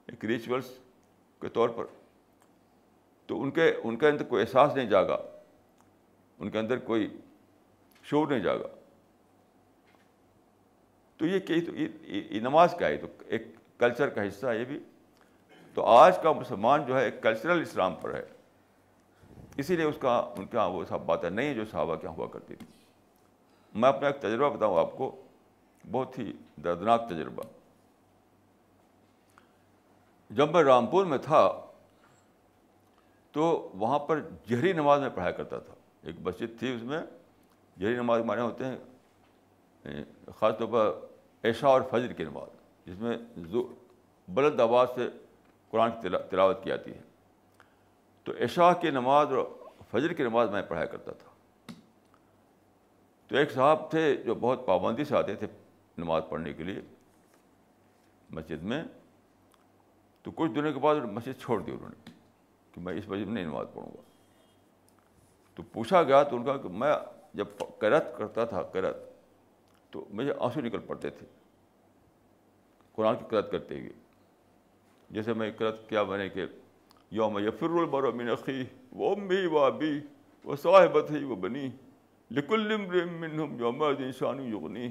[0.06, 0.70] ایک ریچولس
[1.40, 1.84] کے طور پر
[3.26, 5.16] تو ان کے ان کے اندر کوئی احساس نہیں جاگا
[6.38, 7.08] ان کے اندر کوئی
[8.10, 8.68] شور نہیں جاگا
[11.16, 11.60] تو یہ کہ
[12.42, 13.46] نماز کا ہے تو ایک
[13.78, 14.78] کلچر کا حصہ ہے یہ بھی
[15.74, 18.22] تو آج کا مسلمان جو ہے ایک کلچرل اسلام پر ہے
[19.62, 22.10] اسی لیے اس کا ان کے یہاں وہ سب باتیں نہیں ہیں جو صحابہ کیا
[22.10, 22.66] ہاں ہوا کرتی تھی
[23.80, 25.10] میں اپنا ایک تجربہ بتاؤں آپ کو
[25.90, 26.32] بہت ہی
[26.64, 27.42] دردناک تجربہ
[30.40, 31.40] جب میں رامپور میں تھا
[33.32, 33.42] تو
[33.78, 35.74] وہاں پر جہری نماز میں پڑھایا کرتا تھا
[36.10, 37.00] ایک مسجد تھی اس میں
[37.80, 40.02] جہری نماز مانے ہوتے ہیں
[40.38, 43.16] خاص طور پر عشاء اور فجر کی نماز جس میں
[44.34, 45.08] بلند آواز سے
[45.74, 47.00] قرآن کی تلاوت کی جاتی ہے
[48.24, 49.38] تو عشاء کی نماز اور
[49.90, 51.72] فجر کی نماز میں پڑھایا کرتا تھا
[53.28, 55.46] تو ایک صاحب تھے جو بہت پابندی سے آتے تھے
[56.02, 56.80] نماز پڑھنے کے لیے
[58.38, 58.82] مسجد میں
[60.22, 62.12] تو کچھ دنوں کے بعد مسجد چھوڑ دی انہوں نے
[62.74, 64.02] کہ میں اس مسجد میں نہیں نماز پڑھوں گا
[65.54, 66.92] تو پوچھا گیا تو ان کا کہ میں
[67.42, 69.02] جب کرت کرتا تھا کرت
[69.92, 71.26] تو مجھے آنسو نکل پڑتے تھے
[72.94, 74.02] قرآن کی کرت کرتے ہوئے
[75.12, 76.44] جیسے میں کرت کیا بنے کہ
[77.12, 78.62] یوم یرمر من خی
[78.96, 79.98] و امی و ابی
[80.44, 81.68] و صاحبت ہی و بنی
[82.36, 84.90] لکل یوم انسان یغنی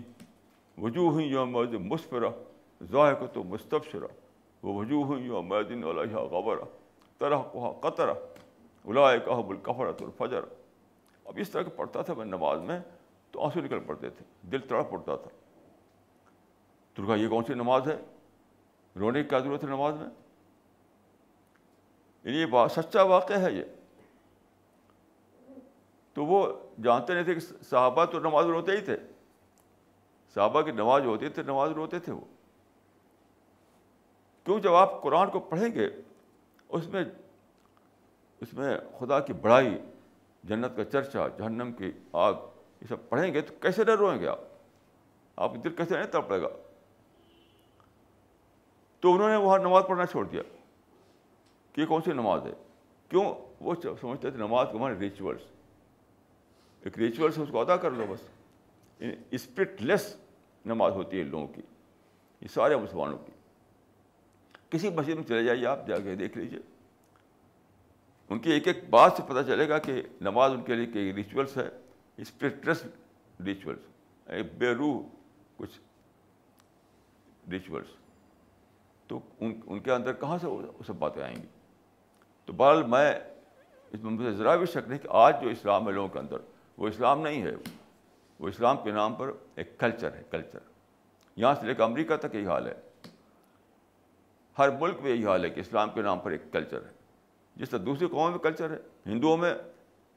[0.81, 1.57] وجوہ یوم
[1.89, 2.27] مسفر
[2.91, 4.07] ذائق و مستبشرا
[4.67, 6.65] وجوہ یوم علیہ غبرہ
[7.19, 9.41] طرح کو قطر الائے کہ
[9.77, 10.43] بال الفجر
[11.25, 12.79] اب اس طرح کے پڑھتا تھا میں نماز میں
[13.31, 15.29] تو آنسو نکل پڑتے تھے دل تڑپ پڑتا تھا
[16.95, 17.95] کہا یہ کون سی نماز ہے
[18.99, 20.07] رونے کی کیا ضرورت ہے نماز میں
[22.23, 23.63] یعنی یہ سچا واقعہ ہے یہ
[26.13, 26.45] تو وہ
[26.83, 27.39] جانتے نہیں تھے کہ
[27.69, 28.95] صحابہ تو نماز روتے ہی تھے
[30.33, 32.21] صحابہ کی نماز ہوتی تھی نماز روتے تھے وہ
[34.45, 35.87] کیوں جب آپ قرآن کو پڑھیں گے
[36.69, 37.03] اس میں
[38.41, 39.77] اس میں خدا کی بڑائی
[40.49, 41.91] جنت کا چرچا جہنم کی
[42.21, 42.33] آگ
[42.81, 44.39] یہ سب پڑھیں گے تو کیسے نہ روئیں گے آپ
[45.43, 46.47] آپ دل کیسے نہیں تڑپے گا
[49.03, 50.41] تو انہوں نے وہاں نماز پڑھنا چھوڑ دیا
[51.73, 52.51] کہ کون سی نماز ہے
[53.09, 53.23] کیوں
[53.67, 55.41] وہ سمجھتے تھے نماز کو ہمارے ریچولس
[56.85, 58.21] ایک ریچولس اس کو ادا کر لو بس
[59.39, 60.05] اسپرٹ یعنی لیس
[60.73, 61.61] نماز ہوتی ہے لوگوں کی
[62.41, 63.31] یہ سارے مسلمانوں کی
[64.69, 66.59] کسی مسجد میں چلے جائیے آپ جا کے دیکھ لیجیے
[68.33, 71.11] ان کی ایک ایک بات سے پتہ چلے گا کہ نماز ان کے لیے کہ
[71.15, 71.67] ریچولس ہے
[72.25, 74.99] اسپرٹلیس یعنی ریچولس بے روح
[75.57, 75.77] کچھ
[77.51, 77.91] ریچولس
[79.07, 81.47] تو ان کے اندر کہاں سے وہ سب باتیں آئیں گی
[82.45, 85.93] تو بہرحال میں اس میں مجھے ذرا بھی شک نہیں کہ آج جو اسلام ہے
[85.93, 86.37] لوگوں کے اندر
[86.77, 87.51] وہ اسلام نہیں ہے
[88.39, 90.59] وہ اسلام کے نام پر ایک کلچر ہے کلچر
[91.35, 92.73] یہاں سے لے کے امریکہ تک یہی حال ہے
[94.59, 96.91] ہر ملک میں یہی حال ہے کہ اسلام کے نام پر ایک کلچر ہے
[97.61, 98.77] جس طرح دوسری قوموں میں کلچر ہے
[99.11, 99.53] ہندوؤں میں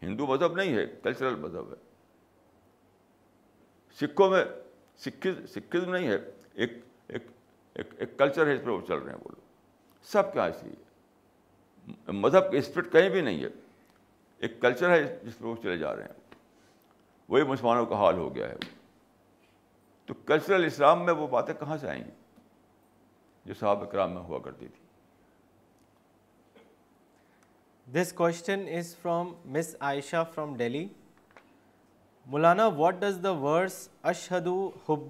[0.03, 1.85] ہندو مذہب نہیں ہے کلچرل مذہب ہے
[4.01, 4.45] سکھوں میں
[5.05, 6.17] سکھ سکھ نہیں ہے
[6.55, 6.73] ایک
[7.17, 7.27] ایک
[7.79, 9.41] ایک ایک کلچر ہے جس پر وہ چل رہے ہیں وہ لوگ
[10.11, 13.49] سب کیا اس لیے مذہب کی اسپرٹ کہیں بھی نہیں ہے
[14.47, 16.25] ایک کلچر ہے جس پر وہ چلے جا رہے ہیں
[17.29, 18.57] وہی مسلمانوں کا حال ہو گیا ہے
[20.07, 22.11] تو کلچرل اسلام میں وہ باتیں کہاں سے آئیں گی
[23.45, 24.85] جو صاحب اکرام میں ہوا کرتی تھی
[28.01, 30.87] this question is from miss Ayesha from Delhi
[32.33, 34.47] Maulana what does the verse اشہد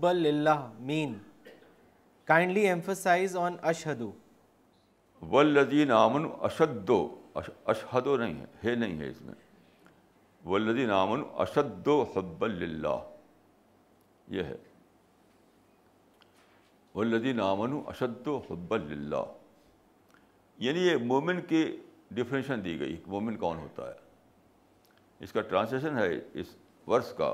[0.09, 1.17] اللہ مین
[2.29, 4.11] کائنڈلی ایمفسائز آن اشہدو
[5.31, 6.97] والذین آمن اشدو
[7.67, 9.35] اشہدو نہیں ہے ہے نہیں ہے اس میں
[10.53, 12.97] والذین آمن اشدو حب اللہ
[14.37, 14.57] یہ ہے
[16.95, 19.33] والذین آمن اشدو حب اللہ
[20.67, 21.65] یعنی یہ مومن کی
[22.19, 23.95] ڈیفینیشن دی گئی مومن کون ہوتا ہے
[25.25, 26.55] اس کا ٹرانسلیشن ہے اس
[26.89, 27.33] ورس کا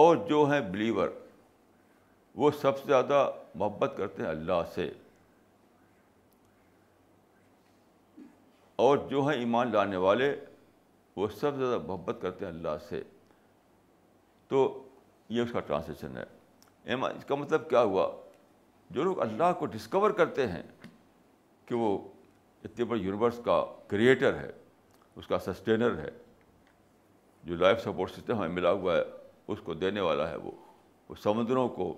[0.00, 1.08] اور جو ہیں بلیور
[2.38, 4.90] وہ سب سے زیادہ محبت کرتے ہیں اللہ سے
[8.86, 10.34] اور جو ہیں ایمان لانے والے
[11.16, 13.02] وہ سب سے زیادہ محبت کرتے ہیں اللہ سے
[14.48, 14.60] تو
[15.28, 16.22] یہ اس کا ٹرانسلیشن ہے
[16.92, 18.08] ایمان اس کا مطلب کیا ہوا
[18.94, 20.62] جو لوگ اللہ کو ڈسکور کرتے ہیں
[21.66, 21.96] کہ وہ
[22.64, 24.50] اتنے بڑے یونیورس کا کریٹر ہے
[25.16, 26.08] اس کا سسٹینر ہے
[27.44, 29.02] جو لائف سپورٹ سسٹم ہمیں ملا ہوا ہے
[29.52, 30.50] اس کو دینے والا ہے وہ
[31.08, 31.92] وہ سمندروں کو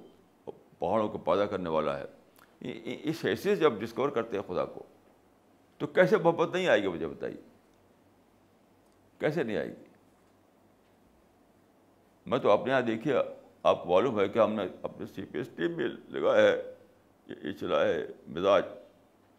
[0.83, 2.71] پہاڑوں کو پیدا کرنے والا ہے
[3.11, 4.83] اس حیثیت سے ڈسکور کرتے ہیں خدا کو
[5.79, 7.37] تو کیسے محبت نہیں آئے گی مجھے بتائیے
[9.21, 9.85] کیسے نہیں آئے گی
[12.31, 13.15] میں تو اپنے یہاں دیکھیے
[13.73, 15.85] آپ معلوم ہے کہ ہم نے اپنے سی پی ایس ٹیم بھی
[16.19, 16.57] لگایا ہے
[17.45, 17.97] یہ چلا ہے
[18.39, 18.63] مزاج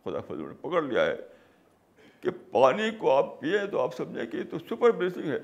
[0.03, 1.15] خدا فضل نے پکڑ لیا ہے
[2.22, 5.40] کہ پانی کو آپ پیے تو آپ سمجھیں کہ یہ تو سپر بلیسنگ ہے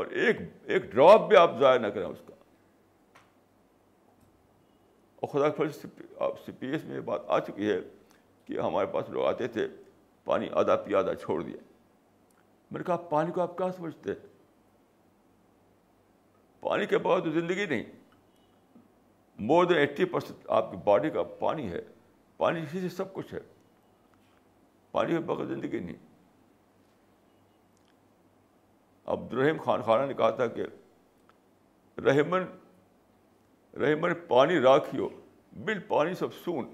[0.00, 2.34] اور ایک ایک ڈراپ بھی آپ ضائع نہ کریں اس کا
[5.20, 5.76] اور خدا فرض
[6.44, 7.78] سی پی ایس میں یہ بات آ چکی ہے
[8.44, 9.66] کہ ہمارے پاس لوگ آتے تھے
[10.24, 11.56] پانی آدھا آدھا چھوڑ دیا
[12.70, 14.12] میں نے کہا پانی کو آپ کیا سمجھتے
[16.60, 17.82] پانی کے بغیر زندگی نہیں
[19.48, 21.80] مور دین ایٹی پرسینٹ آپ کی باڈی کا پانی ہے
[22.36, 23.38] پانی اسی سے سب کچھ ہے
[24.92, 25.96] پانی کے بغیر زندگی نہیں
[29.14, 30.64] عبد الرحیم خان خانہ نے کہا تھا کہ
[32.06, 32.44] رحمن
[33.80, 35.08] رحم پانی راکھیو
[35.64, 36.66] بل پانی سب سون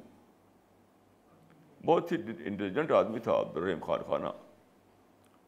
[1.87, 4.29] بہت ہی انٹیلیجنٹ آدمی تھا عبد الرحیم خان خانہ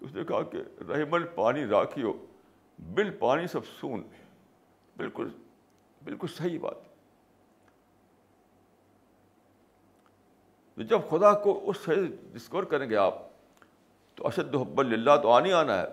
[0.04, 2.12] اس نے کہا کہ رحم پانی راکھیو
[2.94, 4.02] بل پانی سب سون
[4.96, 5.28] بالکل
[6.04, 6.82] بالکل صحیح بات
[10.88, 11.94] جب خدا کو اس سے
[12.32, 13.18] ڈسکور کریں گے آپ
[14.14, 15.86] تو اشد حب اللہ تو آنی آنا ہے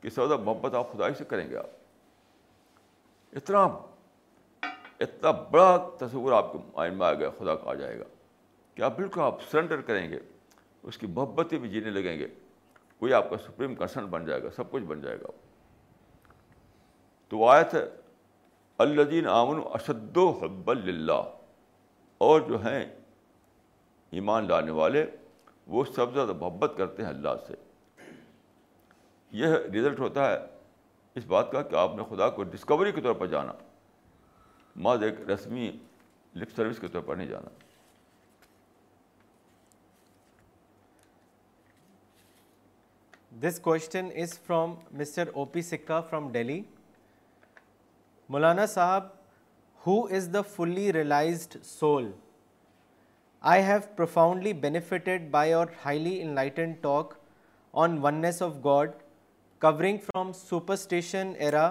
[0.00, 3.64] کہ سودا محبت آپ خدائی سے کریں گے آپ اتنا
[5.04, 8.04] اتنا بڑا تصور آپ کے مائنڈ میں آ گیا خدا کا آ جائے گا
[8.74, 10.18] کہ آپ بالکل آپ سرنڈر کریں گے
[10.90, 12.26] اس کی محبتیں بھی جینے لگیں گے
[12.98, 15.30] کوئی آپ کا سپریم کنسرن بن جائے گا سب کچھ بن جائے گا
[17.28, 17.74] تو آیت
[18.84, 21.22] الدین آمن اشد و حب اللہ
[22.26, 22.84] اور جو ہیں
[24.18, 25.04] ایمان لانے والے
[25.74, 27.54] وہ سب زیادہ محبت کرتے ہیں اللہ سے
[29.40, 30.38] یہ رزلٹ ہوتا ہے
[31.16, 33.52] اس بات کا کہ آپ نے خدا کو ڈسکوری کے طور پر جانا
[34.86, 35.70] ایک رسمی
[36.36, 37.50] لپ سروس کے طور پر نہیں جانا
[43.46, 46.60] this question is from mister O P Sikka from Delhi
[48.32, 49.04] Maulana Sahib
[49.86, 52.10] who is the fully realized soul
[53.52, 57.14] I have profoundly benefited by your highly enlightened talk
[57.84, 58.90] on oneness of God
[59.60, 61.70] covering from superstition era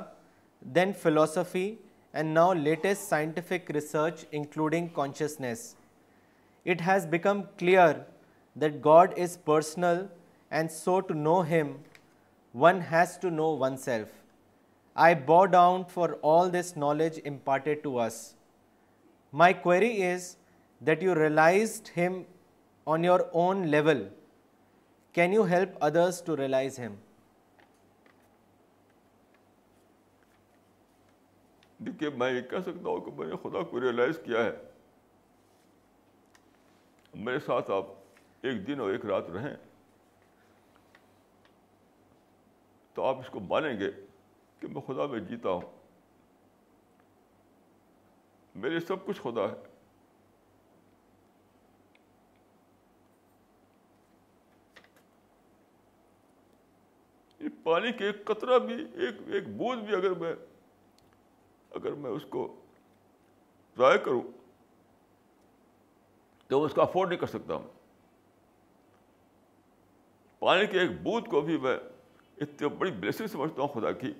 [0.75, 1.69] then philosophy
[2.13, 5.75] and now latest scientific research including consciousness.
[6.65, 8.05] It has become clear
[8.55, 10.09] that God is personal,
[10.51, 11.75] and so to know Him,
[12.51, 14.07] one has to know oneself.
[14.95, 18.33] I bow down for all this knowledge imparted to us.
[19.31, 20.35] My query is
[20.81, 22.25] that you realized Him
[22.85, 24.07] on your own level.
[25.13, 26.97] Can you help others to realize Him?
[31.85, 34.51] دیکھیے میں یہ کہہ سکتا ہوں کہ میں نے خدا کو ریئلائز کیا ہے
[37.25, 37.85] میرے ساتھ آپ
[38.47, 39.55] ایک دن اور ایک رات رہیں
[42.93, 43.89] تو آپ اس کو مانیں گے
[44.59, 45.77] کہ میں خدا میں جیتا ہوں
[48.63, 49.67] میرے سب کچھ خدا ہے
[57.63, 58.73] پانی کے ایک قطرہ بھی
[59.05, 60.33] ایک ایک بوجھ بھی اگر میں
[61.75, 62.47] اگر میں اس کو
[63.77, 64.21] ضائع کروں
[66.47, 67.67] تو اس کا افورڈ نہیں کر سکتا ہوں
[70.39, 71.75] پانی کے ایک بوتھ کو بھی میں
[72.41, 74.13] اتنی بڑی بلیسنگ سمجھتا ہوں خدا کی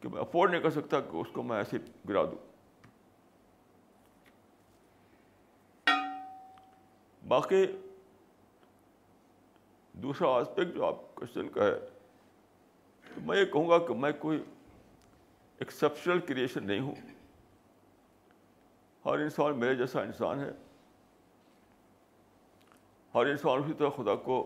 [0.00, 1.78] کہ میں افورڈ نہیں کر سکتا کہ اس کو میں ایسے
[2.08, 2.38] گرا دوں
[7.28, 7.64] باقی
[10.02, 11.78] دوسرا آسپیکٹ جو آپ کوشچن کا ہے
[13.14, 14.38] تو میں یہ کہوں گا کہ میں کوئی
[15.60, 16.94] ایکسیپشنل کریشن نہیں ہوں
[19.06, 20.50] ہر انسان میرے جیسا انسان ہے
[23.14, 24.36] ہر انسان اسی طرح خدا کو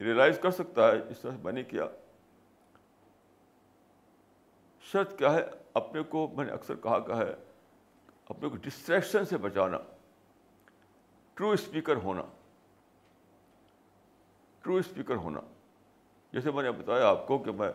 [0.00, 1.86] ریئلائز کر سکتا ہے اس طرح میں نے کیا
[4.92, 5.44] شرط کیا ہے
[5.80, 7.34] اپنے کو میں نے اکثر کہا کہا ہے
[8.30, 9.78] اپنے کو ڈسٹریکشن سے بچانا
[11.34, 12.22] ٹرو اسپیکر ہونا
[14.62, 15.40] ٹرو اسپیکر ہونا
[16.32, 17.70] جیسے میں نے بتایا آپ کو کہ میں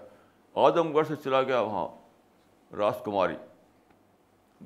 [0.70, 1.88] آدم گڑھ سے چلا گیا وہاں
[2.72, 3.36] کماری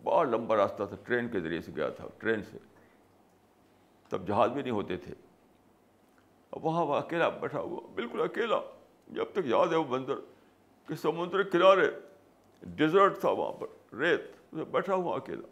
[0.04, 2.58] بڑا لمبا راستہ تھا ٹرین کے ذریعے سے گیا تھا ٹرین سے
[4.10, 5.14] تب جہاز بھی نہیں ہوتے تھے
[6.52, 8.60] اب وہاں وہ اکیلا بیٹھا ہوا بالکل اکیلا
[9.16, 10.20] جب تک یاد ہے وہ بندر
[10.88, 11.90] کہ سمندر کنارے
[12.76, 14.32] ڈیزرٹ تھا وہاں پر ریت
[14.72, 15.48] بیٹھا ہوا اکیلا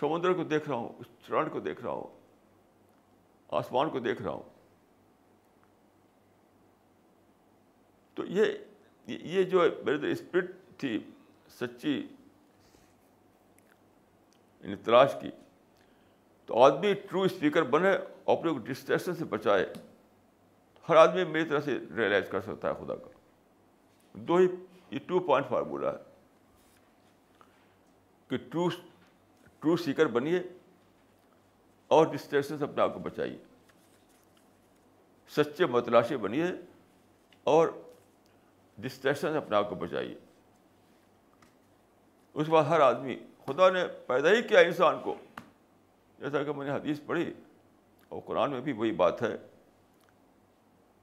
[0.00, 2.20] سمندر کو دیکھ رہا ہوں اس چرن کو دیکھ رہا ہوں
[3.60, 4.42] آسمان کو دیکھ رہا ہوں
[8.14, 8.44] تو یہ
[9.36, 10.98] یہ جو ہے میرے اسپرٹ تھی
[11.60, 11.90] سچی
[14.60, 15.30] یعنی تلاش کی
[16.46, 17.92] تو آدمی ٹرو اسپیکر بنے
[18.24, 19.66] اور اپنے کو سے بچائے
[20.88, 23.10] ہر آدمی میری طرح سے ریئلائز کر سکتا ہے خدا کا
[24.28, 24.46] دو ہی
[24.90, 26.10] یہ ٹو پوائنٹ فارمولہ ہے
[28.30, 28.68] کہ ٹرو
[29.60, 30.42] ٹرو سیکر بنیے
[31.96, 33.38] اور ڈسٹریکشن سے اپنے آپ کو بچائیے
[35.36, 36.46] سچے متلاشے بنیے
[37.54, 37.68] اور
[38.80, 40.14] ڈسٹریکشن سے اپنے آپ کو بچائیے
[42.34, 45.14] اس کے بعد ہر آدمی خدا نے پیدا ہی کیا انسان کو
[46.18, 47.32] جیسا کہ میں نے حدیث پڑھی
[48.08, 49.36] اور قرآن میں بھی وہی بات ہے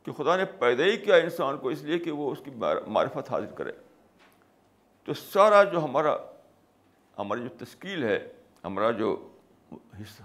[0.03, 2.51] کہ خدا نے پیدا ہی کیا انسان کو اس لیے کہ وہ اس کی
[2.95, 3.72] معرفت حاصل کرے
[5.06, 6.15] تو سارا جو ہمارا
[7.18, 8.18] ہماری جو تشکیل ہے
[8.64, 9.15] ہمارا جو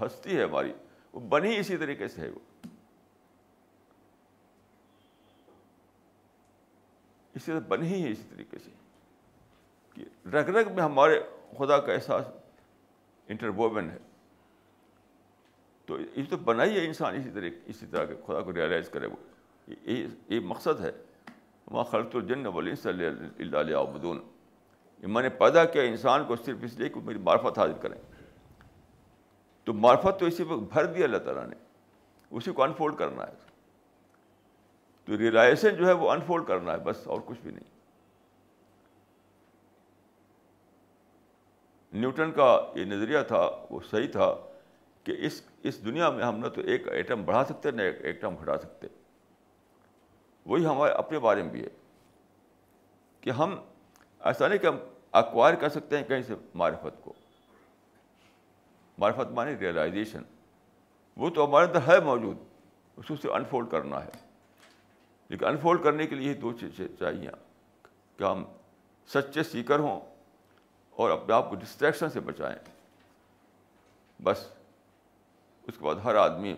[0.01, 0.72] ہستی ہے ہماری
[1.12, 2.40] وہ بنی اسی طریقے سے ہے وہ
[7.36, 8.70] اسی طرح بنی ہی ہے اسی طریقے سے
[10.33, 11.21] رگ رگ میں ہمارے
[11.59, 12.27] خدا کا احساس
[13.31, 13.99] انٹروومن ہے
[15.87, 18.89] تو یہ تو بنا ہی ہے انسان اسی طرح اسی طرح کے خدا کو ریئلائز
[18.91, 19.73] کرے وہ
[20.33, 20.91] یہ مقصد ہے
[21.71, 23.07] وہاں خلط الجن ولی صلی
[23.39, 24.16] اللہ علیہ
[25.15, 27.99] میں نے پیدا کیا انسان کو صرف اس لیے کہ میری معرفت حاصل کریں
[29.65, 31.55] تو معرفت تو اسی وقت بھر دیا اللہ تعالیٰ نے
[32.39, 33.53] اسی کو انفولڈ کرنا ہے
[35.05, 37.73] تو ریئلائزیشن جو ہے وہ انفولڈ کرنا ہے بس اور کچھ بھی نہیں
[42.01, 43.41] نیوٹن کا یہ نظریہ تھا
[43.71, 44.35] وہ صحیح تھا
[45.05, 48.35] کہ اس اس دنیا میں ہم نہ تو ایک ایٹم بڑھا سکتے نہ ایک ایٹم
[48.43, 48.87] ہٹا سکتے
[50.47, 51.69] وہی ہمارے اپنے بارے میں بھی ہے
[53.21, 53.55] کہ ہم
[54.31, 54.79] ایسا نہیں کہ ہم
[55.23, 57.12] اکوائر کر سکتے ہیں کہیں سے معرفت کو
[58.99, 60.23] معرفت مانی ریئلائزیشن
[61.23, 62.37] وہ تو ہمارے اندر ہے موجود
[62.97, 64.11] اس کو صرف انفولڈ کرنا ہے
[65.29, 67.31] لیکن انفولڈ کرنے کے لیے دو چیزیں چاہیے
[68.16, 68.45] کہ ہم
[69.15, 70.01] سچے سیکر ہوں
[70.97, 72.57] اور اپنے آپ کو ڈسٹریکشن سے بچائیں
[74.25, 74.45] بس
[75.69, 76.55] اس کے بعد ہر آدمی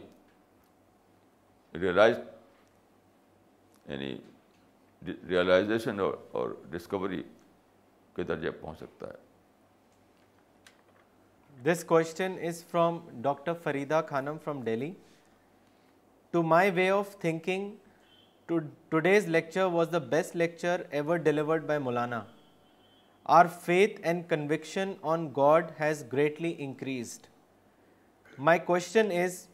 [1.81, 2.17] ریئلائز
[3.89, 4.17] یعنی
[5.29, 7.23] ریئلائزیشن اور ڈسکوری
[8.17, 9.25] کے درجے پہنچ سکتا ہے
[11.71, 14.93] this question is from doctor Farida Khanum from Delhi
[16.31, 17.71] to my way of thinking
[18.91, 22.23] today's lecture was the best lecture ever delivered by Maulana
[23.35, 27.29] Our faith and conviction on God has greatly increased.
[28.37, 29.49] My question is,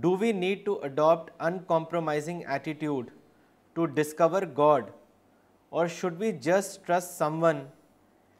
[0.00, 3.10] do we need to adopt uncompromising attitude
[3.74, 4.92] to discover God,
[5.70, 7.66] or should we just trust someone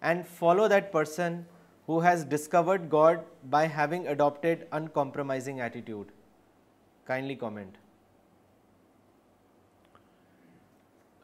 [0.01, 1.45] and follow that person
[1.87, 6.13] who has discovered God by having adopted uncompromising attitude?
[7.07, 7.77] Kindly comment.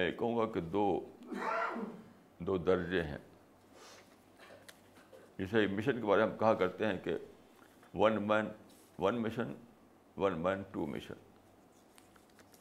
[0.00, 0.84] یہ کہوں گا کہ دو
[2.46, 3.18] دو درجے ہیں
[5.38, 7.14] جسے mission کے بارے میں ہم کہا کرتے ہیں کہ
[7.98, 8.48] one man
[9.02, 9.52] one mission
[10.22, 11.14] one man two mission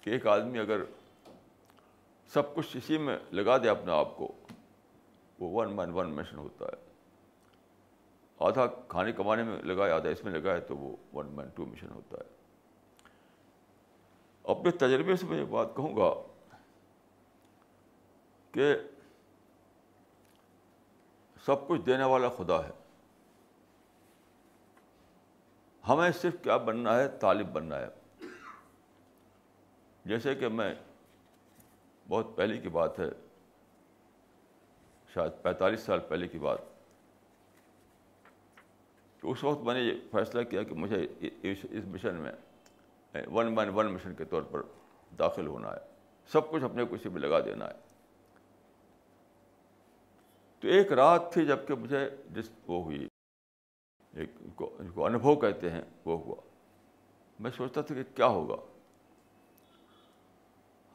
[0.02, 0.84] کہ ایک آدمی اگر
[2.34, 4.32] سب کچھ اسی میں لگا دے اپنے آپ کو
[5.40, 6.82] وہ ون مین ون مشن ہوتا ہے
[8.48, 11.92] آدھا کھانے کمانے میں لگائے آدھا اس میں لگائے تو وہ ون مین ٹو مشن
[11.96, 12.32] ہوتا ہے
[14.54, 16.12] اپنے تجربے سے میں یہ بات کہوں گا
[18.54, 18.74] کہ
[21.46, 22.72] سب کچھ دینے والا خدا ہے
[25.88, 27.88] ہمیں صرف کیا بننا ہے طالب بننا ہے
[30.12, 30.74] جیسے کہ میں
[32.10, 33.10] بہت پہلے کی بات ہے
[35.14, 36.60] شاید پینتالیس سال پہلے کی بات
[39.32, 41.06] اس وقت میں نے یہ فیصلہ کیا کہ مجھے
[41.52, 42.32] اس مشن میں
[43.34, 44.62] ون مین ون مشن کے طور پر
[45.20, 45.92] داخل ہونا ہے
[46.32, 47.82] سب کچھ اپنے کسی میں لگا دینا ہے
[50.64, 52.00] تو ایک رات تھی جب کہ مجھے
[52.36, 53.08] جس وہ ہوئی
[54.22, 54.70] ایک کو
[55.06, 56.36] انبھو کہتے ہیں وہ ہوا
[57.46, 58.56] میں سوچتا تھا کہ کیا ہوگا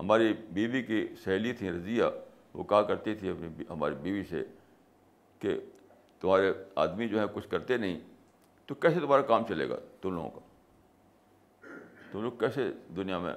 [0.00, 2.04] ہماری بیوی کی سہیلی تھی رضیہ
[2.54, 4.42] وہ کہا کرتی تھی اپنی ہماری بیوی سے
[5.40, 5.58] کہ
[6.20, 6.50] تمہارے
[6.86, 7.98] آدمی جو ہے کچھ کرتے نہیں
[8.66, 11.68] تو کیسے تمہارا کام چلے گا تم لوگوں کا
[12.12, 13.34] تم لوگ کیسے دنیا میں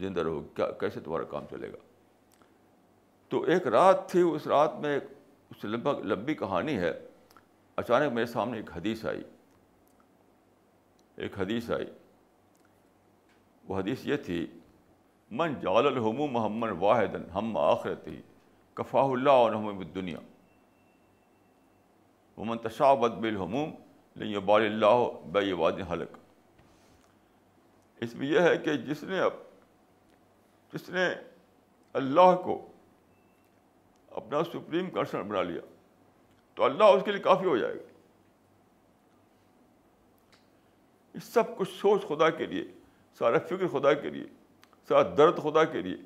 [0.00, 1.76] زندہ رہو کیا کیسے تمہارا کام چلے گا
[3.28, 5.12] تو ایک رات تھی اس رات میں ایک
[5.54, 6.90] اس سے لمبا لمبی کہانی ہے
[7.82, 9.22] اچانک میرے سامنے ایک حدیث آئی
[11.24, 11.84] ایک حدیث آئی
[13.68, 14.46] وہ حدیث یہ تھی
[15.40, 18.20] من جال الحم محمد واحد ہم آخرت ہی
[19.02, 20.18] اللہ علوم دنیا
[22.36, 23.70] ومن تشا بالحموم
[24.16, 26.16] الحموم بال اللہ بے واد حلق
[28.06, 29.32] اس میں یہ ہے کہ جس نے اب
[30.72, 31.08] جس نے
[32.02, 32.58] اللہ کو
[34.16, 35.60] اپنا سپریم کنسرن بنا لیا
[36.54, 37.92] تو اللہ اس کے لیے کافی ہو جائے گا
[41.18, 42.64] اس سب کچھ سوچ خدا کے لیے
[43.18, 44.24] سارا فکر خدا کے لیے
[44.88, 45.96] سارا درد خدا کے لیے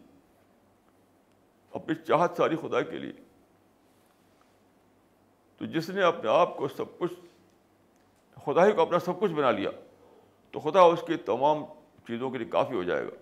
[1.78, 3.12] اپنی چاہت ساری خدا کے لیے
[5.56, 7.12] تو جس نے اپنے آپ کو سب کچھ
[8.44, 9.70] خدا ہی کو اپنا سب کچھ بنا لیا
[10.52, 11.64] تو خدا اس کی تمام
[12.06, 13.16] چیزوں کے لیے کافی ہو جائے گا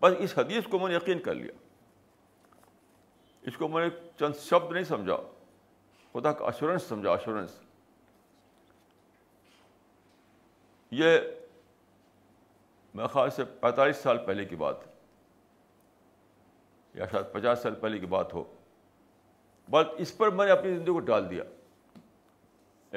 [0.00, 1.61] بس اس حدیث کو میں نے یقین کر لیا
[3.48, 5.14] اس کو میں نے چند شبد نہیں سمجھا
[6.14, 7.58] ہوتا ایشورنس سمجھا اشورنس
[11.00, 11.18] یہ
[12.94, 14.76] میں خاص سے پینتالیس سال پہلے کی بات
[16.94, 18.42] یا شاید پچاس سال پہلے کی بات ہو
[19.70, 21.42] بس اس پر میں نے اپنی زندگی کو ڈال دیا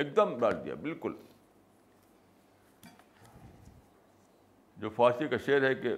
[0.01, 1.15] ایک دم ڈال دیا بالکل
[4.79, 5.93] جو فارسی کا شعر ہے کہ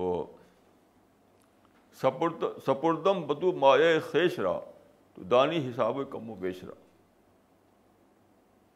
[0.00, 0.12] وہ
[2.02, 4.60] سپرد سپردم بدو مایہ خیش رہا
[5.14, 6.80] تو دانی حساب کم و بیش رہا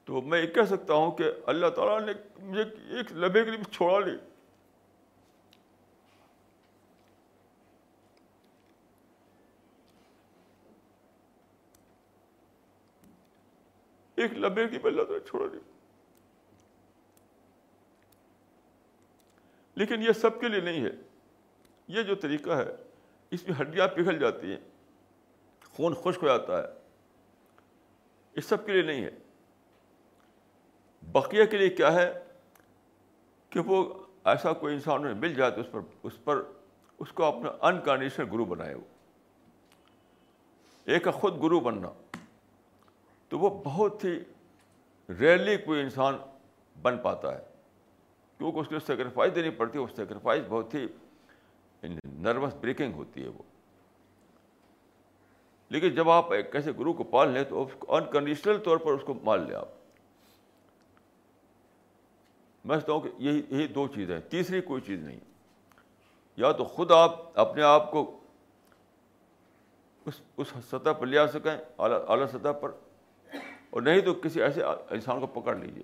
[0.04, 2.12] تو میں یہ کہہ سکتا ہوں کہ اللہ تعالیٰ نے
[2.48, 2.64] مجھے
[2.96, 4.16] ایک لبے لیے چھوڑا لی
[14.24, 15.58] ایک لبے گری اللہ تعالیٰ چھوڑا لی
[19.80, 20.90] لیکن یہ سب کے لیے نہیں ہے
[21.96, 22.70] یہ جو طریقہ ہے
[23.32, 24.56] اس میں ہڈیاں پگھل جاتی ہیں
[25.76, 26.66] خون خشک ہو جاتا ہے
[28.38, 29.10] اس سب کے لیے نہیں ہے
[31.12, 32.10] بقیہ کے لیے کیا ہے
[33.50, 33.84] کہ وہ
[34.32, 36.42] ایسا کوئی انسان انہیں مل جائے تو اس پر اس پر
[37.04, 38.84] اس کو اپنا انکنڈیشنل گرو بنائے وہ
[40.94, 41.88] ایک خود گرو بننا
[43.28, 44.18] تو وہ بہت ہی
[45.18, 46.16] ریئرلی کوئی انسان
[46.82, 47.42] بن پاتا ہے
[48.38, 50.86] کیونکہ اس کو سیکریفائز دینی پڑتی ہے وہ سیکریفائز بہت ہی
[51.82, 53.42] یعنی نروس بریکنگ ہوتی ہے وہ
[55.74, 58.92] لیکن جب آپ ایک کیسے گرو کو پال لیں تو اس کو انکنڈیشنل طور پر
[58.94, 59.74] اس کو مان لیں آپ
[62.66, 65.18] میں سمجھتا ہوں کہ یہی یہی دو چیزیں ہیں تیسری کوئی چیز نہیں
[66.36, 68.10] یا تو خود آپ اپنے آپ کو
[70.06, 72.70] اس اس سطح پر لے آ سکیں اعلیٰ اعلیٰ سطح پر
[73.70, 75.82] اور نہیں تو کسی ایسے انسان کو پکڑ لیجیے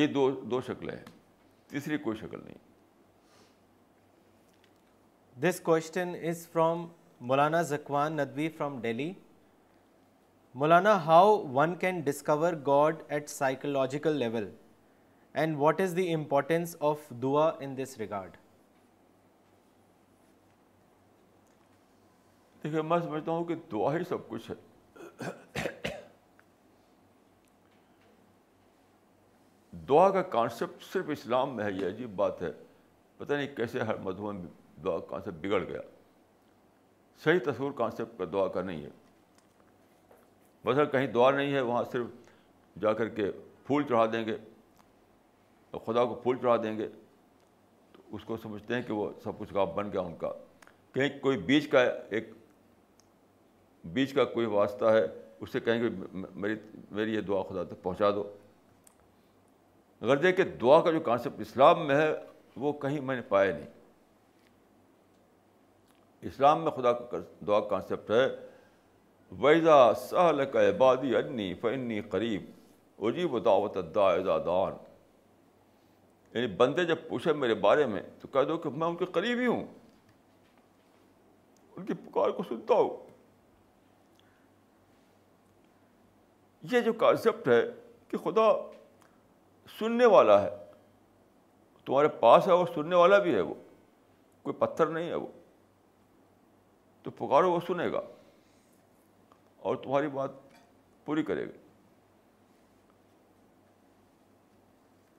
[0.00, 1.04] یہ دو دو شکلیں ہیں
[1.70, 2.58] تیسری کوئی شکل نہیں
[5.42, 6.80] دس question is from
[7.28, 9.12] Maulana Zakwan Nadwi from Delhi
[10.62, 14.48] Maulana how one can discover God at psychological level
[15.42, 18.36] and what is the importance of dua in this regard
[22.64, 25.74] دیکھیے میں سمجھتا ہوں کہ دعا ہی سب کچھ ہے
[29.88, 32.52] دعا کا کانسیپٹ صرف اسلام میں ہے یہ عجیب بات ہے
[33.18, 35.80] پتہ نہیں کیسے ہر مدھو میں دعا کانسیپٹ بگڑ گیا
[37.24, 38.88] صحیح تصور کانسیپٹ کا دعا کا نہیں ہے
[40.64, 42.06] بس اگر کہیں دعا نہیں ہے وہاں صرف
[42.82, 43.30] جا کر کے
[43.66, 44.36] پھول چڑھا دیں گے
[45.70, 46.88] اور خدا کو پھول چڑھا دیں گے
[47.92, 50.30] تو اس کو سمجھتے ہیں کہ وہ سب کچھ کا بن گیا ان کا
[50.94, 52.28] کہیں کوئی بیچ کا ایک
[53.94, 55.04] بیچ کا کوئی واسطہ ہے
[55.40, 55.88] اس سے کہیں گے
[56.34, 56.54] میری
[56.96, 58.24] میری یہ دعا خدا تک پہنچا دو
[60.08, 62.12] غرض کہ دعا کا جو کانسیپٹ اسلام میں ہے
[62.64, 63.68] وہ کہیں میں نے پایا نہیں
[66.28, 68.26] اسلام میں خدا کا دعا کانسیپٹ ہے
[69.42, 74.72] ویزا سہل کا عبادی انی فنی قریب عجیب و دان
[76.34, 79.38] یعنی بندے جب پوچھے میرے بارے میں تو کہہ دو کہ میں ان کے قریب
[79.38, 79.64] ہی ہوں
[81.76, 83.08] ان کی پکار کو سنتا ہوں
[86.72, 87.60] یہ جو کانسیپٹ ہے
[88.08, 88.48] کہ خدا
[89.78, 90.50] سننے والا ہے
[91.84, 93.54] تمہارے پاس ہے اور سننے والا بھی ہے وہ
[94.42, 95.26] کوئی پتھر نہیں ہے وہ
[97.02, 98.00] تو پکارو وہ سنے گا
[99.68, 100.30] اور تمہاری بات
[101.04, 101.52] پوری کرے گا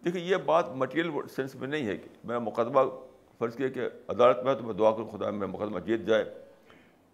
[0.05, 2.79] دیکھیے یہ بات مٹیریل سینس میں نہیں ہے کہ میرا مقدمہ
[3.39, 6.23] فرض کیا کہ عدالت میں ہے میں دعا کر خدا میں مقدمہ جیت جائے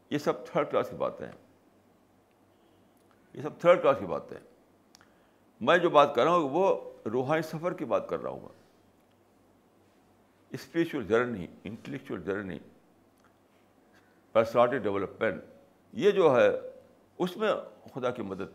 [0.10, 1.34] یہ سب تھرڈ کلاس کی باتیں ہیں
[3.34, 4.46] یہ سب تھرڈ کلاس کی باتیں ہیں
[5.68, 6.68] میں جو بات کر رہا ہوں وہ
[7.12, 8.56] روحانی سفر کی بات کر رہا ہوں میں
[10.54, 12.58] spiritual journey intellectual journey
[14.38, 15.44] personality development
[16.00, 16.48] یہ جو ہے
[17.26, 17.52] اس میں
[17.94, 18.50] خدا کی مدد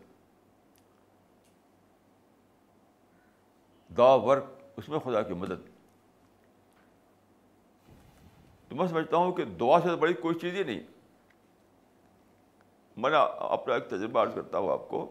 [3.97, 4.45] دا ورک
[4.77, 5.65] اس میں خدا کی مدد
[8.69, 10.79] تو میں سمجھتا ہوں کہ دعا سے بڑی کوئی چیز ہی نہیں
[13.03, 13.17] میں نے
[13.57, 15.05] اپنا ایک تجربہ عرض کرتا ہوں آپ کو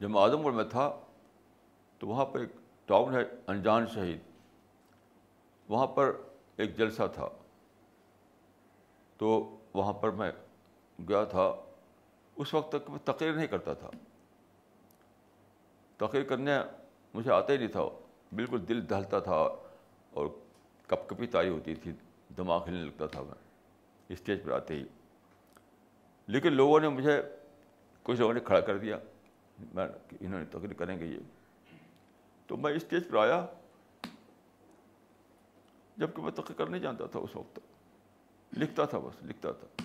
[0.00, 0.90] جب میں اعظم گڑھ میں تھا
[1.98, 2.56] تو وہاں پر ایک
[2.94, 3.22] ٹاؤن ہے
[3.54, 4.20] انجان شہید
[5.76, 6.12] وہاں پر
[6.56, 7.28] ایک جلسہ تھا
[9.18, 9.30] تو
[9.74, 10.30] وہاں پر میں
[11.08, 11.44] گیا تھا
[12.42, 13.88] اس وقت تک میں تقریر نہیں کرتا تھا
[16.04, 16.56] تقریر کرنے
[17.14, 17.82] مجھے آتا ہی نہیں تھا
[18.40, 19.36] بالکل دل دہلتا تھا
[20.20, 20.26] اور
[20.86, 21.92] کپ کپی تاری ہوتی تھی
[22.36, 23.38] دماغ ہلنے لگتا تھا میں
[24.16, 24.84] اسٹیج پر آتے ہی
[26.36, 27.20] لیکن لوگوں نے مجھے
[28.02, 28.98] کچھ لوگوں نے کھڑا کر دیا
[29.74, 29.86] میں
[30.20, 31.70] انہوں نے تقریر کریں گے یہ
[32.46, 33.44] تو میں اسٹیج پر آیا
[36.02, 37.58] جب کہ میں تقریر کرنے جانتا تھا اس وقت
[38.56, 39.82] لکھتا تھا بس لکھتا تھا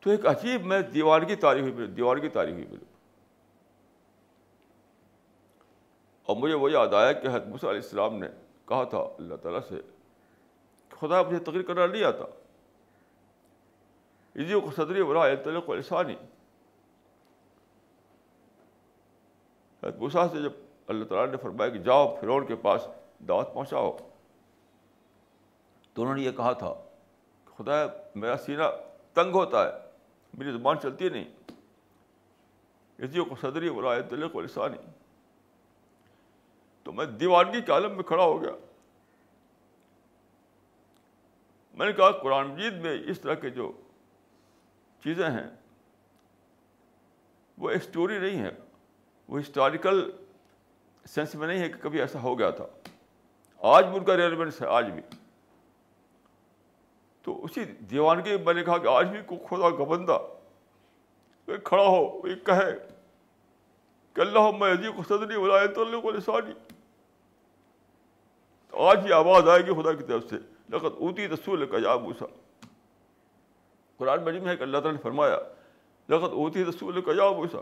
[0.00, 2.84] تو ایک عجیب میں دیوار کی تاریخ ہوئی دیوار کی تاریخ ہوئی میری
[6.28, 8.26] اور مجھے وہ یاد آیا کہ حد علیہ السلام نے
[8.68, 9.80] کہا تھا اللہ تعالیٰ سے
[11.00, 12.24] خدا مجھے تقریر کرنا نہیں آتا
[14.34, 15.14] اسی صدری عزیوق
[15.44, 16.14] صدر براہسانی
[19.82, 20.52] حدبوسا سے جب
[20.92, 22.86] اللہ تعالیٰ نے فرمایا کہ جاؤ فرعون کے پاس
[23.28, 23.96] دعوت پہنچاؤ
[25.94, 26.72] تو انہوں نے یہ کہا تھا
[27.68, 27.84] ہے
[28.20, 28.62] میرا سینہ
[29.14, 29.70] تنگ ہوتا ہے
[30.38, 31.24] میری زبان چلتی نہیں
[33.06, 33.68] اسی کو صدری
[34.32, 34.76] کو لسانی
[36.84, 38.50] تو میں دیوانگی کے عالم میں کھڑا ہو گیا
[41.78, 43.70] میں نے کہا قرآن مجید میں اس طرح کے جو
[45.04, 45.46] چیزیں ہیں
[47.58, 48.50] وہ اسٹوری نہیں ہے
[49.28, 50.10] وہ ہسٹوریکل
[51.14, 52.66] سینس میں نہیں ہے کہ کبھی ایسا ہو گیا تھا
[53.76, 55.00] آج بھی ان کا ریلیونس ہے آج بھی
[57.24, 60.18] تو اسی دیوان کے میں نے کہا کہ آج بھی کو خدا کا بندہ
[61.64, 62.04] کھڑا ہو
[62.46, 62.70] کہے
[64.14, 66.52] کہ اللہ میں کو صدری بولا تو اللہ کو لسانی
[68.88, 70.36] آج ہی آواز آئے گی خدا کی طرف سے
[70.76, 72.26] لقت اوتی رسول کا جاب اوسا
[73.98, 75.38] قرآن میں اللہ تعالیٰ نے فرمایا
[76.08, 77.58] لقت اوتی رسول کا جاب اوسا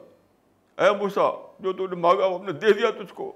[0.84, 1.30] اے موسا
[1.60, 3.32] جو تم نے مانگا وہ ہم نے دے دیا تجھ کو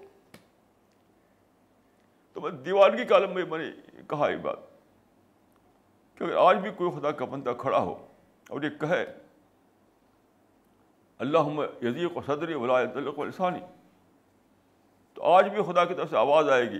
[2.33, 3.71] تو میں دیوانگی کالم میں میں نے
[4.11, 4.71] کہا یہ بات
[6.29, 7.95] کہ آج بھی کوئی خدا کا بندہ کھڑا ہو
[8.49, 9.05] اور یہ کہے
[11.25, 12.75] اللہ یزیق و صدر ولا
[13.17, 13.61] و لسانی
[15.15, 16.79] تو آج بھی خدا کی طرف سے آواز آئے گی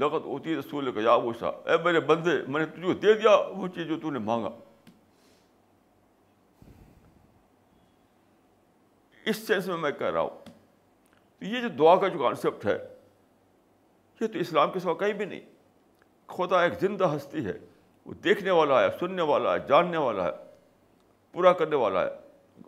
[0.00, 3.68] لغت ہوتی رسول کا کا جابوشا اے میرے بندے میں نے تجھے دے دیا وہ
[3.74, 4.50] چیز جو تو نے مانگا
[9.30, 10.44] اس سینس میں میں کہہ رہا ہوں
[11.38, 12.76] تو یہ جو دعا کا جو کانسیپٹ ہے
[14.20, 15.40] یہ تو اسلام کے سوا کہیں بھی نہیں
[16.36, 17.58] خدا ایک زندہ ہستی ہے
[18.08, 20.30] وہ دیکھنے والا ہے سننے والا ہے جاننے والا ہے
[21.32, 22.10] پورا کرنے والا ہے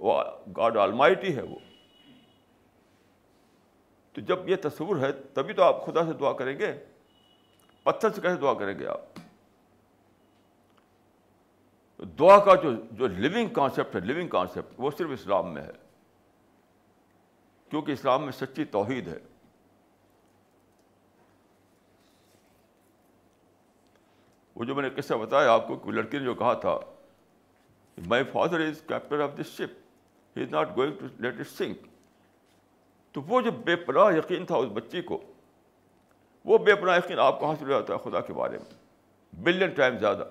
[0.06, 0.16] وہ
[0.56, 1.56] گاڈ آلمائٹی ہے وہ
[4.14, 6.72] تو جب یہ تصور ہے تبھی تو آپ خدا سے دعا کریں گے
[7.84, 9.18] پتھر سے کیسے دعا کریں گے آپ
[12.18, 15.72] دعا کا جو جو لیونگ کانسیپٹ ہے لیونگ کانسیپٹ وہ صرف اسلام میں ہے
[17.70, 19.18] کیونکہ اسلام میں سچی توحید ہے
[24.60, 26.76] وہ جو میں نے قصہ بتایا آپ کو کہ لڑکی نے جو کہا تھا
[28.06, 31.86] my father is captain of this ship he is not going to let it sink
[33.12, 35.18] تو وہ جو بے پناہ یقین تھا اس بچی کو
[36.50, 38.78] وہ بے پناہ یقین آپ کہاں ہو جاتا ہے خدا کے بارے میں
[39.44, 40.26] بلین ٹائم زیادہ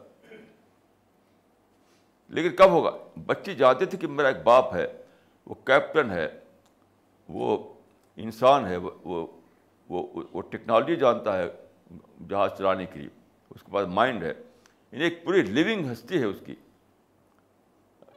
[2.37, 2.91] لیکن کب ہوگا
[3.25, 4.85] بچی جانتے تھے کہ میرا ایک باپ ہے
[5.47, 6.27] وہ کیپٹن ہے
[7.39, 7.57] وہ
[8.27, 9.25] انسان ہے وہ
[9.95, 11.47] وہ ٹیکنالوجی جانتا ہے
[12.29, 13.17] جہاز چلانے کے لیے
[13.55, 14.33] اس کے پاس مائنڈ ہے
[14.91, 16.55] یعنی ایک پوری لیونگ ہستی ہے اس کی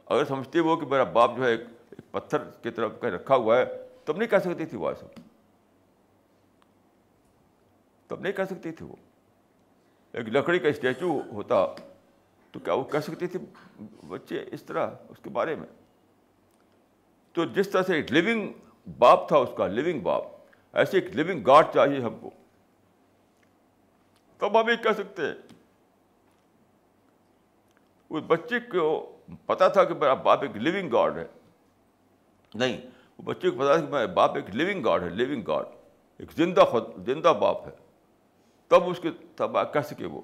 [0.05, 3.65] اگر سمجھتے وہ کہ میرا باپ جو ہے ایک پتھر کی طرف رکھا ہوا ہے
[4.05, 5.07] تب نہیں کہہ سکتی تھی وہ ایسا
[8.07, 8.95] تب نہیں کہہ سکتی تھی وہ
[10.21, 11.65] ایک لکڑی کا اسٹیچو ہوتا
[12.51, 13.39] تو کیا وہ کہہ سکتی تھی
[14.07, 15.65] بچے اس طرح اس کے بارے میں
[17.33, 18.51] تو جس طرح سے ایک لیونگ
[18.97, 20.23] باپ تھا اس کا لیونگ باپ
[20.81, 22.29] ایسے ایک لیونگ گارڈ چاہیے ہم کو
[24.43, 25.33] تب ہم یہ کہہ سکتے ہیں
[28.15, 28.87] اس بچے کو
[29.51, 31.25] پتا تھا کہ میرا باپ ایک لیونگ گاڈ ہے
[32.63, 32.75] نہیں
[33.17, 35.65] وہ بچے کو پتا تھا کہ میرا باپ ایک لیونگ گاڈ ہے لیونگ گاڈ
[36.19, 37.71] ایک زندہ خود زندہ باپ ہے
[38.73, 40.21] تب اس کے تب کہہ سکے وہ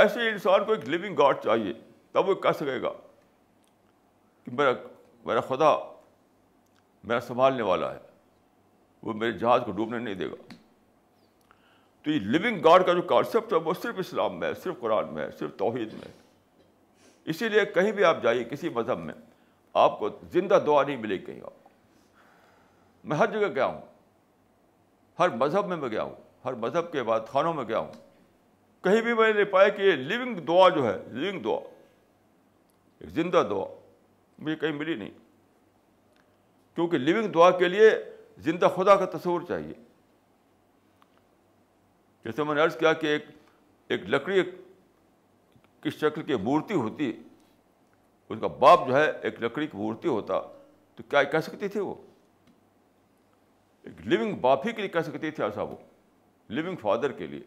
[0.00, 1.72] ایسے انسان کو ایک لیونگ گاڈ چاہیے
[2.12, 2.92] تب وہ کہہ سکے گا
[4.44, 4.72] کہ میرا
[5.26, 5.70] میرا خدا
[7.08, 7.98] میرا سنبھالنے والا ہے
[9.02, 10.53] وہ میرے جہاز کو ڈوبنے نہیں دے گا
[12.04, 15.12] تو یہ لیونگ گاڈ کا جو کانسیپٹ ہے وہ صرف اسلام میں ہے صرف قرآن
[15.14, 16.12] میں ہے صرف توحید میں
[17.32, 19.14] اسی لیے کہیں بھی آپ جائیے کسی مذہب میں
[19.82, 21.68] آپ کو زندہ دعا نہیں گی کہیں آپ کو
[23.12, 23.80] میں ہر جگہ گیا ہوں
[25.18, 26.14] ہر مذہب میں میں گیا ہوں
[26.44, 27.92] ہر مذہب کے بعد خانوں میں گیا ہوں
[28.84, 31.58] کہیں بھی میں نے پایا کہ یہ لیونگ دعا جو ہے لونگ دعا
[33.00, 33.64] ایک زندہ دعا
[34.44, 35.10] مجھے کہیں ملی نہیں
[36.74, 37.90] کیونکہ لونگ دعا کے لیے
[38.44, 39.72] زندہ خدا کا تصور چاہیے
[42.24, 43.24] جیسے میں نے عرض کیا کہ ایک
[43.92, 44.42] ایک لکڑی
[45.82, 47.12] کی شکل کی مورتی ہوتی
[48.28, 50.40] ان کا باپ جو ہے ایک لکڑی کی مورتی ہوتا
[50.96, 51.94] تو کیا کہہ سکتی تھی وہ
[53.84, 55.76] ایک لیونگ باپ ہی کے لیے کہہ سکتی تھی ایسا وہ
[56.56, 57.40] لیونگ فادر کے لیے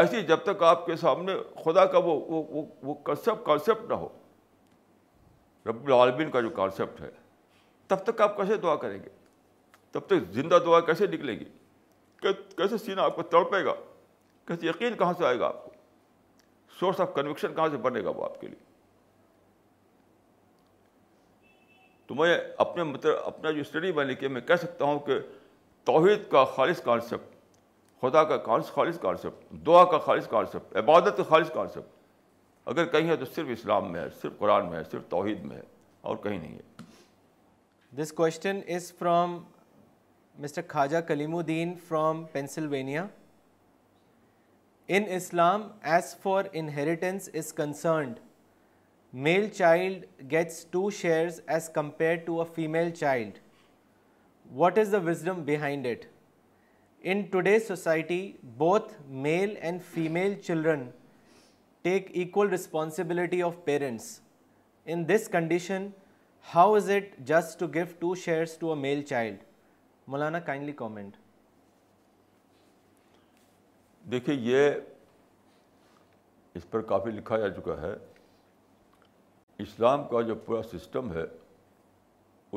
[0.00, 1.32] ایسی جب تک آپ کے سامنے
[1.64, 4.08] خدا کا وہ وہ وہ کانسیپٹ نہ ہو
[5.66, 7.10] رب العالمین کا جو کانسیپٹ ہے
[7.88, 9.08] تب تک آپ کیسے دعا کریں گے
[9.92, 11.44] تب تک زندہ دعا کیسے نکلے گی
[12.32, 13.74] کیسے سینہ آپ کو تڑپے گا
[14.48, 15.70] کیسے یقین کہاں سے آئے گا آپ کو
[16.78, 18.62] سورس آف کنوکشن کہاں سے بنے گا وہ آپ کے لیے
[22.06, 25.18] تو میں اپنے مطلب اپنا جو اسٹڈی میں نے کیا میں کہہ سکتا ہوں کہ
[25.90, 27.32] توحید کا خالص کانسیپٹ
[28.02, 28.70] خدا کا خالص
[29.00, 31.92] کانسیپٹ دعا کا خالص کانسیپٹ عبادت کا خالص کانسیپٹ
[32.72, 35.56] اگر کہیں ہے تو صرف اسلام میں ہے صرف قرآن میں ہے صرف توحید میں
[35.56, 35.62] ہے
[36.10, 36.82] اور کہیں نہیں ہے
[38.02, 39.38] this question is from
[40.40, 40.62] Mr.
[40.62, 43.10] Khaja Kalimuddin from Pennsylvania.
[44.88, 48.18] In Islam, as for inheritance is concerned,
[49.12, 53.38] male child gets 2 shares as compared to a female child.
[54.50, 56.10] What is the wisdom behind it?
[57.00, 60.92] In today's society, both male and female children
[61.84, 64.20] take equal responsibility of parents.
[64.84, 65.94] In this condition,
[66.40, 69.36] how is it just to give 2 shares to a male child?
[70.08, 71.16] Maulana kindly comment
[74.12, 74.70] دیکھیے یہ
[76.56, 77.92] اس پر کافی لکھا جا چکا ہے
[79.62, 81.22] اسلام کا جو پورا system ہے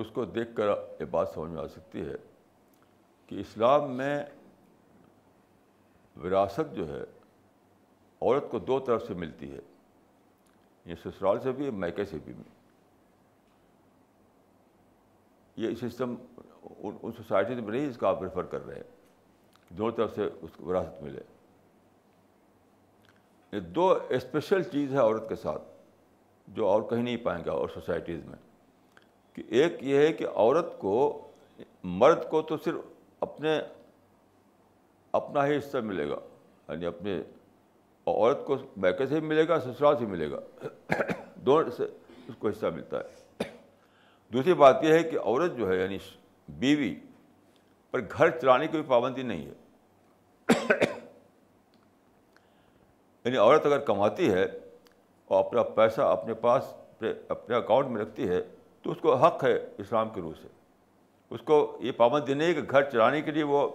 [0.02, 0.70] اس کو دیکھ کر
[1.00, 2.16] یہ بات سمجھ میں آ سکتی ہے
[3.28, 4.18] کہ اسلام میں
[6.24, 9.60] وراثت جو ہے عورت کو دو طرف سے ملتی ہے
[10.86, 12.34] یہ سسرال سے بھی میکے سے بھی
[15.64, 16.16] یہ سسٹم
[16.80, 20.50] ان سوسائٹیز میں نہیں اس کا آپ ریفر کر رہے ہیں دونوں طرف سے اس
[20.58, 21.20] کو وراثت ملے
[23.52, 25.62] یہ دو اسپیشل چیز ہے عورت کے ساتھ
[26.56, 28.38] جو اور کہیں نہیں پائیں گے اور سوسائٹیز میں
[29.34, 30.94] کہ ایک یہ ہے کہ عورت کو
[32.04, 32.80] مرد کو تو صرف
[33.28, 33.60] اپنے
[35.20, 36.16] اپنا ہی حصہ ملے گا
[36.70, 37.18] یعنی اپنے
[38.08, 40.40] عورت کو سے ہی ملے گا سسرال سے ملے گا
[41.46, 43.50] دونوں سے اس کو حصہ ملتا ہے
[44.34, 45.98] دوسری بات یہ ہے کہ عورت جو ہے یعنی
[46.60, 46.94] بیوی
[47.92, 50.86] پر گھر چلانے کی بھی پابندی نہیں ہے
[53.26, 56.74] یعنی عورت اگر کماتی ہے اور اپنا پیسہ اپنے پاس
[57.30, 58.42] اپنے اکاؤنٹ میں رکھتی ہے
[58.84, 60.48] تو اس کو حق ہے اسلام کے روح سے
[61.36, 63.68] اس کو یہ پابندی نہیں ہے کہ گھر چلانے کے لیے وہ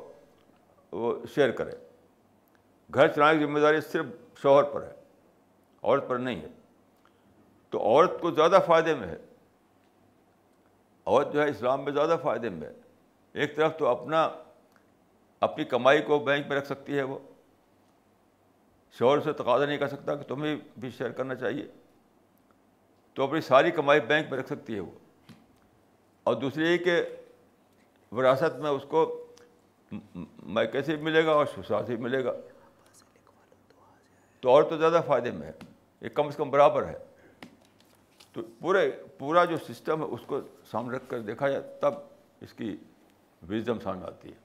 [1.00, 1.70] وہ شیئر کرے
[2.94, 4.06] گھر چلانے کی ذمہ داری صرف
[4.42, 4.92] شوہر پر ہے
[5.82, 6.48] عورت پر نہیں ہے
[7.70, 9.16] تو عورت کو زیادہ فائدے میں ہے
[11.10, 12.72] اور جو ہے اسلام میں زیادہ فائدے میں ہے
[13.42, 14.28] ایک طرف تو اپنا
[15.46, 17.18] اپنی کمائی کو بینک میں رکھ سکتی ہے وہ
[18.98, 21.66] شور سے تقاضا نہیں کر سکتا کہ تمہیں بھی شیئر کرنا چاہیے
[23.14, 24.90] تو اپنی ساری کمائی بینک میں رکھ سکتی ہے وہ
[26.30, 27.00] اور دوسری یہ کہ
[28.16, 29.04] وراثت میں اس کو
[30.56, 32.32] میکیسے بھی ملے گا اور شساط سے ملے گا
[34.40, 35.52] تو اور تو زیادہ فائدے میں ہے
[36.00, 36.94] یہ کم از کم برابر ہے
[38.32, 40.40] تو پورے پورا جو سسٹم ہے اس کو
[40.72, 41.94] سامنے رکھ کر دیکھا جائے تب
[42.44, 42.76] اس کی
[43.46, 44.40] سامنے آتی ہے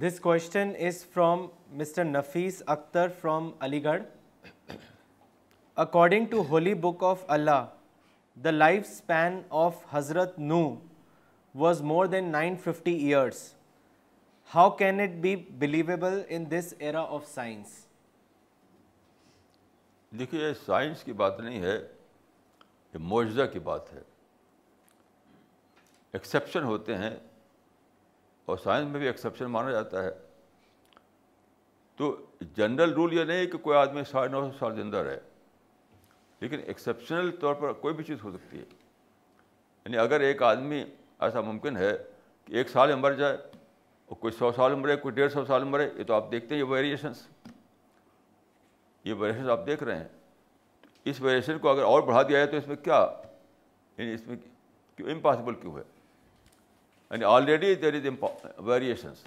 [0.00, 1.46] this question is from
[1.80, 3.50] mister Nafees Akhtar from
[3.84, 4.02] Aligarh
[5.84, 7.64] according to holy book of Allah
[8.44, 10.60] the life span of Hazrat Nuh
[11.64, 13.42] was more than nine fifty years
[14.54, 17.84] how can it be believable in this era of science
[20.18, 21.78] دیکھیے science کی بات نہیں ہے
[22.98, 24.00] یہ معجزہ کی بات ہے
[26.16, 27.14] ایکسیپشن ہوتے ہیں
[28.50, 30.10] اور سائنس میں بھی ایکسیپشن مانا جاتا ہے
[31.96, 32.14] تو
[32.56, 35.18] جنرل رول یہ نہیں کہ کوئی آدمی ساڑھے نو سو سال زندہ رہے
[36.40, 40.82] لیکن ایکسیپشنل طور پر کوئی بھی چیز ہو سکتی ہے یعنی اگر ایک آدمی
[41.26, 41.92] ایسا ممکن ہے
[42.44, 43.36] کہ ایک سال میں مر جائے
[44.06, 46.62] اور کوئی سو سال مرے کوئی ڈیڑھ سو سال مرے یہ تو آپ دیکھتے ہیں
[46.62, 47.26] یہ ویریشنس
[49.04, 50.08] یہ ویریشنس آپ دیکھ رہے ہیں
[51.10, 52.96] اس ویریشن کو اگر اور بڑھا دیا جائے تو اس میں کیا
[53.98, 54.36] یعنی اس میں
[54.96, 55.82] کیوں امپاسبل کیوں ہے
[57.10, 58.24] یعنی آلریڈی دیر از
[58.68, 59.22] ویریشنس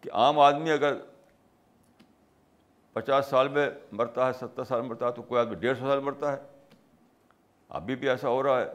[0.00, 0.94] کہ عام آدمی اگر
[2.92, 3.68] پچاس سال میں
[4.00, 6.76] مرتا ہے ستر سال میں مرتا ہے تو کوئی آدمی ڈیڑھ سو سال مرتا ہے
[7.78, 8.68] ابھی بھی ایسا ہو رہا ہے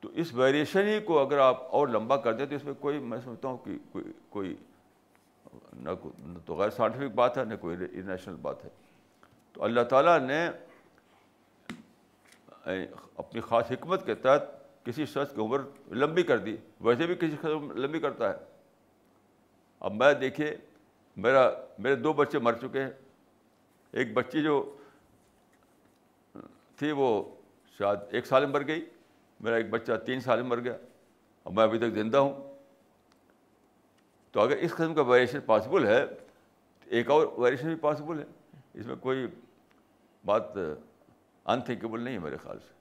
[0.00, 2.98] تو اس ویریشن ہی کو اگر آپ اور لمبا کر دیں تو اس میں کوئی
[3.14, 4.54] میں سمجھتا ہوں کہ کوئی کوئی
[5.82, 5.90] نہ
[6.46, 8.68] تو غیر سائنٹیفک بات ہے نہ کوئی انٹرنیشنل بات ہے
[9.52, 10.46] تو اللہ تعالیٰ نے
[13.18, 14.44] اپنی خاص حکمت کے تحت
[14.84, 15.60] کسی شخص کی عمر
[16.02, 18.36] لمبی کر دی ویسے بھی کسی شخص لمبی کرتا ہے
[19.88, 20.56] اب میں دیکھیے
[21.26, 21.48] میرا
[21.78, 22.90] میرے دو بچے مر چکے ہیں
[24.00, 24.62] ایک بچی جو
[26.78, 27.06] تھی وہ
[27.78, 28.84] شاید ایک سال میں مر گئی
[29.44, 30.76] میرا ایک بچہ تین سال میں مر گیا
[31.42, 32.32] اور میں ابھی تک زندہ ہوں
[34.32, 38.24] تو اگر اس قسم کا ویریشن پاسبل ہے تو ایک اور ویریشن بھی پاسبل ہے
[38.80, 39.26] اس میں کوئی
[40.24, 40.56] بات
[41.54, 42.78] انتھنکیبل نہیں ہے میرے خیال سے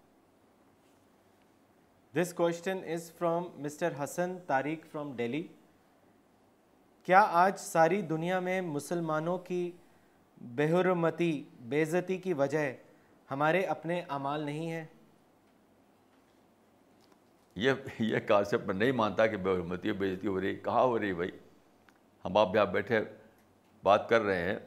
[2.20, 5.42] this question is from mister Hasan Tariq from Delhi
[7.06, 9.60] کیا آج ساری دنیا میں مسلمانوں کی
[10.62, 11.32] بیہرمتی
[11.72, 12.60] بےزتی کی وجہ
[13.32, 14.86] ہمارے اپنے اعمال نہیں ہیں
[17.64, 18.34] یہ یہ
[18.68, 21.32] میں نہیں مانتا کہ حرمتی بےزتی ہو رہی کہاں ہو رہی بھائی
[22.26, 23.04] ہم آپ بھی آپ بیٹھے
[23.84, 24.58] بات کر رہے ہیں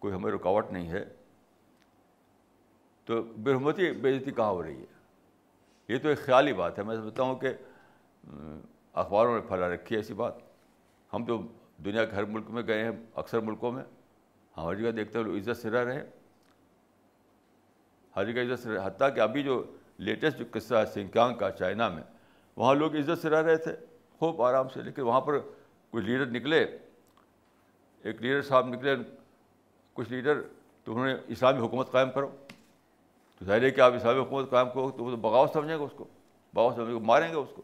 [0.00, 1.04] کوئی ہمیں رکاوٹ نہیں ہے
[3.06, 4.98] تو برہمتی بےزتی کہاں ہو رہی ہے
[5.92, 7.52] یہ تو ایک خیالی بات ہے میں سمجھتا ہوں کہ
[9.02, 10.36] اخباروں میں پھیلا رکھی ہے ایسی بات
[11.12, 11.40] ہم تو
[11.84, 12.90] دنیا کے ہر ملک میں گئے ہیں
[13.22, 13.82] اکثر ملکوں میں
[14.56, 16.02] ہماری ہر جگہ دیکھتے ہیں لوگ عزت سے رہ رہے
[18.16, 19.62] ہر جگہ عزت سے رہے حتیٰ کہ ابھی جو
[20.08, 22.02] لیٹسٹ جو قصہ ہے سنگانگ کا چائنا میں
[22.56, 23.74] وہاں لوگ عزت سے رہ رہے تھے
[24.18, 25.38] خوب آرام سے لیکن وہاں پر
[25.90, 26.64] کوئی لیڈر نکلے
[28.02, 28.94] ایک لیڈر صاحب نکلے
[29.94, 30.40] کچھ لیڈر
[30.84, 32.28] تو انہوں نے اسلامی حکومت قائم کرو
[33.38, 35.82] تو ظاہر ہے کہ آپ اسلامی حکومت قائم کرو تو وہ تو بغاوت سمجھیں گے
[35.84, 36.04] اس کو
[36.54, 37.62] بغاوت سمجھیں گے ماریں گے اس کو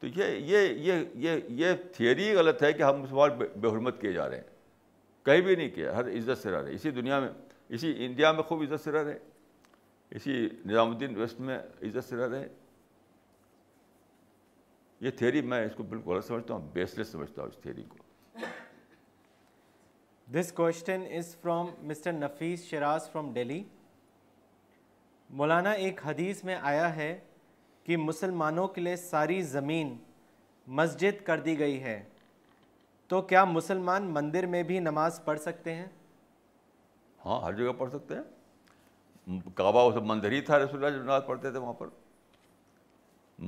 [0.00, 3.30] تو یہ یہ یہ یہ یہ تھیوری غلط ہے کہ ہم مسلمان
[3.60, 4.58] بے حرمت کیے جا رہے ہیں
[5.26, 7.28] کہیں بھی نہیں کیا ہر عزت سے رہ رہے اسی دنیا میں
[7.78, 9.18] اسی انڈیا میں خوب عزت سے رہ رہے
[10.18, 12.46] اسی نظام الدین ویسٹ میں عزت سے رہ رہے
[15.00, 17.82] یہ تھیوری میں اس کو بالکل غلط سمجھتا ہوں بیس لیس سمجھتا ہوں اس تھیوری
[17.88, 17.98] کو
[20.34, 23.62] this question is from mister Nafees Shiraz from Delhi
[25.38, 27.08] Maulana ایک حدیث میں آیا ہے
[27.84, 29.94] کہ مسلمانوں کے لیے ساری زمین
[30.80, 32.02] مسجد کر دی گئی ہے
[33.08, 35.86] تو کیا مسلمان مندر میں بھی نماز پڑھ سکتے ہیں
[37.24, 41.50] ہاں ہر جگہ پڑھ سکتے ہیں کعبہ مندر ہی تھا رسول اللہ جب نماز پڑھتے
[41.50, 41.88] تھے وہاں پر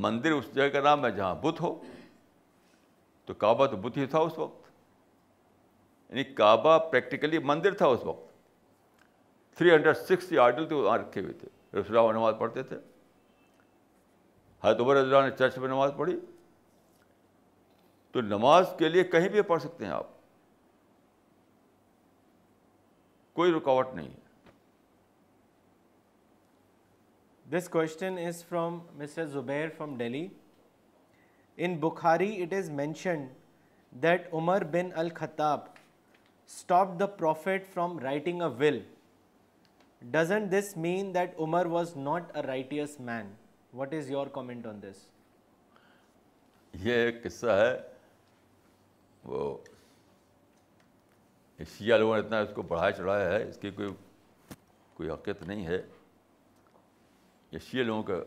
[0.07, 1.75] مندر اس جگہ کا نام ہے جہاں بت ہو
[3.27, 4.62] تو کعبہ تو بت ہی تھا اس وقت
[6.13, 8.25] یعنی کعبہ پریکٹیکلی مندر تھا اس وقت
[9.57, 11.49] تھری ہنڈریڈ سکس آرڈل وہاں رکھے ہوئے تھے
[11.79, 12.77] رسول اللہ نماز پڑھتے تھے
[14.63, 16.17] عمر رضی اللہ نے چرچ میں نماز پڑھی
[18.13, 20.09] تو نماز کے لیے کہیں بھی پڑھ سکتے ہیں آپ
[23.41, 24.21] کوئی رکاوٹ نہیں ہے
[27.57, 28.73] this question is from
[29.03, 30.27] mister Zubair from Delhi
[31.65, 33.23] in Bukhari it is mentioned
[34.03, 35.61] that Umar bin al Khattab
[36.49, 38.79] stop the prophet from writing a will
[40.11, 43.33] doesn't this mean that Umar was not a righteous man
[43.81, 45.07] what is your comment on this
[46.85, 47.73] یہ ایک قصہ ہے
[49.31, 49.57] وہ
[51.77, 53.89] شیعہ لوگوں نے اتنا اس کو بڑھایا چڑھایا ہے اس کی کوئی
[54.95, 55.81] کوئی حقیقت نہیں ہے
[57.53, 58.19] یہ شیعہ لوگوں کا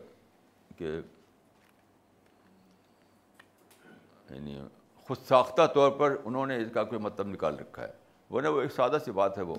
[0.76, 0.98] کہ
[4.30, 4.58] یعنی
[5.06, 7.92] خود ساختہ طور پر انہوں نے اس کا کوئی مطلب نکال رکھا ہے
[8.32, 9.54] ورنہ وہ ایک سادہ سی بات ہے وہ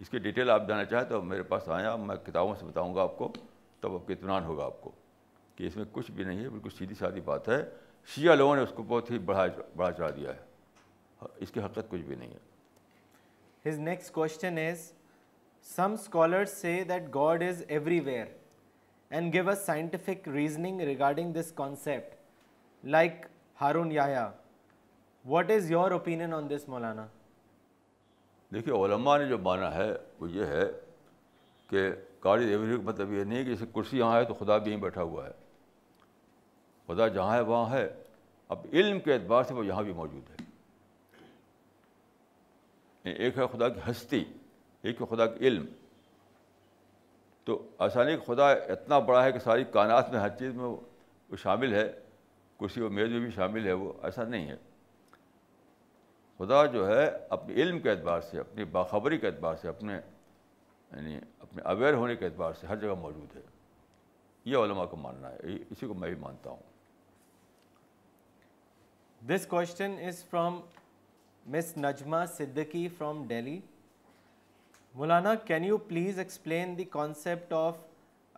[0.00, 3.02] اس کی ڈیٹیل آپ جانا چاہیں تو میرے پاس آئیں میں کتابوں سے بتاؤں گا
[3.02, 3.32] آپ کو
[3.80, 4.90] تب آپ کے اطمینان ہوگا آپ کو
[5.56, 7.62] کہ اس میں کچھ بھی نہیں ہے بالکل سیدھی سادھی بات ہے
[8.14, 9.44] شیعہ لوگوں نے اس کو بہت ہی بڑھا
[9.76, 14.92] بڑھا چڑھا دیا ہے اس کی حقیقت کچھ بھی نہیں ہے his next question is
[15.74, 17.62] some scholars say that God is
[18.04, 18.26] everywhere
[19.10, 23.26] and give a scientific reasoning regarding this concept like
[23.60, 24.28] Haroon یا
[25.26, 27.06] what is your opinion on this Maulana
[28.54, 30.62] دیکھیے علماء نے جو مانا ہے وہ یہ ہے
[31.70, 31.88] کہ
[32.20, 34.80] قاری دیوی کا مطلب یہ نہیں کہ جیسے کرسی یہاں ہے تو خدا بھی یہیں
[34.82, 35.32] بیٹھا ہوا ہے
[36.86, 37.86] خدا جہاں ہے وہاں ہے
[38.54, 40.36] اب علم کے اعتبار سے وہ یہاں بھی موجود ہے
[43.12, 44.22] ایک ہے خدا کی ہستی
[44.82, 45.64] ایک ہے خدا کا علم
[47.44, 50.64] تو ایسا نہیں کہ خدا اتنا بڑا ہے کہ ساری کائنات میں ہر چیز میں
[50.64, 51.88] وہ شامل ہے
[52.60, 54.56] کرسی و میز میں بھی شامل ہے وہ ایسا نہیں ہے
[56.38, 61.16] خدا جو ہے اپنے علم کے اعتبار سے اپنی باخبری کے اعتبار سے اپنے یعنی
[61.40, 63.40] اپنے اویئر ہونے کے اعتبار سے ہر جگہ موجود ہے
[64.50, 66.76] یہ علماء کو ماننا ہے اسی کو میں بھی مانتا ہوں
[69.28, 70.60] this question is from
[71.56, 73.58] miss Najma Siddiqui from Delhi
[74.94, 77.78] Maulana can you please explain the concept of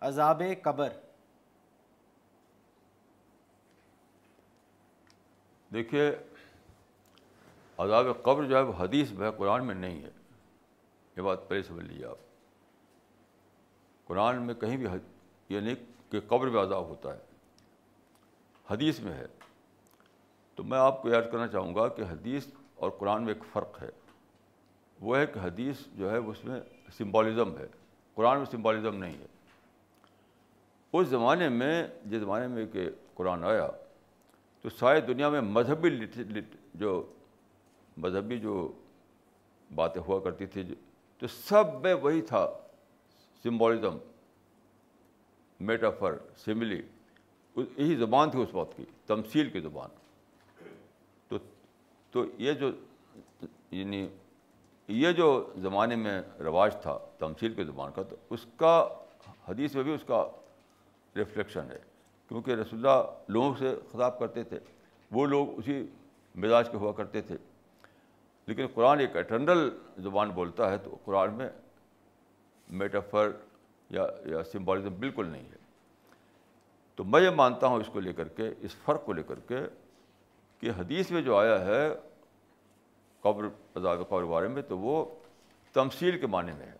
[0.07, 0.97] azab qabr
[5.73, 6.11] دیکھیے
[7.83, 10.09] عذاب قبر جو ہے وہ حدیث ہے قرآن میں نہیں ہے
[11.17, 12.17] یہ بات پہلے سمجھ لیجیے آپ
[14.07, 14.97] قرآن میں کہیں بھی یہ
[15.55, 17.19] یعنی نہیں کہ قبر میں عذاب ہوتا ہے
[18.69, 19.25] حدیث میں ہے
[20.55, 22.47] تو میں آپ کو یاد کرنا چاہوں گا کہ حدیث
[22.83, 23.89] اور قرآن میں ایک فرق ہے
[25.07, 26.59] وہ ہے کہ حدیث جو ہے اس میں
[26.97, 27.67] سمبولزم ہے
[28.19, 29.27] قرآن میں سمبولزم نہیں ہے
[30.99, 31.73] اس زمانے میں
[32.11, 33.67] جس زمانے میں کہ قرآن آیا
[34.61, 35.89] تو ساری دنیا میں مذہبی
[36.83, 36.91] جو
[38.03, 38.67] مذہبی جو
[39.75, 40.63] باتیں ہوا کرتی تھی
[41.19, 42.47] تو سب میں وہی تھا
[43.43, 43.97] سمبولزم
[45.67, 46.15] میٹافر
[46.45, 46.81] سملی
[47.55, 49.89] یہی زبان تھی اس وقت کی تمثیل کی زبان
[51.29, 51.37] تو
[52.11, 52.69] تو یہ جو
[53.71, 54.07] یعنی
[55.01, 55.27] یہ جو
[55.61, 58.77] زمانے میں رواج تھا تمثیل کے زبان کا تو اس کا
[59.47, 60.23] حدیث میں بھی اس کا
[61.15, 61.77] ریفلیکشن ہے
[62.29, 64.59] کیونکہ رسول اللہ لوگوں سے خطاب کرتے تھے
[65.11, 65.83] وہ لوگ اسی
[66.43, 67.37] مزاج کے ہوا کرتے تھے
[68.47, 69.69] لیکن قرآن ایک اٹرنل
[70.03, 71.49] زبان بولتا ہے تو قرآن میں
[72.79, 73.29] میٹافر
[73.95, 75.57] یا یا سمبولزم بالکل نہیں ہے
[76.95, 79.39] تو میں یہ مانتا ہوں اس کو لے کر کے اس فرق کو لے کر
[79.47, 79.59] کے
[80.59, 81.87] کہ حدیث میں جو آیا ہے
[83.21, 83.45] قبر
[83.75, 85.03] عذاب قبر بارے میں تو وہ
[85.73, 86.77] تمثیل کے معنی میں ہے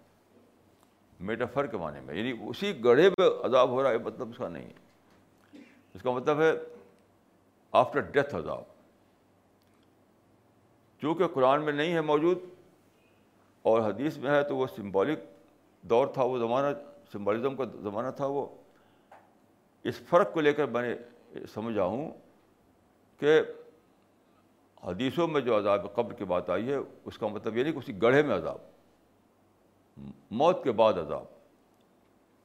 [1.29, 4.47] میٹافر کے معنی میں یعنی اسی گڑھے پہ عذاب ہو رہا ہے مطلب اس کا
[4.49, 5.59] نہیں ہے
[5.93, 6.51] اس کا مطلب ہے
[7.81, 8.63] آفٹر ڈیتھ عذاب
[11.02, 12.40] چونکہ قرآن میں نہیں ہے موجود
[13.69, 15.19] اور حدیث میں ہے تو وہ سمبولک
[15.90, 16.68] دور تھا وہ زمانہ
[17.11, 18.45] سمبولزم کا زمانہ تھا وہ
[19.91, 22.11] اس فرق کو لے کر میں نے سمجھا ہوں
[23.19, 23.40] کہ
[24.84, 26.76] حدیثوں میں جو عذاب قبر کی بات آئی ہے
[27.06, 30.06] اس کا مطلب یہ نہیں کہ اسی گڑھے میں عذاب
[30.41, 31.23] موت کے بعد عذاب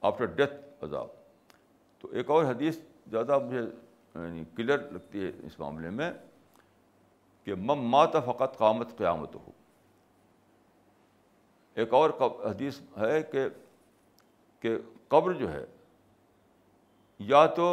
[0.07, 0.55] آفٹر ڈیتھ
[0.85, 1.09] عذاب
[2.01, 2.79] تو ایک اور حدیث
[3.11, 6.11] زیادہ مجھے یعنی کلیئر لگتی ہے اس معاملے میں
[7.47, 9.51] کہ مم مات فقط قامت قیامت ہو
[11.83, 13.47] ایک اور حدیث ہے کہ
[14.61, 14.73] کہ
[15.09, 15.65] قبر جو ہے
[17.29, 17.67] یا تو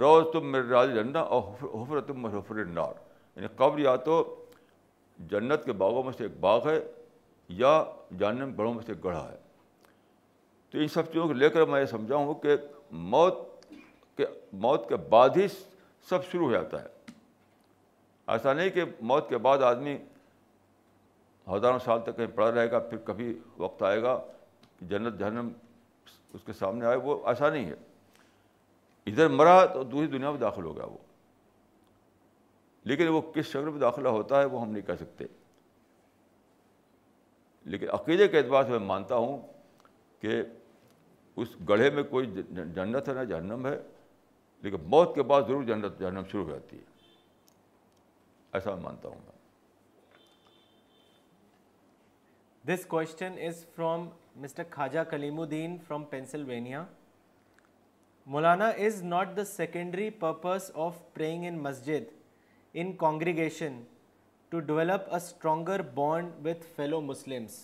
[0.00, 2.92] روز تم میرے راج جنا اور حفر تم حفر نار
[3.36, 4.18] یعنی قبر یا تو
[5.30, 6.78] جنت کے باغوں میں سے ایک باغ ہے
[7.62, 7.72] یا
[8.18, 9.36] جہنم گڑھوں میں سے ایک گڑھا ہے
[10.70, 12.56] تو ان سب چیزوں کو لے کر میں یہ سمجھا ہوں کہ
[13.10, 13.38] موت
[14.16, 14.26] کے
[14.66, 15.46] موت کے بعد ہی
[16.08, 16.88] سب شروع ہو جاتا ہے
[18.32, 19.96] ایسا نہیں کہ موت کے بعد آدمی
[21.52, 24.16] ہزاروں سال تک کہیں پڑا رہے گا پھر کبھی وقت آئے گا
[24.78, 25.48] کہ جنت جہنم
[26.34, 27.74] اس کے سامنے آئے وہ ایسا نہیں ہے
[29.10, 30.98] ادھر مرا تو دوسری دنیا میں داخل ہو گیا وہ
[32.90, 35.24] لیکن وہ کس شکل میں داخلہ ہوتا ہے وہ ہم نہیں کہہ سکتے
[37.72, 39.40] لیکن عقیدے کے اعتبار سے میں مانتا ہوں
[40.20, 40.42] کہ
[41.42, 43.76] اس گڑھے میں کوئی جنت ہے نہ جہنم ہے
[44.62, 46.88] لیکن موت کے بعد ضرور جنت جہنم شروع ہو جاتی ہے
[48.54, 49.38] ایسا میں مانتا ہوں میں
[52.74, 54.08] this question is from
[54.40, 55.00] mister Khwaja
[55.40, 56.84] Kaleemuddin from Pennsylvania
[58.34, 62.10] Maulana is not the secondary purpose of praying in masjid
[62.80, 63.80] in congregation
[64.50, 67.60] to develop a stronger bond with fellow Muslims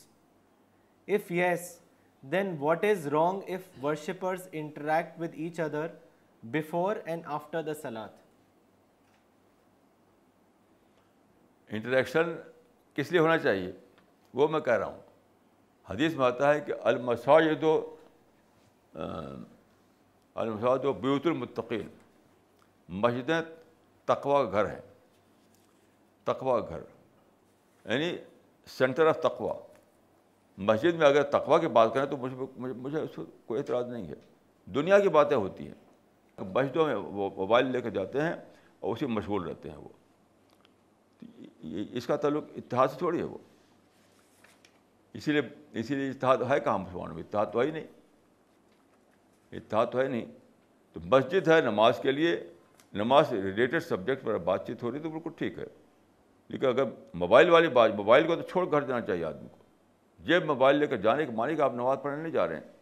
[1.17, 1.71] if yes
[2.33, 5.87] then what is wrong if worshippers interact with each other
[6.59, 8.25] before and after the salat
[11.75, 12.35] interaction
[12.95, 13.71] کس لیے ہونا چاہیے
[14.39, 15.01] وہ میں کہہ رہا ہوں
[15.91, 17.73] حدیث میں آتا ہے کہ المساجد و
[20.43, 21.89] المساجد و بیوت المتقین
[23.03, 23.41] مسجدیں
[24.09, 24.81] تقوا گھر ہیں
[26.25, 26.81] تقوا گھر
[27.93, 28.13] یعنی
[28.79, 29.53] سینٹر آف تقوا
[30.69, 34.09] مسجد میں اگر تقوا کی بات کریں تو مجھے مجھے, اس کو کوئی اعتراض نہیں
[34.09, 34.15] ہے
[34.75, 38.33] دنیا کی باتیں ہوتی ہیں مسجدوں میں وہ موبائل لے کے جاتے ہیں
[38.81, 39.89] اور اسی مشغول رہتے ہیں وہ
[41.99, 43.39] اس کا تعلق اتحاد سے تھوڑی ہے وہ
[45.17, 45.41] اسی لیے
[45.81, 47.87] اسی لیے اتحاد ہے کہاں مسلمانوں میں اتحاد تو ہے ہی نہیں
[49.57, 50.25] اتحاد تو ہے نہیں
[50.93, 52.37] تو مسجد ہے نماز کے لیے
[53.03, 55.65] نماز ریلیٹڈ سبجیکٹ پر بات چیت ہو رہی ہے بالکل ٹھیک ہے
[56.49, 56.85] لیکن اگر
[57.23, 59.65] موبائل والی بات موبائل کو تو چھوڑ گھر جانا چاہیے آدمی کو
[60.29, 62.75] جب موبائل لے کر جانے کے مانے کہ آپ نماز پڑھنے نہیں جا رہے ہیں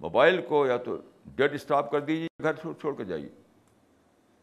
[0.00, 0.96] موبائل کو یا تو
[1.36, 3.28] ڈیڈ اسٹاپ کر دیجیے گھر چھوڑ کر جائیے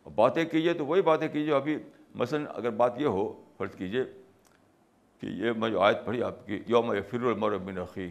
[0.03, 1.77] اور باتیں کیجیے تو وہی باتیں کیجیے ابھی
[2.15, 4.03] مثلاً اگر بات یہ ہو فرض کیجیے
[5.21, 8.09] کہ یہ میں جو آیت پڑھی آپ کی یوم یفر المر بن رقی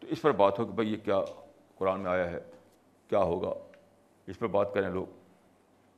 [0.00, 1.20] تو اس پر بات ہو کہ بھائی یہ کیا
[1.78, 2.38] قرآن میں آیا ہے
[3.08, 3.52] کیا ہوگا
[4.28, 5.06] اس پر بات کریں لوگ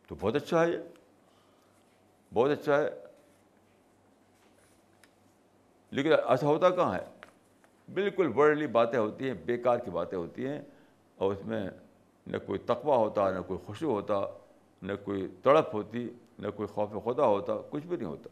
[0.08, 0.78] تو بہت اچھا ہے یہ
[2.34, 2.88] بہت اچھا ہے
[5.96, 7.04] لیکن ایسا ہوتا کہاں ہے
[7.94, 10.60] بالکل ورڈلی باتیں ہوتی ہیں بیکار کی باتیں ہوتی ہیں
[11.18, 11.64] اور اس میں
[12.32, 14.20] نہ کوئی تقوی ہوتا نہ کوئی خوشی ہوتا
[14.86, 16.08] نہ کوئی تڑپ ہوتی
[16.42, 18.30] نہ کوئی خوف خدا ہوتا کچھ بھی نہیں ہوتا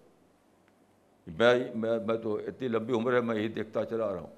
[1.39, 4.35] میں میں تو اتنی لمبی عمر ہے میں یہی دیکھتا چلا رہا ہوں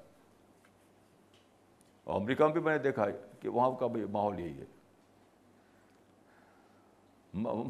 [2.15, 4.65] امریکہ میں بھی میں نے دیکھا ہے کہ وہاں کا بھی ماحول یہی ہے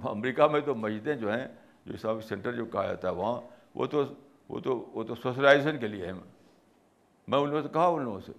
[0.09, 1.47] امریکہ میں تو مسجدیں جو ہیں
[1.85, 3.39] جو اسلامک سینٹر جو کہا جاتا ہے وہاں
[3.75, 4.03] وہ تو
[4.49, 8.19] وہ تو وہ تو سوشلائزیشن کے لیے ہے میں ان لوگوں سے کہا ان لوگوں
[8.25, 8.31] سے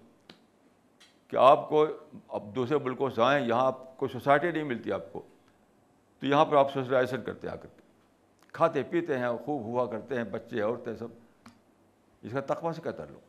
[1.27, 1.85] کہ آپ کو
[2.37, 5.21] اب دوسرے ملکوں سے آئیں یہاں آپ کو سوسائٹی نہیں ملتی آپ کو
[6.21, 9.85] تو یہاں پر آپ سوشلائزیشن کرتے آ کر کے کھاتے پیتے ہیں اور خوب ہوا
[9.91, 11.47] کرتے ہیں بچے عورتیں سب
[12.21, 13.21] اس کا تقوہ سے قطر تعلق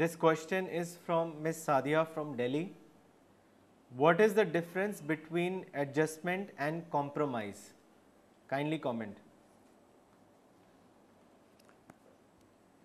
[0.00, 2.64] this question is from miss Sadia from Delhi
[3.96, 7.68] what is the difference between adjustment and compromise
[8.46, 9.18] kindly comment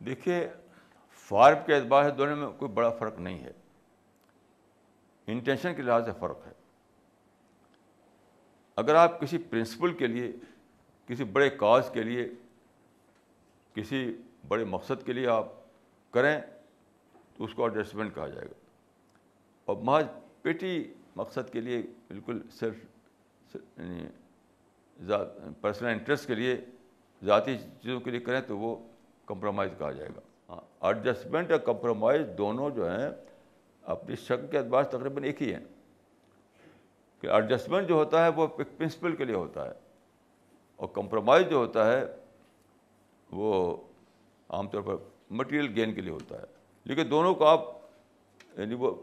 [0.06, 0.48] دیکھیے
[1.28, 3.52] فارب کے اعتبار سے دونوں میں کوئی بڑا فرق نہیں ہے
[5.28, 6.52] انٹینشن کے لحاظ سے فرق ہے
[8.82, 10.32] اگر آپ کسی پرنسپل کے لیے
[11.08, 12.28] کسی بڑے کاز کے لیے
[13.74, 14.04] کسی
[14.48, 15.50] بڑے مقصد کے لیے آپ
[16.14, 16.38] کریں
[17.38, 18.54] تو اس کو ایڈجسٹمنٹ کہا جائے گا
[19.72, 20.06] اور محض
[20.42, 20.84] پیٹی
[21.16, 23.56] مقصد کے لیے بالکل سیلف
[25.62, 26.60] پرسنل انٹرسٹ کے لیے
[27.26, 28.76] ذاتی چیزوں کے لیے کریں تو وہ
[29.28, 30.20] کمپرومائز کہا جائے گا
[30.50, 33.10] ہاں ایڈجسٹمنٹ اور کمپرومائز دونوں جو ہیں
[33.92, 35.64] اپنی شکل کے اعتبار سے تقریباً ایک ہی ہیں
[37.22, 39.72] کہ ایڈجسٹمنٹ جو ہوتا ہے وہ ایک پرنسپل کے لیے ہوتا ہے
[40.76, 42.02] اور کمپرومائز جو ہوتا ہے
[43.40, 43.50] وہ
[44.60, 44.96] عام طور پر
[45.40, 46.46] مٹیریل گین کے لیے ہوتا ہے
[46.92, 47.68] لیکن دونوں کو آپ
[48.58, 48.94] یعنی وہ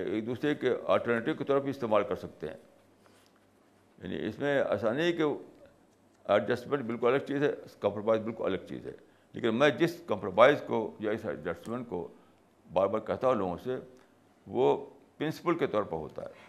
[0.00, 2.56] ایک دوسرے کے آلٹرنیٹیو کی طرف بھی استعمال کر سکتے ہیں
[4.02, 5.24] یعنی اس میں آسانی کہ
[6.34, 8.92] ایڈجسٹمنٹ بالکل الگ چیز ہے کمپرومائز بالکل الگ چیز ہے
[9.32, 12.06] لیکن میں جس کمپرومائز کو یا اس ایڈجسٹمنٹ کو
[12.78, 13.76] بار بار کہتا ہوں لوگوں سے
[14.54, 14.76] وہ
[15.18, 16.44] پرنسپل کے طور پر ہوتا ہے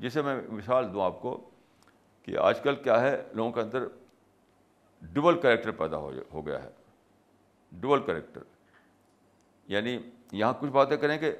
[0.00, 1.36] جسے میں مثال دوں آپ کو
[2.22, 3.84] کہ آج کل کیا ہے لوگوں کے اندر
[5.12, 6.68] ڈبل کریکٹر پیدا ہو گیا ہے
[7.80, 8.40] ڈبل کریکٹر
[9.72, 9.98] یعنی
[10.32, 11.30] یہاں کچھ باتیں کریں گے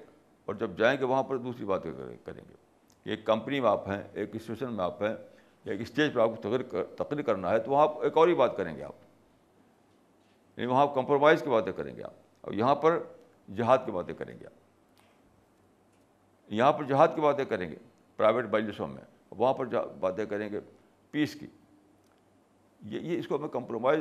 [0.47, 1.91] اور جب جائیں گے وہاں پر دوسری باتیں
[2.25, 5.15] کریں گے ایک کمپنی میں آپ ہیں ایک انسٹیٹیوشن میں آپ ہیں
[5.65, 8.35] یا ایک اسٹیج پہ آپ کو تقریر تقریر کرنا ہے تو وہاں ایک اور ہی
[8.41, 9.07] بات کریں گے آپ
[10.59, 12.15] یعنی وہاں کمپرومائز کی باتیں کریں گے آپ
[12.47, 12.99] اور یہاں پر
[13.57, 14.67] جہاد کی باتیں کریں گے آپ
[16.53, 17.77] یہاں پر جہاد کی باتیں کریں گے
[18.17, 19.67] پرائیویٹ مجلسوں میں وہاں پر
[20.01, 20.61] باتیں کریں گے
[21.11, 21.47] پیس کی
[22.95, 24.01] یہ یہ اس کو ہمیں کمپرومائز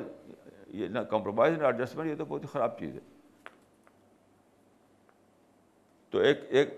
[0.78, 3.00] یہ نہ کمپرومائز نہ ایڈجسٹمنٹ یہ تو بہت ہی خراب چیز ہے
[6.12, 6.70] تو ایک ایک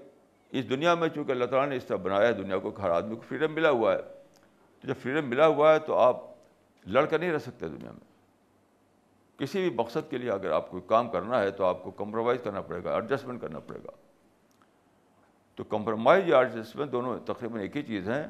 [0.59, 3.15] اس دنیا میں چونکہ اللہ تعالیٰ نے اس طرح بنایا ہے دنیا کو ہر آدمی
[3.15, 4.01] کو فریڈم ملا ہوا ہے
[4.81, 6.21] تو جب فریڈم ملا ہوا ہے تو آپ
[6.87, 8.07] لڑ کر نہیں رہ سکتے دنیا میں
[9.39, 12.39] کسی بھی مقصد کے لیے اگر آپ کو کام کرنا ہے تو آپ کو کمپرومائز
[12.43, 13.91] کرنا پڑے گا ایڈجسٹمنٹ کرنا پڑے گا
[15.55, 18.25] تو کمپرومائز یا ایڈجسٹمنٹ دونوں تقریباً ایک ہی چیز ہیں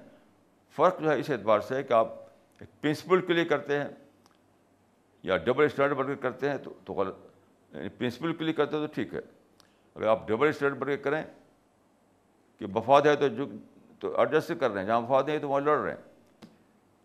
[0.75, 2.11] فرق جو ہے اس اعتبار سے کہ آپ
[2.59, 3.87] ایک پرنسپل کے لیے کرتے ہیں
[5.29, 8.77] یا ڈبل اسٹینڈرڈ بن کر کرتے ہیں تو تو غلط یعنی پرنسپل کے لیے کرتے
[8.77, 9.19] ہیں تو ٹھیک ہے
[9.95, 11.21] اگر آپ ڈبل اسٹینڈرڈ بن کے کریں
[12.59, 13.45] کہ وفاد ہے تو جو
[13.99, 16.47] تو ایڈجسٹ کر رہے ہیں جہاں مفاد ہے تو وہاں لڑ رہے ہیں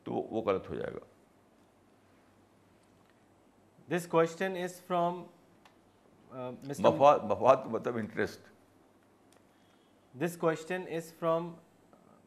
[0.04, 1.12] تو وہ غلط ہو جائے گا
[3.92, 5.16] دس کوشچن از فرام
[6.68, 8.46] مفاد مفاد کا مطلب interest
[10.22, 11.50] this question is from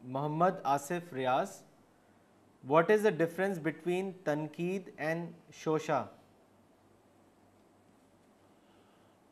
[0.04, 1.56] Muhammad Asif Riaz
[2.68, 5.30] what is the difference between tanqeed and
[5.62, 6.02] shosha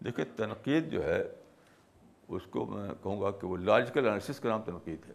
[0.04, 1.22] دیکھیے تنقید جو ہے
[2.28, 5.14] اس کو میں کہوں گا کہ وہ لاجیکل انالس کا نام تنقید ہے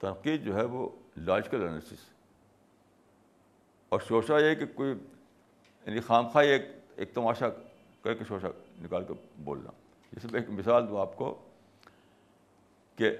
[0.00, 0.88] تنقید جو ہے وہ
[1.26, 1.92] لاجیکل انالس
[3.88, 4.94] اور شوشا یہ کہ کوئی
[5.86, 6.62] یعنی خام خواہ ایک
[6.96, 7.48] ایک تماشا
[8.04, 8.48] کر کے شوشا
[8.82, 9.14] نکال کے
[9.44, 9.70] بولنا
[10.12, 11.34] یہ سب ایک مثال دوں آپ کو
[12.96, 13.10] کہ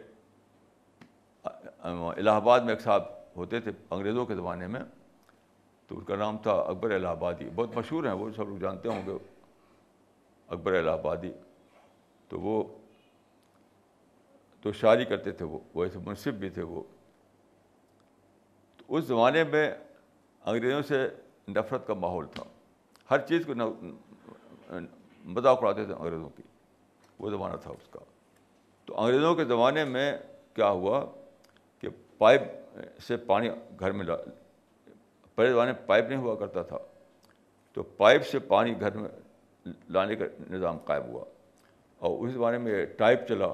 [1.88, 3.02] الہ آباد میں ایک صاحب
[3.36, 4.80] ہوتے تھے انگریزوں کے زمانے میں
[5.88, 8.88] تو ان کا نام تھا اکبر الہ آبادی بہت مشہور ہیں وہ سب لوگ جانتے
[8.88, 9.16] ہوں گے
[10.48, 11.30] اکبر الہ آبادی
[12.28, 12.62] تو وہ
[14.62, 16.82] تو شاعری کرتے تھے وہ ویسے منصف بھی تھے وہ
[18.76, 19.70] تو اس زمانے میں
[20.44, 21.06] انگریزوں سے
[21.56, 22.42] نفرت کا ماحول تھا
[23.10, 23.52] ہر چیز کو
[25.24, 26.42] مذاق اڑاتے تھے انگریزوں کی
[27.18, 27.98] وہ زمانہ تھا اس کا
[28.86, 30.12] تو انگریزوں کے زمانے میں
[30.54, 31.04] کیا ہوا
[31.80, 31.88] کہ
[32.18, 32.42] پائپ
[33.06, 33.50] سے پانی
[33.80, 34.06] گھر میں
[35.34, 36.78] پہلے زمانے میں پائپ نہیں ہوا کرتا تھا
[37.74, 39.08] تو پائپ سے پانی گھر میں
[39.94, 41.24] لانے کا نظام قائم ہوا
[42.08, 43.48] اور اس زمانے میں ٹائپ چلا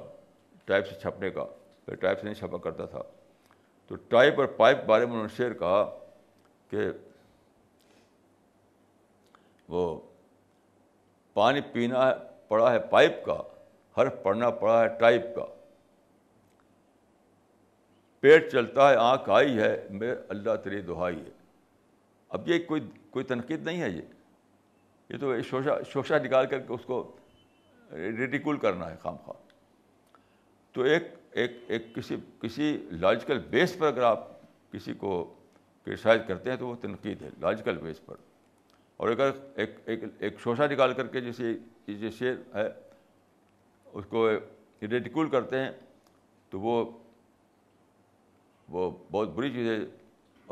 [0.64, 1.44] ٹائپ سے چھپنے کا
[1.86, 3.02] پھر ٹائپ سے نہیں چھپا کرتا تھا
[3.88, 5.82] تو ٹائپ اور پائپ کے بارے میں انہوں نے شعر کہا
[6.70, 6.86] کہ
[9.72, 9.84] وہ
[11.34, 12.10] پانی پینا
[12.48, 13.40] پڑا ہے پائپ کا
[13.96, 15.44] ہر پڑنا پڑا ہے ٹائپ کا
[18.20, 19.70] پیٹ چلتا ہے آنکھ آئی ہے
[20.00, 21.30] میں اللہ تری دہائی ہے
[22.36, 22.80] اب یہ کوئی
[23.10, 24.00] کوئی تنقید نہیں ہے یہ
[25.10, 27.00] یہ تو شوشا شوشا نکال کر کے اس کو
[28.18, 29.40] ریڈیکول کرنا ہے خام خواہ
[30.74, 31.08] تو ایک
[31.42, 32.70] ایک ایک کسی کسی
[33.06, 34.28] لاجیکل بیس پر اگر آپ
[34.72, 35.12] کسی کو
[35.84, 38.16] کرٹیسائز کرتے ہیں تو وہ تنقید ہے لاجیکل بیس پر
[39.02, 39.30] اور اگر
[39.60, 42.34] ایک ایک ایک شوشہ نکال کر کے جیسے
[43.92, 44.22] اس کو
[44.90, 45.70] ریڈیکول کرتے ہیں
[46.50, 46.74] تو وہ
[48.74, 49.76] وہ بہت بری چیز ہے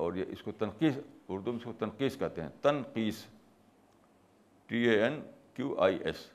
[0.02, 0.98] اور یہ اس کو تنقیس
[1.28, 3.24] اردو میں اس کو تنقیس کہتے ہیں تنقیص
[4.66, 5.20] T A N
[5.54, 6.28] Q I S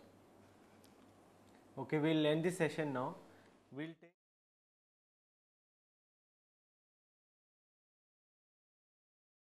[1.75, 3.11] okay we'll lane this session now
[3.75, 4.14] we'll take